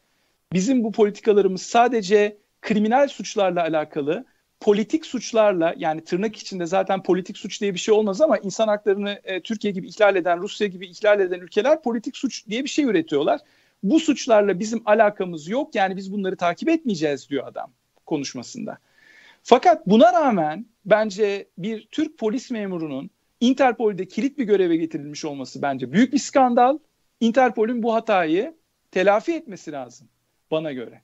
Bizim 0.53 0.83
bu 0.83 0.91
politikalarımız 0.91 1.61
sadece 1.61 2.37
kriminal 2.61 3.07
suçlarla 3.07 3.61
alakalı, 3.61 4.25
politik 4.59 5.05
suçlarla 5.05 5.73
yani 5.77 6.03
tırnak 6.03 6.35
içinde 6.35 6.65
zaten 6.65 7.03
politik 7.03 7.37
suç 7.37 7.61
diye 7.61 7.73
bir 7.73 7.79
şey 7.79 7.93
olmaz 7.93 8.21
ama 8.21 8.37
insan 8.37 8.67
haklarını 8.67 9.19
e, 9.23 9.41
Türkiye 9.41 9.73
gibi 9.73 9.87
ihlal 9.87 10.15
eden, 10.15 10.41
Rusya 10.41 10.67
gibi 10.67 10.87
ihlal 10.87 11.19
eden 11.19 11.39
ülkeler 11.39 11.81
politik 11.81 12.17
suç 12.17 12.47
diye 12.47 12.63
bir 12.63 12.69
şey 12.69 12.85
üretiyorlar. 12.85 13.39
Bu 13.83 13.99
suçlarla 13.99 14.59
bizim 14.59 14.81
alakamız 14.85 15.47
yok 15.47 15.75
yani 15.75 15.97
biz 15.97 16.13
bunları 16.13 16.35
takip 16.35 16.69
etmeyeceğiz 16.69 17.29
diyor 17.29 17.47
adam 17.47 17.71
konuşmasında. 18.05 18.77
Fakat 19.47 19.87
buna 19.87 20.13
rağmen 20.13 20.65
bence 20.85 21.49
bir 21.57 21.87
Türk 21.91 22.17
polis 22.17 22.51
memurunun 22.51 23.09
Interpol'de 23.39 24.07
kilit 24.07 24.37
bir 24.37 24.43
göreve 24.43 24.77
getirilmiş 24.77 25.25
olması 25.25 25.61
bence 25.61 25.91
büyük 25.91 26.13
bir 26.13 26.17
skandal. 26.17 26.77
Interpol'ün 27.19 27.83
bu 27.83 27.93
hatayı 27.93 28.55
telafi 28.91 29.33
etmesi 29.33 29.71
lazım 29.71 30.07
bana 30.51 30.71
göre. 30.71 31.01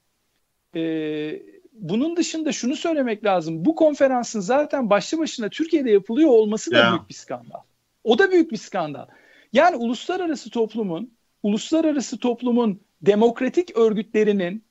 Ee, 0.75 1.41
bunun 1.73 2.15
dışında 2.15 2.51
şunu 2.51 2.75
söylemek 2.75 3.25
lazım. 3.25 3.65
Bu 3.65 3.75
konferansın 3.75 4.39
zaten 4.39 4.89
başlı 4.89 5.17
başına 5.17 5.49
Türkiye'de 5.49 5.91
yapılıyor 5.91 6.29
olması 6.29 6.71
da 6.71 6.77
ya. 6.77 6.91
büyük 6.91 7.09
bir 7.09 7.13
skandal. 7.13 7.59
O 8.03 8.19
da 8.19 8.31
büyük 8.31 8.51
bir 8.51 8.57
skandal. 8.57 9.05
Yani 9.53 9.75
uluslararası 9.75 10.49
toplumun, 10.49 11.13
uluslararası 11.43 12.19
toplumun 12.19 12.81
demokratik 13.01 13.77
örgütlerinin, 13.77 14.63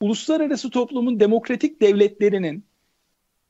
uluslararası 0.00 0.70
toplumun 0.70 1.20
demokratik 1.20 1.80
devletlerinin 1.80 2.67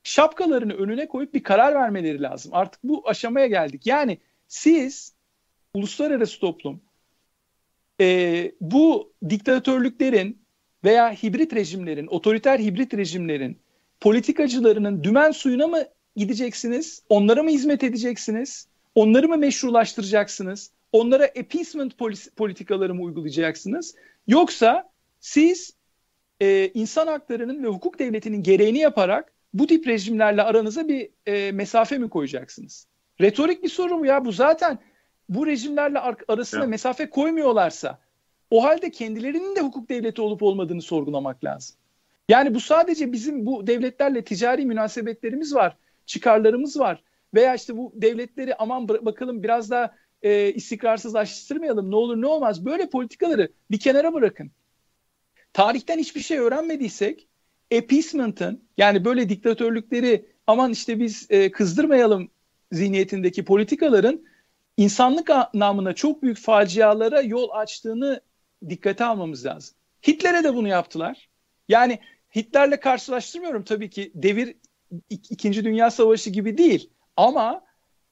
şapkalarını 0.09 0.73
önüne 0.73 1.09
koyup 1.09 1.35
bir 1.35 1.43
karar 1.43 1.75
vermeleri 1.75 2.23
lazım. 2.23 2.55
Artık 2.55 2.85
bu 2.85 3.09
aşamaya 3.09 3.47
geldik. 3.47 3.87
Yani 3.87 4.19
siz 4.49 5.13
uluslararası 5.75 6.41
toplum 6.41 6.81
e, 8.01 8.53
bu 8.61 9.13
diktatörlüklerin 9.29 10.39
veya 10.85 11.13
hibrit 11.13 11.55
rejimlerin, 11.55 12.07
otoriter 12.07 12.59
hibrit 12.59 12.95
rejimlerin 12.95 13.59
politikacılarının 14.01 15.05
dümen 15.05 15.31
suyuna 15.31 15.67
mı 15.67 15.85
gideceksiniz? 16.17 17.03
Onlara 17.09 17.43
mı 17.43 17.51
hizmet 17.51 17.85
edeceksiniz? 17.85 18.69
Onları 18.95 19.29
mı 19.29 19.37
meşrulaştıracaksınız? 19.37 20.71
Onlara 20.93 21.25
appeasement 21.25 21.99
politikaları 22.37 22.95
mı 22.95 23.03
uygulayacaksınız? 23.03 23.95
Yoksa 24.27 24.91
siz 25.21 25.73
e, 26.41 26.71
insan 26.75 27.07
haklarının 27.07 27.63
ve 27.65 27.69
hukuk 27.69 27.99
devletinin 27.99 28.43
gereğini 28.43 28.79
yaparak 28.79 29.33
bu 29.55 29.67
tip 29.67 29.87
rejimlerle 29.87 30.43
aranıza 30.43 30.89
bir 30.89 31.11
e, 31.27 31.53
mesafe 31.53 31.99
mi 31.99 32.11
koyacaksınız? 32.11 32.87
Retorik 33.21 33.63
bir 33.63 33.69
soru 33.69 33.99
mu 33.99 34.07
ya? 34.07 34.25
Bu 34.25 34.33
zaten 34.33 34.79
bu 35.29 35.47
rejimlerle 35.47 35.99
arasına 36.29 36.61
ya. 36.61 36.67
mesafe 36.67 37.11
koymuyorlarsa 37.11 37.99
o 38.51 38.65
halde 38.65 38.91
kendilerinin 38.91 39.57
de 39.57 39.61
hukuk 39.61 39.89
devleti 39.89 40.23
olup 40.23 40.43
olmadığını 40.43 40.83
sorgulamak 40.83 41.45
lazım. 41.45 41.77
Yani 42.29 42.55
bu 42.55 42.61
sadece 42.61 43.13
bizim 43.13 43.47
bu 43.47 43.67
devletlerle 43.67 44.25
ticari 44.25 44.67
münasebetlerimiz 44.67 45.55
var, 45.55 45.77
çıkarlarımız 46.07 46.79
var. 46.79 47.03
Veya 47.35 47.55
işte 47.55 47.77
bu 47.77 47.93
devletleri 47.95 48.55
aman 48.55 48.89
bakalım 48.89 49.43
biraz 49.43 49.71
daha 49.71 49.95
e, 50.23 50.53
istikrarsızlaştırmayalım 50.53 51.91
ne 51.91 51.97
olur 51.97 52.21
ne 52.21 52.27
olmaz. 52.27 52.65
Böyle 52.65 52.91
politikaları 52.91 53.53
bir 53.71 53.81
kenara 53.81 54.15
bırakın. 54.15 54.51
Tarihten 55.53 55.99
hiçbir 55.99 56.21
şey 56.21 56.39
öğrenmediysek 56.39 57.28
appeasement'ın 57.77 58.63
yani 58.77 59.05
böyle 59.05 59.29
diktatörlükleri 59.29 60.27
aman 60.47 60.73
işte 60.73 61.01
biz 61.01 61.27
e, 61.31 61.51
kızdırmayalım 61.51 62.31
zihniyetindeki 62.73 63.45
politikaların 63.45 64.25
insanlık 64.77 65.31
namına 65.55 65.95
çok 65.95 66.23
büyük 66.23 66.39
facialara 66.39 67.21
yol 67.21 67.49
açtığını 67.51 68.21
dikkate 68.69 69.05
almamız 69.05 69.47
lazım. 69.47 69.77
Hitler'e 70.07 70.45
de 70.45 70.55
bunu 70.55 70.69
yaptılar. 70.69 71.29
Yani 71.69 71.99
Hitler'le 72.37 72.81
karşılaştırmıyorum 72.81 73.65
tabii 73.65 73.91
ki 73.91 74.13
devir 74.15 74.57
İkinci 75.11 75.65
Dünya 75.65 75.91
Savaşı 75.91 76.31
gibi 76.31 76.59
değil 76.59 76.91
ama 77.17 77.65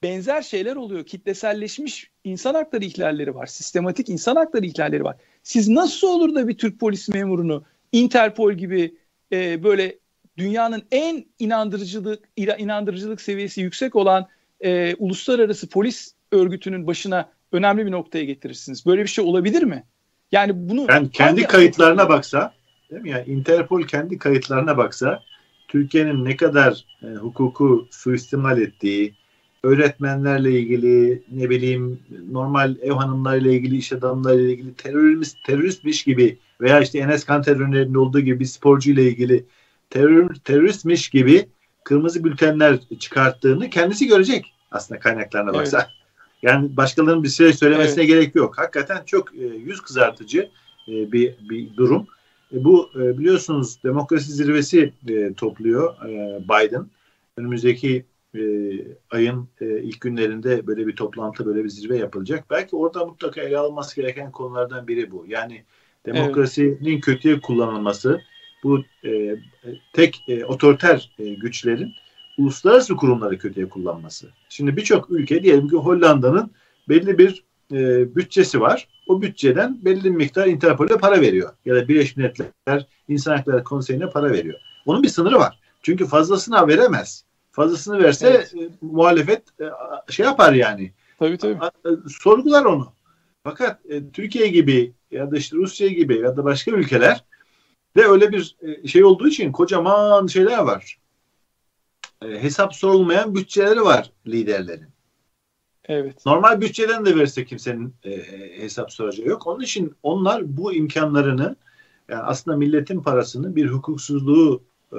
benzer 0.03 0.43
şeyler 0.43 0.77
oluyor. 0.77 1.07
Kitleselleşmiş 1.07 2.11
insan 2.25 2.55
hakları 2.55 2.85
ihlalleri 2.85 3.35
var. 3.35 3.47
Sistematik 3.47 4.09
insan 4.09 4.37
hakları 4.37 4.67
ihlalleri 4.67 5.05
var. 5.05 5.17
Siz 5.43 5.69
nasıl 5.69 6.09
olur 6.09 6.35
da 6.35 6.49
bir 6.49 6.59
Türk 6.59 6.81
polis 6.81 7.09
memurunu 7.09 7.65
Interpol 7.93 8.53
gibi 8.53 8.97
e, 9.33 9.63
böyle 9.63 9.99
dünyanın 10.39 10.83
en 10.91 11.25
inandırıcılık 11.39 12.29
inandırıcılık 12.37 13.21
seviyesi 13.21 13.61
yüksek 13.61 13.97
olan 13.97 14.29
e, 14.61 14.95
uluslararası 14.95 15.69
polis 15.69 16.13
örgütünün 16.33 16.87
başına 16.87 17.31
önemli 17.53 17.87
bir 17.87 17.91
noktaya 17.91 18.25
getirirsiniz. 18.25 18.87
Böyle 18.87 19.03
bir 19.03 19.09
şey 19.09 19.25
olabilir 19.25 19.63
mi? 19.63 19.85
Yani 20.33 20.53
bunu 20.55 20.87
yani 20.89 21.11
kendi 21.11 21.43
kayıtlarına 21.43 22.09
baksa, 22.09 22.55
değil 22.91 23.03
mi? 23.03 23.11
Yani 23.11 23.25
Interpol 23.27 23.83
kendi 23.83 24.19
kayıtlarına 24.19 24.77
baksa 24.77 25.23
Türkiye'nin 25.69 26.25
ne 26.25 26.37
kadar 26.37 26.85
e, 27.03 27.07
hukuku 27.07 27.89
suistimal 27.91 28.61
ettiği, 28.61 29.15
öğretmenlerle 29.63 30.61
ilgili, 30.61 31.23
ne 31.33 31.51
bileyim 31.51 32.01
normal 32.31 32.77
ev 32.83 32.93
hanımlarıyla 32.93 33.53
ilgili, 33.53 33.77
iş 33.77 33.93
adamlarıyla 33.93 34.51
ilgili 34.51 34.75
terörist 34.75 35.45
teröristmiş 35.45 36.05
gibi 36.05 36.39
veya 36.61 36.81
işte 36.81 36.99
Enes 36.99 37.25
Kanter 37.25 37.57
örneğinde 37.57 37.99
olduğu 37.99 38.21
gibi 38.21 38.41
bir 38.41 38.45
sporcu 38.45 38.91
ile 38.91 39.03
ilgili 39.03 39.45
terör, 39.91 40.35
teröristmiş 40.35 41.09
gibi 41.09 41.49
kırmızı 41.85 42.25
bültenler 42.25 42.79
çıkarttığını 42.99 43.71
kendisi 43.71 44.07
görecek 44.07 44.55
aslında 44.71 45.01
kaynaklarına 45.01 45.51
evet. 45.51 45.61
baksa. 45.61 45.89
Yani 46.43 46.77
başkalarının 46.77 47.23
bir 47.23 47.29
şey 47.29 47.53
söylemesine 47.53 48.05
evet. 48.05 48.15
gerek 48.15 48.35
yok. 48.35 48.59
Hakikaten 48.59 49.05
çok 49.07 49.35
e, 49.35 49.47
yüz 49.47 49.81
kızartıcı 49.81 50.51
e, 50.89 51.13
bir 51.13 51.35
bir 51.51 51.77
durum. 51.77 52.07
E, 52.53 52.65
bu 52.65 52.91
e, 52.97 53.19
biliyorsunuz 53.19 53.83
demokrasi 53.85 54.33
zirvesi 54.33 54.93
e, 55.09 55.35
topluyor 55.35 56.09
e, 56.09 56.41
Biden. 56.45 56.87
Önümüzdeki 57.37 58.05
e, 58.35 58.41
ayın 59.11 59.49
e, 59.61 59.83
ilk 59.83 60.01
günlerinde 60.01 60.67
böyle 60.67 60.87
bir 60.87 60.97
toplantı, 60.97 61.47
böyle 61.47 61.65
bir 61.65 61.69
zirve 61.69 61.99
yapılacak. 61.99 62.45
Belki 62.51 62.77
orada 62.77 63.07
mutlaka 63.07 63.41
ele 63.41 63.59
alınması 63.59 63.97
gereken 63.97 64.33
konulardan 64.33 64.89
biri 64.89 65.11
bu. 65.11 65.25
Yani 65.29 65.65
demokrasinin 66.07 66.93
evet. 66.93 67.05
kötüye 67.05 67.41
kullanılması, 67.41 68.21
bu 68.65 68.85
e, 69.05 69.37
tek 69.93 70.25
e, 70.29 70.45
otoriter 70.45 71.11
e, 71.19 71.35
güçlerin 71.35 71.93
uluslararası 72.39 72.97
kurumları 72.97 73.39
kötüye 73.39 73.69
kullanması. 73.69 74.29
Şimdi 74.49 74.77
birçok 74.77 75.11
ülke 75.11 75.43
diyelim 75.43 75.69
ki 75.69 75.77
Hollanda'nın 75.77 76.51
belli 76.89 77.19
bir 77.19 77.45
e, 77.73 78.15
bütçesi 78.17 78.61
var. 78.61 78.89
O 79.09 79.23
bütçeden 79.23 79.85
belli 79.85 80.05
bir 80.05 80.11
miktar 80.11 80.47
Interpol'e 80.47 80.97
para 80.97 81.21
veriyor. 81.21 81.53
Ya 81.65 81.75
da 81.75 81.89
Birleşmiş 81.89 82.17
Milletler 82.17 82.87
İnsan 83.09 83.37
Hakları 83.37 83.65
Konseyi'ne 83.65 84.11
para 84.11 84.33
veriyor. 84.33 84.59
Onun 84.87 85.03
bir 85.03 85.09
sınırı 85.09 85.39
var. 85.39 85.61
Çünkü 85.83 86.07
fazlasını 86.07 86.69
veremez. 86.69 87.25
Fazlasını 87.51 88.03
verse 88.03 88.29
evet. 88.29 88.55
e, 88.55 88.69
muhalefet 88.81 89.43
e, 89.61 89.65
şey 90.13 90.27
yapar 90.27 90.53
yani. 90.53 90.93
Tabii 91.19 91.39
tabii. 91.39 91.55
E, 91.65 91.91
sorgular 92.09 92.65
onu. 92.65 92.93
Fakat 93.45 93.81
e, 93.89 94.11
Türkiye 94.11 94.49
gibi 94.49 94.93
ya 95.11 95.31
da 95.31 95.37
işte 95.37 95.57
Rusya 95.57 95.89
gibi 95.89 96.19
ya 96.19 96.37
da 96.37 96.45
başka 96.45 96.71
ülkeler 96.71 97.25
de 97.97 98.05
öyle 98.05 98.33
bir 98.33 98.57
e, 98.63 98.89
şey 98.89 99.05
olduğu 99.05 99.29
için 99.29 99.53
kocaman 99.53 100.27
şeyler 100.27 100.59
var. 100.59 100.99
E, 102.23 102.43
hesap 102.43 102.75
sorulmayan 102.75 103.35
bütçeleri 103.35 103.83
var 103.83 104.13
liderlerin. 104.27 104.89
Evet. 105.85 106.27
Normal 106.27 106.61
bütçeden 106.61 107.05
de 107.07 107.17
verse 107.17 107.45
kimsenin 107.45 107.95
e, 108.05 108.23
hesap 108.63 108.93
soracağı 108.93 109.27
yok. 109.27 109.47
Onun 109.47 109.61
için 109.61 109.95
onlar 110.03 110.57
bu 110.57 110.73
imkanlarını 110.73 111.57
yani 112.09 112.23
aslında 112.23 112.57
milletin 112.57 113.01
parasını 113.01 113.57
bir 113.57 113.67
hukuksuzluğu 113.67 114.63
e, 114.93 114.99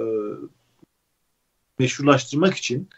meşrulaştırmak 1.78 2.54
için 2.54 2.88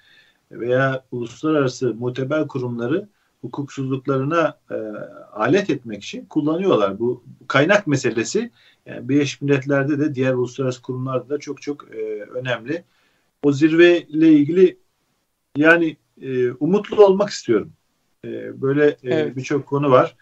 veya 0.51 1.05
uluslararası 1.13 1.95
muteber 1.95 2.49
kurumları 2.49 3.09
hukuksuzluklarına 3.41 4.59
e, 4.70 4.74
alet 5.32 5.70
etmek 5.70 6.03
için 6.05 6.26
kullanıyorlar. 6.26 6.99
Bu 6.99 7.24
kaynak 7.49 7.86
meselesi 7.86 8.51
yani 8.86 9.09
Birleşmiş 9.09 9.41
Milletler'de 9.41 9.99
de 9.99 10.14
diğer 10.14 10.34
uluslararası 10.34 10.82
kurumlarda 10.82 11.28
da 11.28 11.38
çok 11.38 11.62
çok 11.62 11.95
e, 11.95 12.22
önemli. 12.22 12.84
O 13.43 13.53
zirveyle 13.53 14.28
ilgili 14.28 14.78
yani 15.57 15.97
e, 16.22 16.51
umutlu 16.51 17.07
olmak 17.07 17.30
istiyorum. 17.30 17.72
E, 18.24 18.62
böyle 18.62 18.86
e, 18.86 18.97
evet. 19.03 19.36
birçok 19.36 19.66
konu 19.66 19.91
var. 19.91 20.16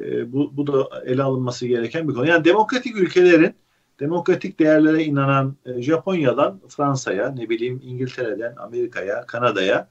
E, 0.00 0.32
bu, 0.32 0.56
bu 0.56 0.66
da 0.66 1.02
ele 1.04 1.22
alınması 1.22 1.66
gereken 1.66 2.08
bir 2.08 2.14
konu. 2.14 2.26
Yani 2.26 2.44
demokratik 2.44 2.96
ülkelerin 2.96 3.54
demokratik 4.00 4.60
değerlere 4.60 5.04
inanan 5.04 5.56
e, 5.66 5.82
Japonya'dan 5.82 6.60
Fransa'ya, 6.68 7.28
ne 7.28 7.48
bileyim 7.48 7.80
İngiltere'den 7.84 8.56
Amerika'ya, 8.56 9.26
Kanada'ya 9.26 9.88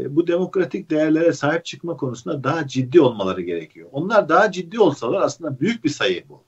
e, 0.00 0.16
bu 0.16 0.26
demokratik 0.26 0.90
değerlere 0.90 1.32
sahip 1.32 1.64
çıkma 1.64 1.96
konusunda 1.96 2.44
daha 2.44 2.66
ciddi 2.66 3.00
olmaları 3.00 3.40
gerekiyor. 3.40 3.88
Onlar 3.92 4.28
daha 4.28 4.52
ciddi 4.52 4.80
olsalar 4.80 5.22
aslında 5.22 5.60
büyük 5.60 5.84
bir 5.84 5.90
sayı 5.90 6.28
bu. 6.28 6.42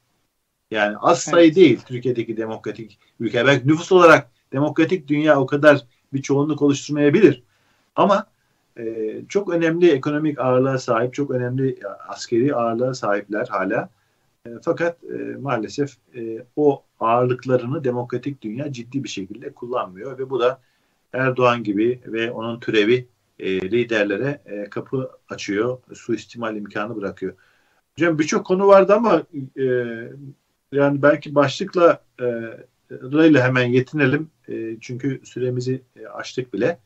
Yani 0.71 0.97
az 0.97 1.19
sayı 1.19 1.47
evet. 1.47 1.57
değil 1.57 1.81
Türkiye'deki 1.87 2.37
demokratik 2.37 2.99
ülke. 3.21 3.47
Belki 3.47 3.69
nüfus 3.69 3.93
olarak 3.93 4.31
demokratik 4.53 5.09
dünya 5.09 5.41
o 5.41 5.47
kadar 5.47 5.85
bir 6.13 6.23
çoğunluk 6.23 6.63
oluşturmayabilir. 6.63 7.43
Ama 7.97 8.27
e, 8.79 9.15
çok 9.29 9.55
önemli 9.55 9.91
ekonomik 9.91 10.39
ağırlığa 10.39 10.79
sahip, 10.79 11.15
çok 11.15 11.31
önemli 11.31 11.79
askeri 12.09 12.55
ağırlığa 12.55 12.95
sahipler 12.95 13.47
hala. 13.47 13.89
E, 14.47 14.51
fakat 14.63 15.05
e, 15.05 15.37
maalesef 15.41 15.97
e, 16.15 16.45
o 16.57 16.83
ağırlıklarını 17.01 17.85
demokratik 17.85 18.43
dünya 18.43 18.73
ciddi 18.73 19.05
bir 19.05 19.09
şekilde 19.09 19.53
kullanmıyor 19.53 20.19
ve 20.19 20.31
bu 20.31 20.41
da 20.41 20.61
Erdoğan 21.13 21.65
gibi 21.65 22.01
ve 22.07 22.31
onun 22.31 22.61
türevi 22.61 23.07
e, 23.39 23.71
liderlere 23.71 24.43
e, 24.47 24.71
kapı 24.71 25.11
açıyor, 25.29 25.79
suistimal 25.95 26.57
imkanı 26.57 26.97
bırakıyor. 26.97 27.35
Hocam 27.97 28.19
birçok 28.19 28.47
konu 28.47 28.67
vardı 28.67 28.95
ama 28.95 29.23
e, 29.59 29.65
yani 30.73 31.03
belki 31.03 31.35
başlıkla 31.35 32.03
e, 32.21 32.27
ile 33.27 33.43
hemen 33.43 33.67
yetinelim. 33.67 34.31
E, 34.49 34.77
çünkü 34.81 35.21
süremizi 35.25 35.83
e, 35.97 36.07
açtık 36.07 36.55
bile. 36.55 36.79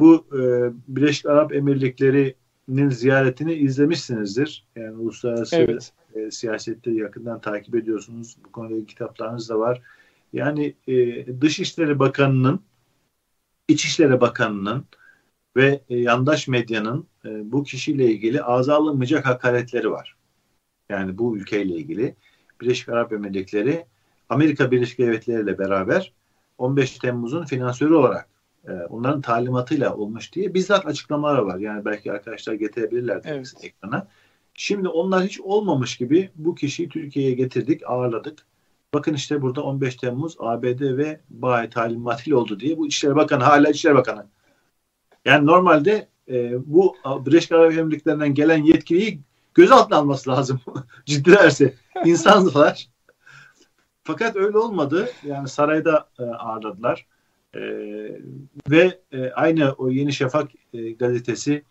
Bu 0.00 0.26
e, 0.32 0.40
Birleşik 0.88 1.26
Arap 1.26 1.54
Emirlikleri'nin 1.54 2.90
ziyaretini 2.90 3.54
izlemişsinizdir. 3.54 4.66
Yani 4.76 4.96
uluslararası 4.96 5.56
evet. 5.56 5.92
e, 6.14 6.30
siyasette 6.30 6.90
yakından 6.90 7.40
takip 7.40 7.74
ediyorsunuz. 7.74 8.36
Bu 8.44 8.52
konuda 8.52 8.86
kitaplarınız 8.86 9.48
da 9.48 9.58
var. 9.58 9.82
Yani 10.32 10.74
e, 10.88 11.26
Dışişleri 11.40 11.98
Bakanı'nın, 11.98 12.60
İçişleri 13.68 14.20
Bakanı'nın 14.20 14.84
ve 15.56 15.80
e, 15.88 15.96
yandaş 15.98 16.48
medyanın 16.48 17.06
e, 17.24 17.52
bu 17.52 17.64
kişiyle 17.64 18.04
ilgili 18.04 18.42
ağza 18.42 18.76
alınmayacak 18.76 19.26
hakaretleri 19.26 19.90
var. 19.90 20.16
Yani 20.88 21.18
bu 21.18 21.36
ülkeyle 21.36 21.74
ilgili. 21.74 22.16
Birleşik 22.60 22.88
Arap 22.88 23.12
Emirlikleri 23.12 23.86
Amerika 24.28 24.70
Birleşik 24.70 24.98
Devletleri 24.98 25.42
ile 25.42 25.58
beraber 25.58 26.12
15 26.58 26.98
Temmuz'un 26.98 27.44
finansörü 27.44 27.94
olarak 27.94 28.28
e, 28.68 28.72
onların 28.72 29.20
talimatıyla 29.20 29.96
olmuş 29.96 30.32
diye 30.32 30.54
bizzat 30.54 30.86
açıklamalar 30.86 31.38
var. 31.38 31.58
Yani 31.58 31.84
belki 31.84 32.12
arkadaşlar 32.12 32.54
getirebilirler 32.54 33.20
evet. 33.24 33.54
ekrana. 33.62 34.08
Şimdi 34.54 34.88
onlar 34.88 35.24
hiç 35.24 35.40
olmamış 35.40 35.96
gibi 35.96 36.30
bu 36.34 36.54
kişiyi 36.54 36.88
Türkiye'ye 36.88 37.34
getirdik, 37.34 37.82
ağırladık. 37.86 38.46
Bakın 38.94 39.14
işte 39.14 39.42
burada 39.42 39.62
15 39.62 39.96
Temmuz 39.96 40.36
ABD 40.38 40.80
ve 40.80 41.20
BAE 41.30 41.70
talimatıyla 41.70 42.38
oldu 42.38 42.60
diye 42.60 42.78
bu 42.78 42.86
İçişleri 42.86 43.16
Bakanı 43.16 43.44
hala 43.44 43.70
İçişleri 43.70 43.94
Bakanı. 43.94 44.26
Yani 45.24 45.46
normalde 45.46 46.08
e, 46.28 46.52
bu 46.66 46.96
Birleşik 47.06 47.52
Arap 47.52 47.72
Emirlikleri'nden 47.72 48.34
gelen 48.34 48.62
yetkiliyi 48.62 49.20
gözaltına 49.54 49.98
alması 49.98 50.30
lazım. 50.30 50.60
Ciddilerse. 51.06 51.74
insanlar. 52.04 52.88
Fakat 54.04 54.36
öyle 54.36 54.58
olmadı. 54.58 55.10
Yani 55.26 55.48
sarayda 55.48 56.08
e, 56.18 56.22
ağırladılar. 56.22 57.06
E, 57.54 57.60
ve 58.70 59.00
e, 59.12 59.30
aynı 59.30 59.72
o 59.72 59.90
Yeni 59.90 60.12
Şafak 60.12 60.50
e, 60.74 60.90
gazetesi 60.90 61.64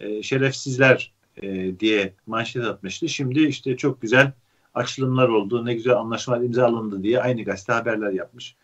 e, 0.00 0.22
şerefsizler 0.22 1.12
e, 1.42 1.80
diye 1.80 2.14
manşet 2.26 2.64
atmıştı. 2.64 3.08
Şimdi 3.08 3.40
işte 3.40 3.76
çok 3.76 4.02
güzel 4.02 4.32
açılımlar 4.74 5.28
oldu, 5.28 5.66
ne 5.66 5.74
güzel 5.74 5.96
anlaşmalar 5.96 6.40
imzalandı 6.40 7.02
diye 7.02 7.20
aynı 7.20 7.42
gazete 7.42 7.72
haberler 7.72 8.10
yapmış. 8.10 8.56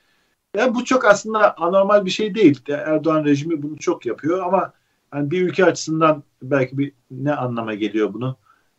Yani 0.55 0.75
bu 0.75 0.85
çok 0.85 1.05
aslında 1.05 1.57
anormal 1.57 2.05
bir 2.05 2.11
şey 2.11 2.35
değil. 2.35 2.61
Erdoğan 2.69 3.25
rejimi 3.25 3.63
bunu 3.63 3.79
çok 3.79 4.07
yapıyor 4.07 4.47
ama 4.47 4.73
yani 5.15 5.31
bir 5.31 5.43
ülke 5.43 5.65
açısından 5.65 6.23
belki 6.43 6.79
bir 6.79 6.93
ne 7.11 7.35
anlama 7.35 7.75
geliyor 7.75 8.15
bunu? 8.15 8.37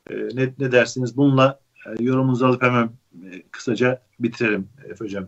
E, 0.09 0.15
ne, 0.15 0.53
ne 0.59 0.71
dersiniz? 0.71 1.17
Bununla 1.17 1.59
e, 1.87 2.03
yorumunuzu 2.03 2.45
alıp 2.45 2.63
hemen 2.63 2.89
e, 3.13 3.41
kısaca 3.51 4.01
bitirelim 4.19 4.69
Efe 4.85 5.05
Hocam. 5.05 5.27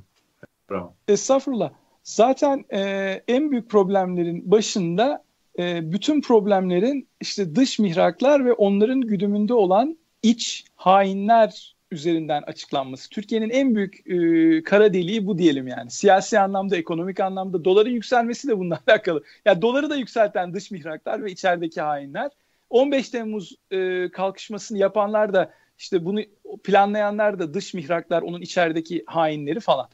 Bravo. 0.70 0.94
Estağfurullah. 1.08 1.72
Zaten 2.04 2.66
e, 2.74 2.80
en 3.28 3.52
büyük 3.52 3.70
problemlerin 3.70 4.52
başında 4.52 5.24
e, 5.60 5.92
bütün 5.92 6.22
problemlerin 6.22 7.08
işte 7.22 7.56
dış 7.56 7.80
mihraklar 7.80 8.46
ve 8.46 8.54
onların 8.54 9.02
güdümünde 9.02 9.54
olan 9.54 9.98
iç 10.24 10.66
hainler 10.76 11.77
üzerinden 11.92 12.42
açıklanması. 12.42 13.10
Türkiye'nin 13.10 13.50
en 13.50 13.76
büyük 13.76 14.08
e, 14.08 14.64
kara 14.64 14.94
deliği 14.94 15.28
bu 15.28 15.38
diyelim 15.38 15.68
yani. 15.68 15.92
Siyasi 15.92 16.40
anlamda, 16.40 16.78
ekonomik 16.78 17.20
anlamda 17.20 17.66
doların 17.66 17.90
yükselmesi 17.90 18.48
de 18.48 18.58
bununla 18.58 18.80
alakalı. 18.88 19.20
Ya 19.20 19.24
yani 19.46 19.62
doları 19.62 19.90
da 19.90 19.96
yükselten 19.96 20.54
dış 20.54 20.72
mihraklar 20.72 21.24
ve 21.24 21.32
içerideki 21.32 21.82
hainler. 21.82 22.32
15 22.70 23.10
Temmuz 23.10 23.56
e, 23.72 24.10
kalkışmasını 24.12 24.78
yapanlar 24.78 25.34
da 25.34 25.54
işte 25.78 26.06
bunu 26.06 26.20
planlayanlar 26.64 27.40
da 27.40 27.54
dış 27.54 27.74
mihraklar, 27.74 28.22
onun 28.22 28.42
içerideki 28.42 29.04
hainleri 29.08 29.60
falan. 29.60 29.90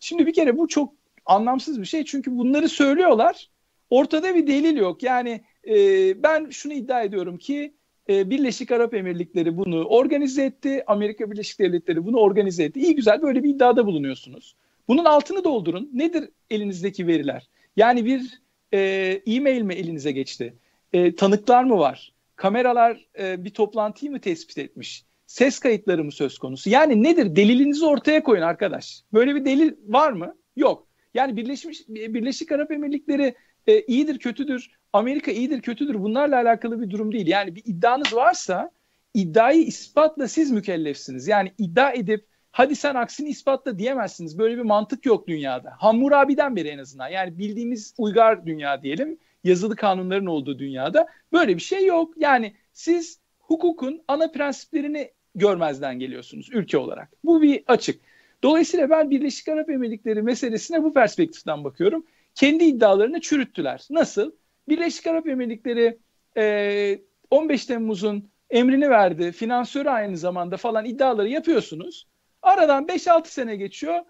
Şimdi 0.00 0.26
bir 0.26 0.32
kere 0.32 0.58
bu 0.58 0.68
çok 0.68 0.94
anlamsız 1.26 1.80
bir 1.80 1.86
şey 1.86 2.04
çünkü 2.04 2.38
bunları 2.38 2.68
söylüyorlar. 2.68 3.48
Ortada 3.90 4.34
bir 4.34 4.46
delil 4.46 4.76
yok. 4.76 5.02
Yani 5.02 5.44
e, 5.68 5.74
ben 6.22 6.50
şunu 6.50 6.72
iddia 6.72 7.02
ediyorum 7.02 7.38
ki 7.38 7.74
e, 8.08 8.30
Birleşik 8.30 8.72
Arap 8.72 8.94
Emirlikleri 8.94 9.56
bunu 9.56 9.84
organize 9.84 10.44
etti. 10.44 10.84
Amerika 10.86 11.30
Birleşik 11.30 11.58
Devletleri 11.58 12.06
bunu 12.06 12.16
organize 12.16 12.64
etti. 12.64 12.80
İyi 12.80 12.96
güzel 12.96 13.22
böyle 13.22 13.42
bir 13.42 13.50
iddiada 13.50 13.86
bulunuyorsunuz. 13.86 14.56
Bunun 14.88 15.04
altını 15.04 15.44
doldurun. 15.44 15.90
Nedir 15.92 16.28
elinizdeki 16.50 17.06
veriler? 17.06 17.48
Yani 17.76 18.04
bir 18.04 18.40
e, 18.72 18.78
e-mail 19.26 19.62
mi 19.62 19.74
elinize 19.74 20.12
geçti? 20.12 20.54
E, 20.92 21.14
tanıklar 21.14 21.64
mı 21.64 21.78
var? 21.78 22.12
Kameralar 22.36 23.06
e, 23.18 23.44
bir 23.44 23.50
toplantıyı 23.50 24.10
mı 24.10 24.20
tespit 24.20 24.58
etmiş? 24.58 25.04
Ses 25.26 25.58
kayıtları 25.58 26.04
mı 26.04 26.12
söz 26.12 26.38
konusu? 26.38 26.70
Yani 26.70 27.02
nedir? 27.02 27.36
Delilinizi 27.36 27.86
ortaya 27.86 28.22
koyun 28.22 28.42
arkadaş. 28.42 29.02
Böyle 29.12 29.34
bir 29.34 29.44
delil 29.44 29.72
var 29.86 30.12
mı? 30.12 30.34
Yok. 30.56 30.86
Yani 31.14 31.36
Birleşmiş 31.36 31.88
Birleşik 31.88 32.52
Arap 32.52 32.72
Emirlikleri 32.72 33.34
e, 33.66 33.80
iyidir, 33.80 34.18
kötüdür. 34.18 34.77
Amerika 34.92 35.30
iyidir, 35.30 35.62
kötüdür. 35.62 36.02
Bunlarla 36.02 36.36
alakalı 36.36 36.80
bir 36.80 36.90
durum 36.90 37.12
değil. 37.12 37.26
Yani 37.26 37.54
bir 37.54 37.62
iddianız 37.64 38.14
varsa 38.14 38.70
iddiayı 39.14 39.62
ispatla 39.62 40.28
siz 40.28 40.50
mükellefsiniz. 40.50 41.28
Yani 41.28 41.52
iddia 41.58 41.92
edip 41.92 42.26
hadi 42.52 42.76
sen 42.76 42.94
aksini 42.94 43.28
ispatla 43.28 43.78
diyemezsiniz. 43.78 44.38
Böyle 44.38 44.56
bir 44.56 44.62
mantık 44.62 45.06
yok 45.06 45.28
dünyada. 45.28 45.74
Hammurabi'den 45.78 46.56
beri 46.56 46.68
en 46.68 46.78
azından. 46.78 47.08
Yani 47.08 47.38
bildiğimiz 47.38 47.94
uygar 47.98 48.46
dünya 48.46 48.82
diyelim. 48.82 49.18
Yazılı 49.44 49.76
kanunların 49.76 50.26
olduğu 50.26 50.58
dünyada 50.58 51.06
böyle 51.32 51.56
bir 51.56 51.62
şey 51.62 51.86
yok. 51.86 52.14
Yani 52.16 52.54
siz 52.72 53.20
hukukun 53.38 54.02
ana 54.08 54.30
prensiplerini 54.30 55.10
görmezden 55.34 55.98
geliyorsunuz 55.98 56.48
ülke 56.52 56.78
olarak. 56.78 57.08
Bu 57.24 57.42
bir 57.42 57.64
açık. 57.66 58.00
Dolayısıyla 58.42 58.90
ben 58.90 59.10
Birleşik 59.10 59.48
Arap 59.48 59.70
Emirlikleri 59.70 60.22
meselesine 60.22 60.82
bu 60.82 60.92
perspektiften 60.92 61.64
bakıyorum. 61.64 62.06
Kendi 62.34 62.64
iddialarını 62.64 63.20
çürüttüler. 63.20 63.86
Nasıl? 63.90 64.32
Birleşik 64.68 65.06
Arap 65.06 65.28
Emirlikleri 65.28 65.98
e, 66.36 67.00
15 67.30 67.66
Temmuz'un 67.66 68.30
emrini 68.50 68.90
verdi. 68.90 69.32
Finansörü 69.32 69.88
aynı 69.88 70.16
zamanda 70.16 70.56
falan 70.56 70.84
iddiaları 70.84 71.28
yapıyorsunuz. 71.28 72.06
Aradan 72.42 72.86
5-6 72.86 73.26
sene 73.26 73.56
geçiyor. 73.56 74.00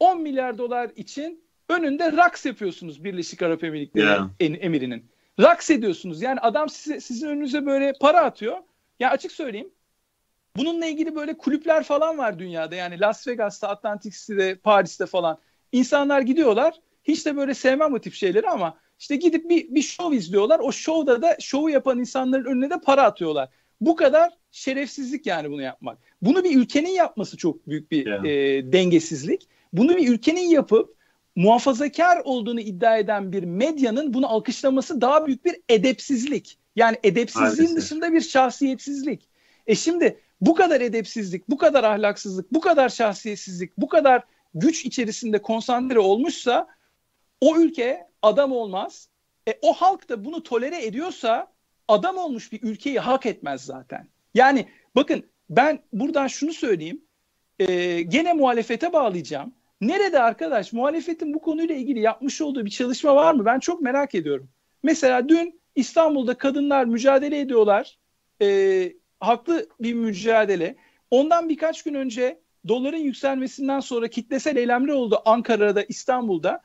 10 0.00 0.20
milyar 0.22 0.58
dolar 0.58 0.90
için 0.96 1.44
önünde 1.68 2.12
raks 2.12 2.46
yapıyorsunuz 2.46 3.04
Birleşik 3.04 3.42
Arap 3.42 3.64
Emirlikleri 3.64 4.06
yeah. 4.06 4.30
emirinin. 4.40 5.04
Raks 5.40 5.70
ediyorsunuz. 5.70 6.22
Yani 6.22 6.40
adam 6.40 6.68
size, 6.68 7.00
sizin 7.00 7.28
önünüze 7.28 7.66
böyle 7.66 7.92
para 8.00 8.20
atıyor. 8.20 8.58
Ya 9.00 9.10
açık 9.10 9.32
söyleyeyim. 9.32 9.70
Bununla 10.56 10.86
ilgili 10.86 11.14
böyle 11.14 11.38
kulüpler 11.38 11.82
falan 11.82 12.18
var 12.18 12.38
dünyada. 12.38 12.74
Yani 12.74 13.00
Las 13.00 13.28
Vegas'ta, 13.28 13.68
Atlantic 13.68 14.10
City'de, 14.10 14.54
Paris'te 14.54 15.06
falan. 15.06 15.38
İnsanlar 15.72 16.20
gidiyorlar. 16.20 16.74
Hiç 17.04 17.26
de 17.26 17.36
böyle 17.36 17.54
sevmem 17.54 17.94
o 17.94 17.98
tip 17.98 18.14
şeyleri 18.14 18.48
ama 18.48 18.78
işte 18.98 19.16
gidip 19.16 19.50
bir, 19.50 19.74
bir 19.74 19.82
şov 19.82 20.12
izliyorlar. 20.12 20.58
O 20.58 20.72
şovda 20.72 21.22
da 21.22 21.36
şovu 21.40 21.70
yapan 21.70 21.98
insanların 21.98 22.44
önüne 22.44 22.70
de 22.70 22.80
para 22.80 23.02
atıyorlar. 23.02 23.48
Bu 23.80 23.96
kadar 23.96 24.32
şerefsizlik 24.50 25.26
yani 25.26 25.50
bunu 25.50 25.62
yapmak. 25.62 25.98
Bunu 26.22 26.44
bir 26.44 26.56
ülkenin 26.56 26.90
yapması 26.90 27.36
çok 27.36 27.68
büyük 27.68 27.90
bir 27.90 28.06
yani. 28.06 28.30
e, 28.30 28.72
dengesizlik. 28.72 29.48
Bunu 29.72 29.96
bir 29.96 30.08
ülkenin 30.08 30.48
yapıp 30.48 30.94
muhafazakar 31.36 32.20
olduğunu 32.24 32.60
iddia 32.60 32.98
eden 32.98 33.32
bir 33.32 33.44
medyanın 33.44 34.14
bunu 34.14 34.28
alkışlaması 34.28 35.00
daha 35.00 35.26
büyük 35.26 35.44
bir 35.44 35.56
edepsizlik. 35.68 36.58
Yani 36.76 36.96
edepsizliğin 37.02 37.70
Maalesef. 37.70 37.76
dışında 37.76 38.12
bir 38.12 38.20
şahsiyetsizlik. 38.20 39.28
E 39.66 39.74
şimdi 39.74 40.20
bu 40.40 40.54
kadar 40.54 40.80
edepsizlik, 40.80 41.48
bu 41.48 41.56
kadar 41.56 41.84
ahlaksızlık, 41.84 42.52
bu 42.52 42.60
kadar 42.60 42.88
şahsiyetsizlik, 42.88 43.78
bu 43.78 43.88
kadar 43.88 44.22
güç 44.54 44.84
içerisinde 44.84 45.42
konsantre 45.42 45.98
olmuşsa 45.98 46.66
o 47.40 47.56
ülke 47.56 48.07
adam 48.22 48.52
olmaz. 48.52 49.08
E, 49.48 49.58
o 49.62 49.72
halk 49.72 50.08
da 50.08 50.24
bunu 50.24 50.42
tolere 50.42 50.84
ediyorsa 50.86 51.52
adam 51.88 52.16
olmuş 52.16 52.52
bir 52.52 52.62
ülkeyi 52.62 52.98
hak 52.98 53.26
etmez 53.26 53.64
zaten. 53.64 54.08
Yani 54.34 54.68
bakın 54.96 55.24
ben 55.50 55.82
buradan 55.92 56.26
şunu 56.26 56.52
söyleyeyim. 56.52 57.04
E, 57.58 58.00
gene 58.02 58.32
muhalefete 58.32 58.92
bağlayacağım. 58.92 59.54
Nerede 59.80 60.20
arkadaş 60.20 60.72
muhalefetin 60.72 61.34
bu 61.34 61.40
konuyla 61.40 61.74
ilgili 61.74 62.00
yapmış 62.00 62.40
olduğu 62.40 62.64
bir 62.64 62.70
çalışma 62.70 63.14
var 63.14 63.34
mı? 63.34 63.44
Ben 63.44 63.58
çok 63.58 63.80
merak 63.80 64.14
ediyorum. 64.14 64.48
Mesela 64.82 65.28
dün 65.28 65.60
İstanbul'da 65.74 66.34
kadınlar 66.34 66.84
mücadele 66.84 67.40
ediyorlar. 67.40 67.98
E, 68.42 68.92
haklı 69.20 69.68
bir 69.80 69.94
mücadele. 69.94 70.76
Ondan 71.10 71.48
birkaç 71.48 71.82
gün 71.82 71.94
önce 71.94 72.40
doların 72.68 72.96
yükselmesinden 72.96 73.80
sonra 73.80 74.08
kitlesel 74.08 74.56
eylemler 74.56 74.92
oldu 74.92 75.22
Ankara'da, 75.24 75.82
İstanbul'da. 75.82 76.60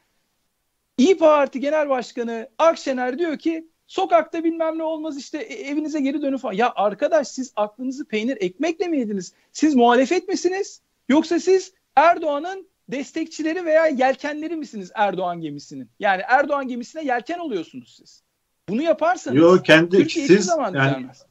İyi 1.03 1.17
Parti 1.17 1.59
Genel 1.59 1.89
Başkanı 1.89 2.49
Akşener 2.57 3.19
diyor 3.19 3.37
ki 3.37 3.67
sokakta 3.87 4.43
bilmem 4.43 4.77
ne 4.77 4.83
olmaz 4.83 5.17
işte 5.17 5.37
e, 5.37 5.53
evinize 5.53 6.01
geri 6.01 6.21
dönün 6.21 6.37
falan. 6.37 6.53
Ya 6.53 6.73
arkadaş 6.75 7.27
siz 7.27 7.53
aklınızı 7.55 8.05
peynir 8.05 8.37
ekmekle 8.39 8.87
mi 8.87 8.99
yediniz? 8.99 9.33
Siz 9.51 9.75
muhalefet 9.75 10.27
misiniz? 10.27 10.81
Yoksa 11.09 11.39
siz 11.39 11.73
Erdoğan'ın 11.95 12.67
destekçileri 12.87 13.65
veya 13.65 13.87
yelkenleri 13.87 14.55
misiniz 14.55 14.91
Erdoğan 14.95 15.41
gemisinin? 15.41 15.89
Yani 15.99 16.21
Erdoğan 16.27 16.67
gemisine 16.67 17.05
yelken 17.05 17.39
oluyorsunuz 17.39 17.95
siz. 17.97 18.23
Bunu 18.69 18.81
yaparsanız 18.81 19.37
Yo, 19.37 19.61
kendi, 19.61 19.97
Türkiye 19.97 20.27
siz, 20.27 20.45
zaman 20.45 20.73
yani, 20.73 20.89
düzelmez. 20.89 21.25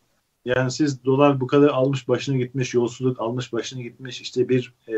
Yani 0.44 0.70
siz 0.70 1.04
dolar 1.04 1.40
bu 1.40 1.46
kadar 1.46 1.68
almış 1.68 2.08
başını 2.08 2.38
gitmiş, 2.38 2.74
yolsuzluk 2.74 3.20
almış 3.20 3.52
başını 3.52 3.82
gitmiş, 3.82 4.20
işte 4.20 4.48
bir 4.48 4.74
e, 4.88 4.94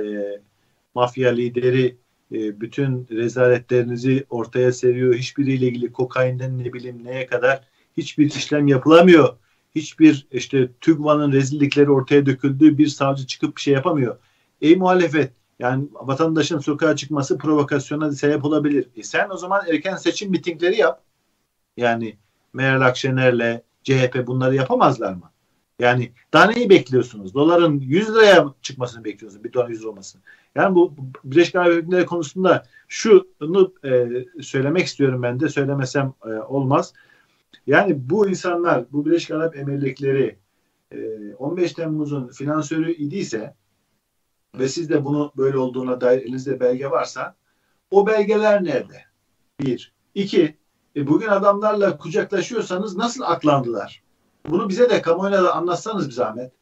mafya 0.94 1.30
lideri 1.30 1.96
e, 2.32 2.60
bütün 2.60 3.06
rezaletlerinizi 3.10 4.26
ortaya 4.30 4.72
seriyor. 4.72 5.14
Hiçbiriyle 5.14 5.66
ilgili 5.66 5.92
kokainden 5.92 6.58
ne 6.58 6.72
bileyim 6.72 7.04
neye 7.04 7.26
kadar 7.26 7.60
hiçbir 7.96 8.26
işlem 8.26 8.66
yapılamıyor. 8.68 9.36
Hiçbir 9.74 10.26
işte 10.32 10.68
TÜGVA'nın 10.80 11.32
rezillikleri 11.32 11.90
ortaya 11.90 12.26
döküldüğü 12.26 12.78
bir 12.78 12.86
savcı 12.86 13.26
çıkıp 13.26 13.56
bir 13.56 13.60
şey 13.60 13.74
yapamıyor. 13.74 14.18
Ey 14.60 14.76
muhalefet 14.76 15.32
yani 15.58 15.88
vatandaşın 15.92 16.58
sokağa 16.58 16.96
çıkması 16.96 17.38
provokasyona 17.38 18.12
sebep 18.12 18.44
olabilir. 18.44 18.88
E 18.96 19.02
sen 19.02 19.30
o 19.30 19.36
zaman 19.36 19.62
erken 19.68 19.96
seçim 19.96 20.30
mitingleri 20.30 20.76
yap. 20.76 21.02
Yani 21.76 22.16
Meral 22.52 22.80
Akşener'le 22.80 23.60
CHP 23.82 24.26
bunları 24.26 24.54
yapamazlar 24.54 25.12
mı? 25.14 25.30
Yani 25.78 26.12
daha 26.32 26.46
neyi 26.46 26.70
bekliyorsunuz? 26.70 27.34
Doların 27.34 27.80
100 27.80 28.14
liraya 28.14 28.54
çıkmasını 28.62 29.04
bekliyorsunuz. 29.04 29.44
Bir 29.44 29.52
dolar 29.52 29.68
100 29.68 29.84
olmasını. 29.84 30.22
Yani 30.54 30.74
bu 30.74 30.94
Birleşik 31.24 31.54
Arap 31.54 31.68
Emirlikleri 31.68 32.06
konusunda 32.06 32.66
şunu 32.88 33.74
e, 33.84 34.08
söylemek 34.42 34.86
istiyorum 34.86 35.22
ben 35.22 35.40
de 35.40 35.48
söylemesem 35.48 36.12
e, 36.26 36.28
olmaz. 36.28 36.92
Yani 37.66 38.10
bu 38.10 38.28
insanlar 38.28 38.84
bu 38.92 39.06
Birleşik 39.06 39.30
Arap 39.30 39.56
Emirlikleri 39.56 40.38
e, 40.92 41.34
15 41.34 41.72
Temmuz'un 41.72 42.28
finansörü 42.28 42.92
idiyse 42.92 43.54
ve 44.58 44.68
siz 44.68 44.90
de 44.90 45.04
bunu 45.04 45.32
böyle 45.36 45.58
olduğuna 45.58 46.00
dair 46.00 46.22
elinizde 46.22 46.60
belge 46.60 46.90
varsa 46.90 47.36
o 47.90 48.06
belgeler 48.06 48.64
nerede? 48.64 49.04
Bir. 49.60 49.92
İki. 50.14 50.56
E, 50.96 51.06
bugün 51.06 51.28
adamlarla 51.28 51.98
kucaklaşıyorsanız 51.98 52.96
nasıl 52.96 53.22
aklandılar? 53.22 54.03
Bunu 54.46 54.68
bize 54.68 54.90
de 54.90 55.02
kamuoyuna 55.02 55.42
da 55.42 55.54
anlatsanız 55.54 56.08
bir 56.08 56.12
zahmet. 56.12 56.52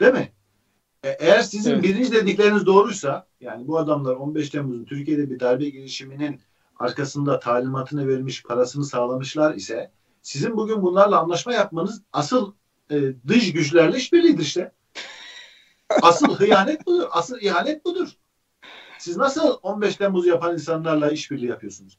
Değil 0.00 0.12
mi? 0.12 0.32
E, 1.02 1.08
eğer 1.08 1.40
sizin 1.40 1.72
evet. 1.72 1.82
birinci 1.82 2.12
dedikleriniz 2.12 2.66
doğruysa 2.66 3.26
yani 3.40 3.66
bu 3.66 3.78
adamlar 3.78 4.14
15 4.14 4.50
Temmuz'un 4.50 4.84
Türkiye'de 4.84 5.30
bir 5.30 5.40
darbe 5.40 5.68
girişiminin 5.68 6.40
arkasında 6.78 7.40
talimatını 7.40 8.08
vermiş, 8.08 8.42
parasını 8.42 8.84
sağlamışlar 8.84 9.54
ise 9.54 9.90
sizin 10.22 10.56
bugün 10.56 10.82
bunlarla 10.82 11.20
anlaşma 11.20 11.52
yapmanız 11.52 12.02
asıl 12.12 12.52
e, 12.90 12.96
dış 13.28 13.52
güçlerle 13.52 13.96
işbirliğidir 13.96 14.42
işte. 14.42 14.72
Asıl 16.02 16.34
hıyanet 16.34 16.86
budur. 16.86 17.08
Asıl 17.10 17.40
ihanet 17.40 17.84
budur. 17.84 18.08
Siz 18.98 19.16
nasıl 19.16 19.58
15 19.62 19.96
Temmuz 19.96 20.26
yapan 20.26 20.54
insanlarla 20.54 21.10
işbirliği 21.10 21.46
yapıyorsunuz? 21.46 21.98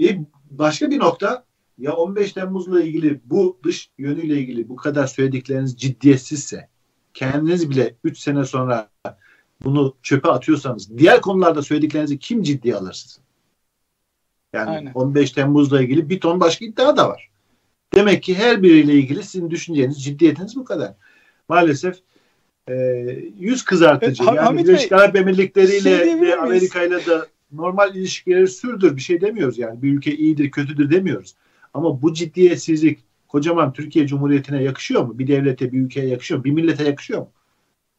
E, 0.00 0.04
başka 0.50 0.90
bir 0.90 0.98
nokta 0.98 1.44
ya 1.78 1.92
15 1.92 2.32
Temmuz'la 2.32 2.82
ilgili 2.82 3.20
bu 3.24 3.58
dış 3.64 3.90
yönüyle 3.98 4.38
ilgili 4.38 4.68
bu 4.68 4.76
kadar 4.76 5.06
söyledikleriniz 5.06 5.76
ciddiyetsizse 5.76 6.68
kendiniz 7.14 7.70
bile 7.70 7.94
3 8.04 8.18
sene 8.18 8.44
sonra 8.44 8.90
bunu 9.64 9.96
çöpe 10.02 10.28
atıyorsanız 10.28 10.98
diğer 10.98 11.20
konularda 11.20 11.62
söylediklerinizi 11.62 12.18
kim 12.18 12.42
ciddiye 12.42 12.76
alır 12.76 12.92
sizin? 12.92 13.22
Yani 14.52 14.70
Aynen. 14.70 14.92
15 14.92 15.30
Temmuz'la 15.30 15.82
ilgili 15.82 16.08
bir 16.08 16.20
ton 16.20 16.40
başka 16.40 16.64
iddia 16.64 16.96
da 16.96 17.08
var. 17.08 17.30
Demek 17.94 18.22
ki 18.22 18.34
her 18.34 18.62
biriyle 18.62 18.92
ilgili 18.92 19.22
sizin 19.22 19.50
düşünceniz, 19.50 20.04
ciddiyetiniz 20.04 20.56
bu 20.56 20.64
kadar. 20.64 20.94
Maalesef 21.48 21.96
e, 22.68 22.74
yüz 23.38 23.64
kızartıcı. 23.64 24.24
Evet, 24.28 24.36
yani 24.36 24.58
Birleşik 24.58 24.92
Arap 24.92 25.16
Emirlikleri 25.16 25.76
ile 25.76 26.04
şey 26.04 26.34
Amerika 26.34 26.82
ile 26.82 27.06
de 27.06 27.18
normal 27.52 27.94
ilişkileri 27.96 28.48
sürdür. 28.48 28.96
Bir 28.96 29.00
şey 29.00 29.20
demiyoruz 29.20 29.58
yani. 29.58 29.82
Bir 29.82 29.92
ülke 29.92 30.16
iyidir, 30.16 30.50
kötüdür 30.50 30.90
demiyoruz. 30.90 31.34
Ama 31.76 32.02
bu 32.02 32.14
ciddiyetsizlik 32.14 32.98
kocaman 33.28 33.72
Türkiye 33.72 34.06
Cumhuriyeti'ne 34.06 34.62
yakışıyor 34.62 35.02
mu? 35.02 35.18
Bir 35.18 35.26
devlete, 35.26 35.72
bir 35.72 35.80
ülkeye 35.80 36.08
yakışıyor 36.08 36.38
mu? 36.38 36.44
Bir 36.44 36.50
millete 36.50 36.84
yakışıyor 36.84 37.20
mu? 37.20 37.30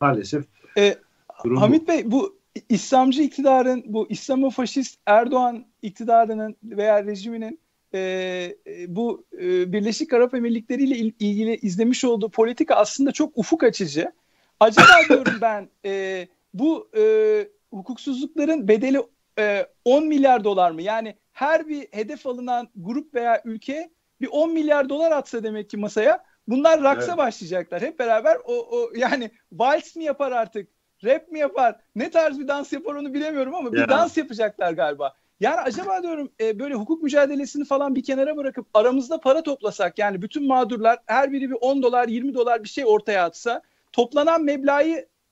Maalesef. 0.01 0.45
E, 0.77 0.97
Hamit 1.27 1.83
bu. 1.83 1.87
Bey 1.87 2.11
bu 2.11 2.37
İslamcı 2.69 3.21
iktidarın, 3.21 3.83
bu 3.87 4.07
İslamofaşist 4.09 4.99
Erdoğan 5.05 5.65
iktidarının 5.81 6.55
veya 6.63 7.05
rejiminin 7.05 7.59
e, 7.93 7.99
e, 8.67 8.95
bu 8.95 9.25
e, 9.41 9.71
Birleşik 9.71 10.13
Arap 10.13 10.33
Emirlikleri 10.33 10.83
ile 10.83 10.95
ilgili 11.19 11.55
izlemiş 11.55 12.03
olduğu 12.05 12.29
politika 12.29 12.75
aslında 12.75 13.11
çok 13.11 13.37
ufuk 13.37 13.63
açıcı. 13.63 14.11
Acaba 14.59 14.87
diyorum 15.09 15.37
ben 15.41 15.69
e, 15.85 16.27
bu 16.53 16.89
e, 16.97 17.03
hukuksuzlukların 17.71 18.67
bedeli 18.67 19.01
e, 19.39 19.67
10 19.85 20.07
milyar 20.07 20.43
dolar 20.43 20.71
mı? 20.71 20.81
Yani 20.81 21.15
her 21.37 21.67
bir 21.67 21.87
hedef 21.91 22.27
alınan 22.27 22.69
grup 22.75 23.13
veya 23.13 23.41
ülke 23.45 23.89
bir 24.21 24.27
10 24.31 24.53
milyar 24.53 24.89
dolar 24.89 25.11
atsa 25.11 25.43
demek 25.43 25.69
ki 25.69 25.77
masaya 25.77 26.23
bunlar 26.47 26.83
raksa 26.83 27.07
evet. 27.07 27.17
başlayacaklar. 27.17 27.81
Hep 27.81 27.99
beraber 27.99 28.37
o, 28.45 28.53
o 28.53 28.91
yani 28.95 29.31
vals 29.51 29.95
mi 29.95 30.03
yapar 30.03 30.31
artık? 30.31 30.69
Rap 31.03 31.31
mi 31.31 31.39
yapar? 31.39 31.75
Ne 31.95 32.11
tarz 32.11 32.39
bir 32.39 32.47
dans 32.47 32.73
yapar 32.73 32.95
onu 32.95 33.13
bilemiyorum 33.13 33.55
ama 33.55 33.73
bir 33.73 33.89
dans 33.89 34.17
yapacaklar 34.17 34.71
galiba. 34.71 35.13
Yani 35.39 35.59
acaba 35.59 36.03
diyorum 36.03 36.31
e, 36.41 36.59
böyle 36.59 36.73
hukuk 36.73 37.03
mücadelesini 37.03 37.65
falan 37.65 37.95
bir 37.95 38.03
kenara 38.03 38.37
bırakıp 38.37 38.67
aramızda 38.73 39.19
para 39.19 39.43
toplasak 39.43 39.99
yani 39.99 40.21
bütün 40.21 40.47
mağdurlar 40.47 40.99
her 41.05 41.31
biri 41.31 41.49
bir 41.49 41.57
10 41.61 41.83
dolar 41.83 42.07
20 42.07 42.33
dolar 42.33 42.63
bir 42.63 42.69
şey 42.69 42.85
ortaya 42.85 43.25
atsa 43.25 43.61
toplanan 43.91 44.43
meblağı 44.43 44.83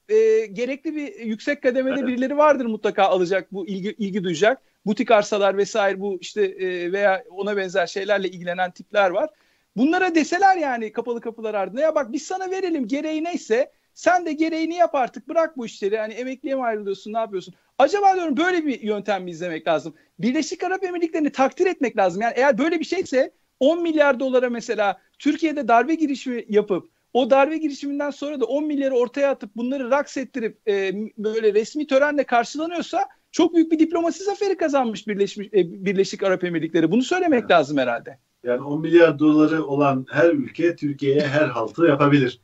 e, 0.09 0.45
gerekli 0.45 0.95
bir 0.95 1.19
yüksek 1.19 1.63
kademede 1.63 1.99
evet. 1.99 2.07
birileri 2.07 2.37
vardır 2.37 2.65
mutlaka 2.65 3.03
alacak 3.03 3.53
bu 3.53 3.67
ilgi, 3.67 3.95
ilgi 3.97 4.23
duyacak. 4.23 4.61
Butik 4.85 5.11
arsalar 5.11 5.57
vesaire 5.57 5.99
bu 5.99 6.17
işte 6.21 6.45
e, 6.45 6.91
veya 6.91 7.23
ona 7.29 7.57
benzer 7.57 7.87
şeylerle 7.87 8.27
ilgilenen 8.27 8.71
tipler 8.71 9.09
var. 9.09 9.29
Bunlara 9.77 10.15
deseler 10.15 10.57
yani 10.57 10.91
kapalı 10.91 11.21
kapılar 11.21 11.53
ardında 11.53 11.81
ya 11.81 11.95
bak 11.95 12.11
biz 12.11 12.23
sana 12.23 12.51
verelim 12.51 12.87
gereği 12.87 13.23
neyse 13.23 13.71
sen 13.93 14.25
de 14.25 14.33
gereğini 14.33 14.75
yap 14.75 14.95
artık 14.95 15.27
bırak 15.29 15.57
bu 15.57 15.65
işleri. 15.65 15.97
Hani 15.97 16.13
emekliye 16.13 16.55
mi 16.55 16.63
ayrılıyorsun 16.63 17.13
ne 17.13 17.17
yapıyorsun? 17.17 17.53
Acaba 17.77 18.15
diyorum 18.15 18.37
böyle 18.37 18.65
bir 18.65 18.81
yöntem 18.81 19.23
mi 19.23 19.31
izlemek 19.31 19.67
lazım? 19.67 19.95
Birleşik 20.19 20.63
Arap 20.63 20.83
Emirlikleri'ni 20.83 21.31
takdir 21.31 21.65
etmek 21.65 21.97
lazım. 21.97 22.21
Yani 22.21 22.33
eğer 22.35 22.57
böyle 22.57 22.79
bir 22.79 22.85
şeyse 22.85 23.31
10 23.59 23.81
milyar 23.81 24.19
dolara 24.19 24.49
mesela 24.49 25.01
Türkiye'de 25.19 25.67
darbe 25.67 25.95
girişimi 25.95 26.45
yapıp 26.49 26.89
o 27.13 27.29
darbe 27.29 27.57
girişiminden 27.57 28.09
sonra 28.09 28.39
da 28.39 28.45
10 28.45 28.65
milyarı 28.65 28.95
ortaya 28.95 29.31
atıp 29.31 29.55
bunları 29.55 29.91
raks 29.91 30.17
ettirip 30.17 30.69
e, 30.69 30.93
böyle 31.17 31.53
resmi 31.53 31.87
törenle 31.87 32.23
karşılanıyorsa 32.23 33.05
çok 33.35 33.53
büyük 33.53 33.71
bir 33.71 33.79
diplomasi 33.79 34.23
zaferi 34.23 34.57
kazanmış 34.57 35.07
Birleşmiş, 35.07 35.47
e, 35.47 35.85
Birleşik 35.85 36.23
Arap 36.23 36.43
Emirlikleri. 36.43 36.91
Bunu 36.91 37.01
söylemek 37.03 37.39
evet. 37.39 37.51
lazım 37.51 37.77
herhalde. 37.77 38.17
Yani 38.43 38.61
10 38.61 38.81
milyar 38.81 39.19
doları 39.19 39.65
olan 39.65 40.05
her 40.09 40.29
ülke 40.29 40.75
Türkiye'ye 40.75 41.27
her 41.27 41.47
haltı 41.47 41.85
yapabilir. 41.85 42.39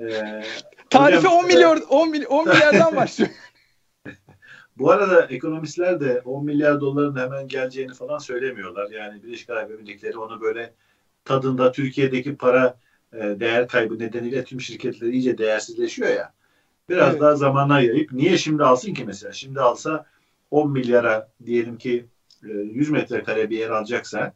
Ee, 0.00 0.42
Tarifi 0.90 1.18
hocam, 1.18 1.32
10 1.32 1.46
milyar 1.46 1.78
10, 1.88 2.10
mily 2.10 2.26
10 2.28 2.48
milyardan 2.48 2.96
başlıyor. 2.96 3.30
Bu 4.78 4.90
arada 4.90 5.26
ekonomistler 5.26 6.00
de 6.00 6.20
10 6.24 6.44
milyar 6.44 6.80
doların 6.80 7.16
hemen 7.16 7.48
geleceğini 7.48 7.94
falan 7.94 8.18
söylemiyorlar. 8.18 8.90
Yani 8.90 9.22
Birleşik 9.22 9.50
Arap 9.50 9.70
Emirlikleri 9.70 10.18
onu 10.18 10.40
böyle 10.40 10.74
tadında 11.24 11.72
Türkiye'deki 11.72 12.36
para 12.36 12.78
e, 13.12 13.18
değer 13.18 13.68
kaybı 13.68 13.98
nedeniyle 13.98 14.44
tüm 14.44 14.60
şirketler 14.60 15.08
iyice 15.08 15.38
değersizleşiyor 15.38 16.08
ya. 16.08 16.37
Biraz 16.88 17.10
evet. 17.10 17.20
daha 17.20 17.36
zamana 17.36 17.80
yayıp 17.80 18.12
niye 18.12 18.38
şimdi 18.38 18.64
alsın 18.64 18.94
ki 18.94 19.04
mesela? 19.04 19.32
Şimdi 19.32 19.60
alsa 19.60 20.06
10 20.50 20.72
milyara 20.72 21.28
diyelim 21.44 21.78
ki 21.78 22.06
100 22.42 22.88
e, 22.88 22.92
metrekare 22.92 23.50
bir 23.50 23.58
yer 23.58 23.70
alacaksa 23.70 24.34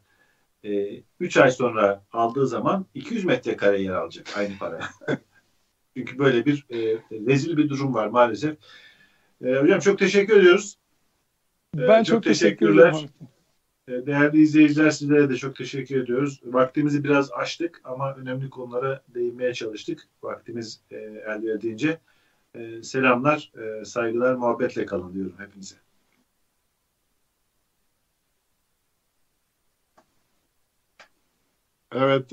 3 1.21 1.37
e, 1.37 1.43
ay 1.43 1.51
sonra 1.51 2.03
aldığı 2.13 2.47
zaman 2.47 2.87
200 2.95 3.25
metrekare 3.25 3.83
yer 3.83 3.95
alacak 3.95 4.39
aynı 4.39 4.59
paraya. 4.59 4.89
Çünkü 5.97 6.19
böyle 6.19 6.47
bir 6.47 6.67
e, 6.71 6.99
rezil 7.27 7.57
bir 7.57 7.69
durum 7.69 7.95
var 7.95 8.07
maalesef. 8.07 8.57
Hocam 9.43 9.81
çok 9.81 9.99
teşekkür 9.99 10.41
ediyoruz. 10.41 10.77
Ben 11.77 12.03
çok, 12.03 12.07
çok 12.07 12.23
teşekkürler. 12.25 12.93
Teşekkür 12.93 13.33
Değerli 13.89 14.43
izleyiciler 14.43 14.91
sizlere 14.91 15.31
de 15.31 15.37
çok 15.37 15.57
teşekkür 15.57 16.03
ediyoruz. 16.03 16.41
Vaktimizi 16.45 17.05
biraz 17.05 17.33
açtık 17.33 17.81
ama 17.85 18.15
önemli 18.15 18.51
konulara 18.51 19.03
değinmeye 19.09 19.55
çalıştık. 19.55 20.09
Vaktimiz 20.23 20.81
el 20.91 21.43
verdiğince. 21.43 21.99
E, 22.55 22.83
selamlar, 22.83 23.53
e, 23.81 23.85
saygılar, 23.85 24.35
muhabbetle 24.35 24.87
kalın 24.87 25.15
diyorum 25.15 25.35
hepinize. 25.39 25.77
Evet. 31.93 32.21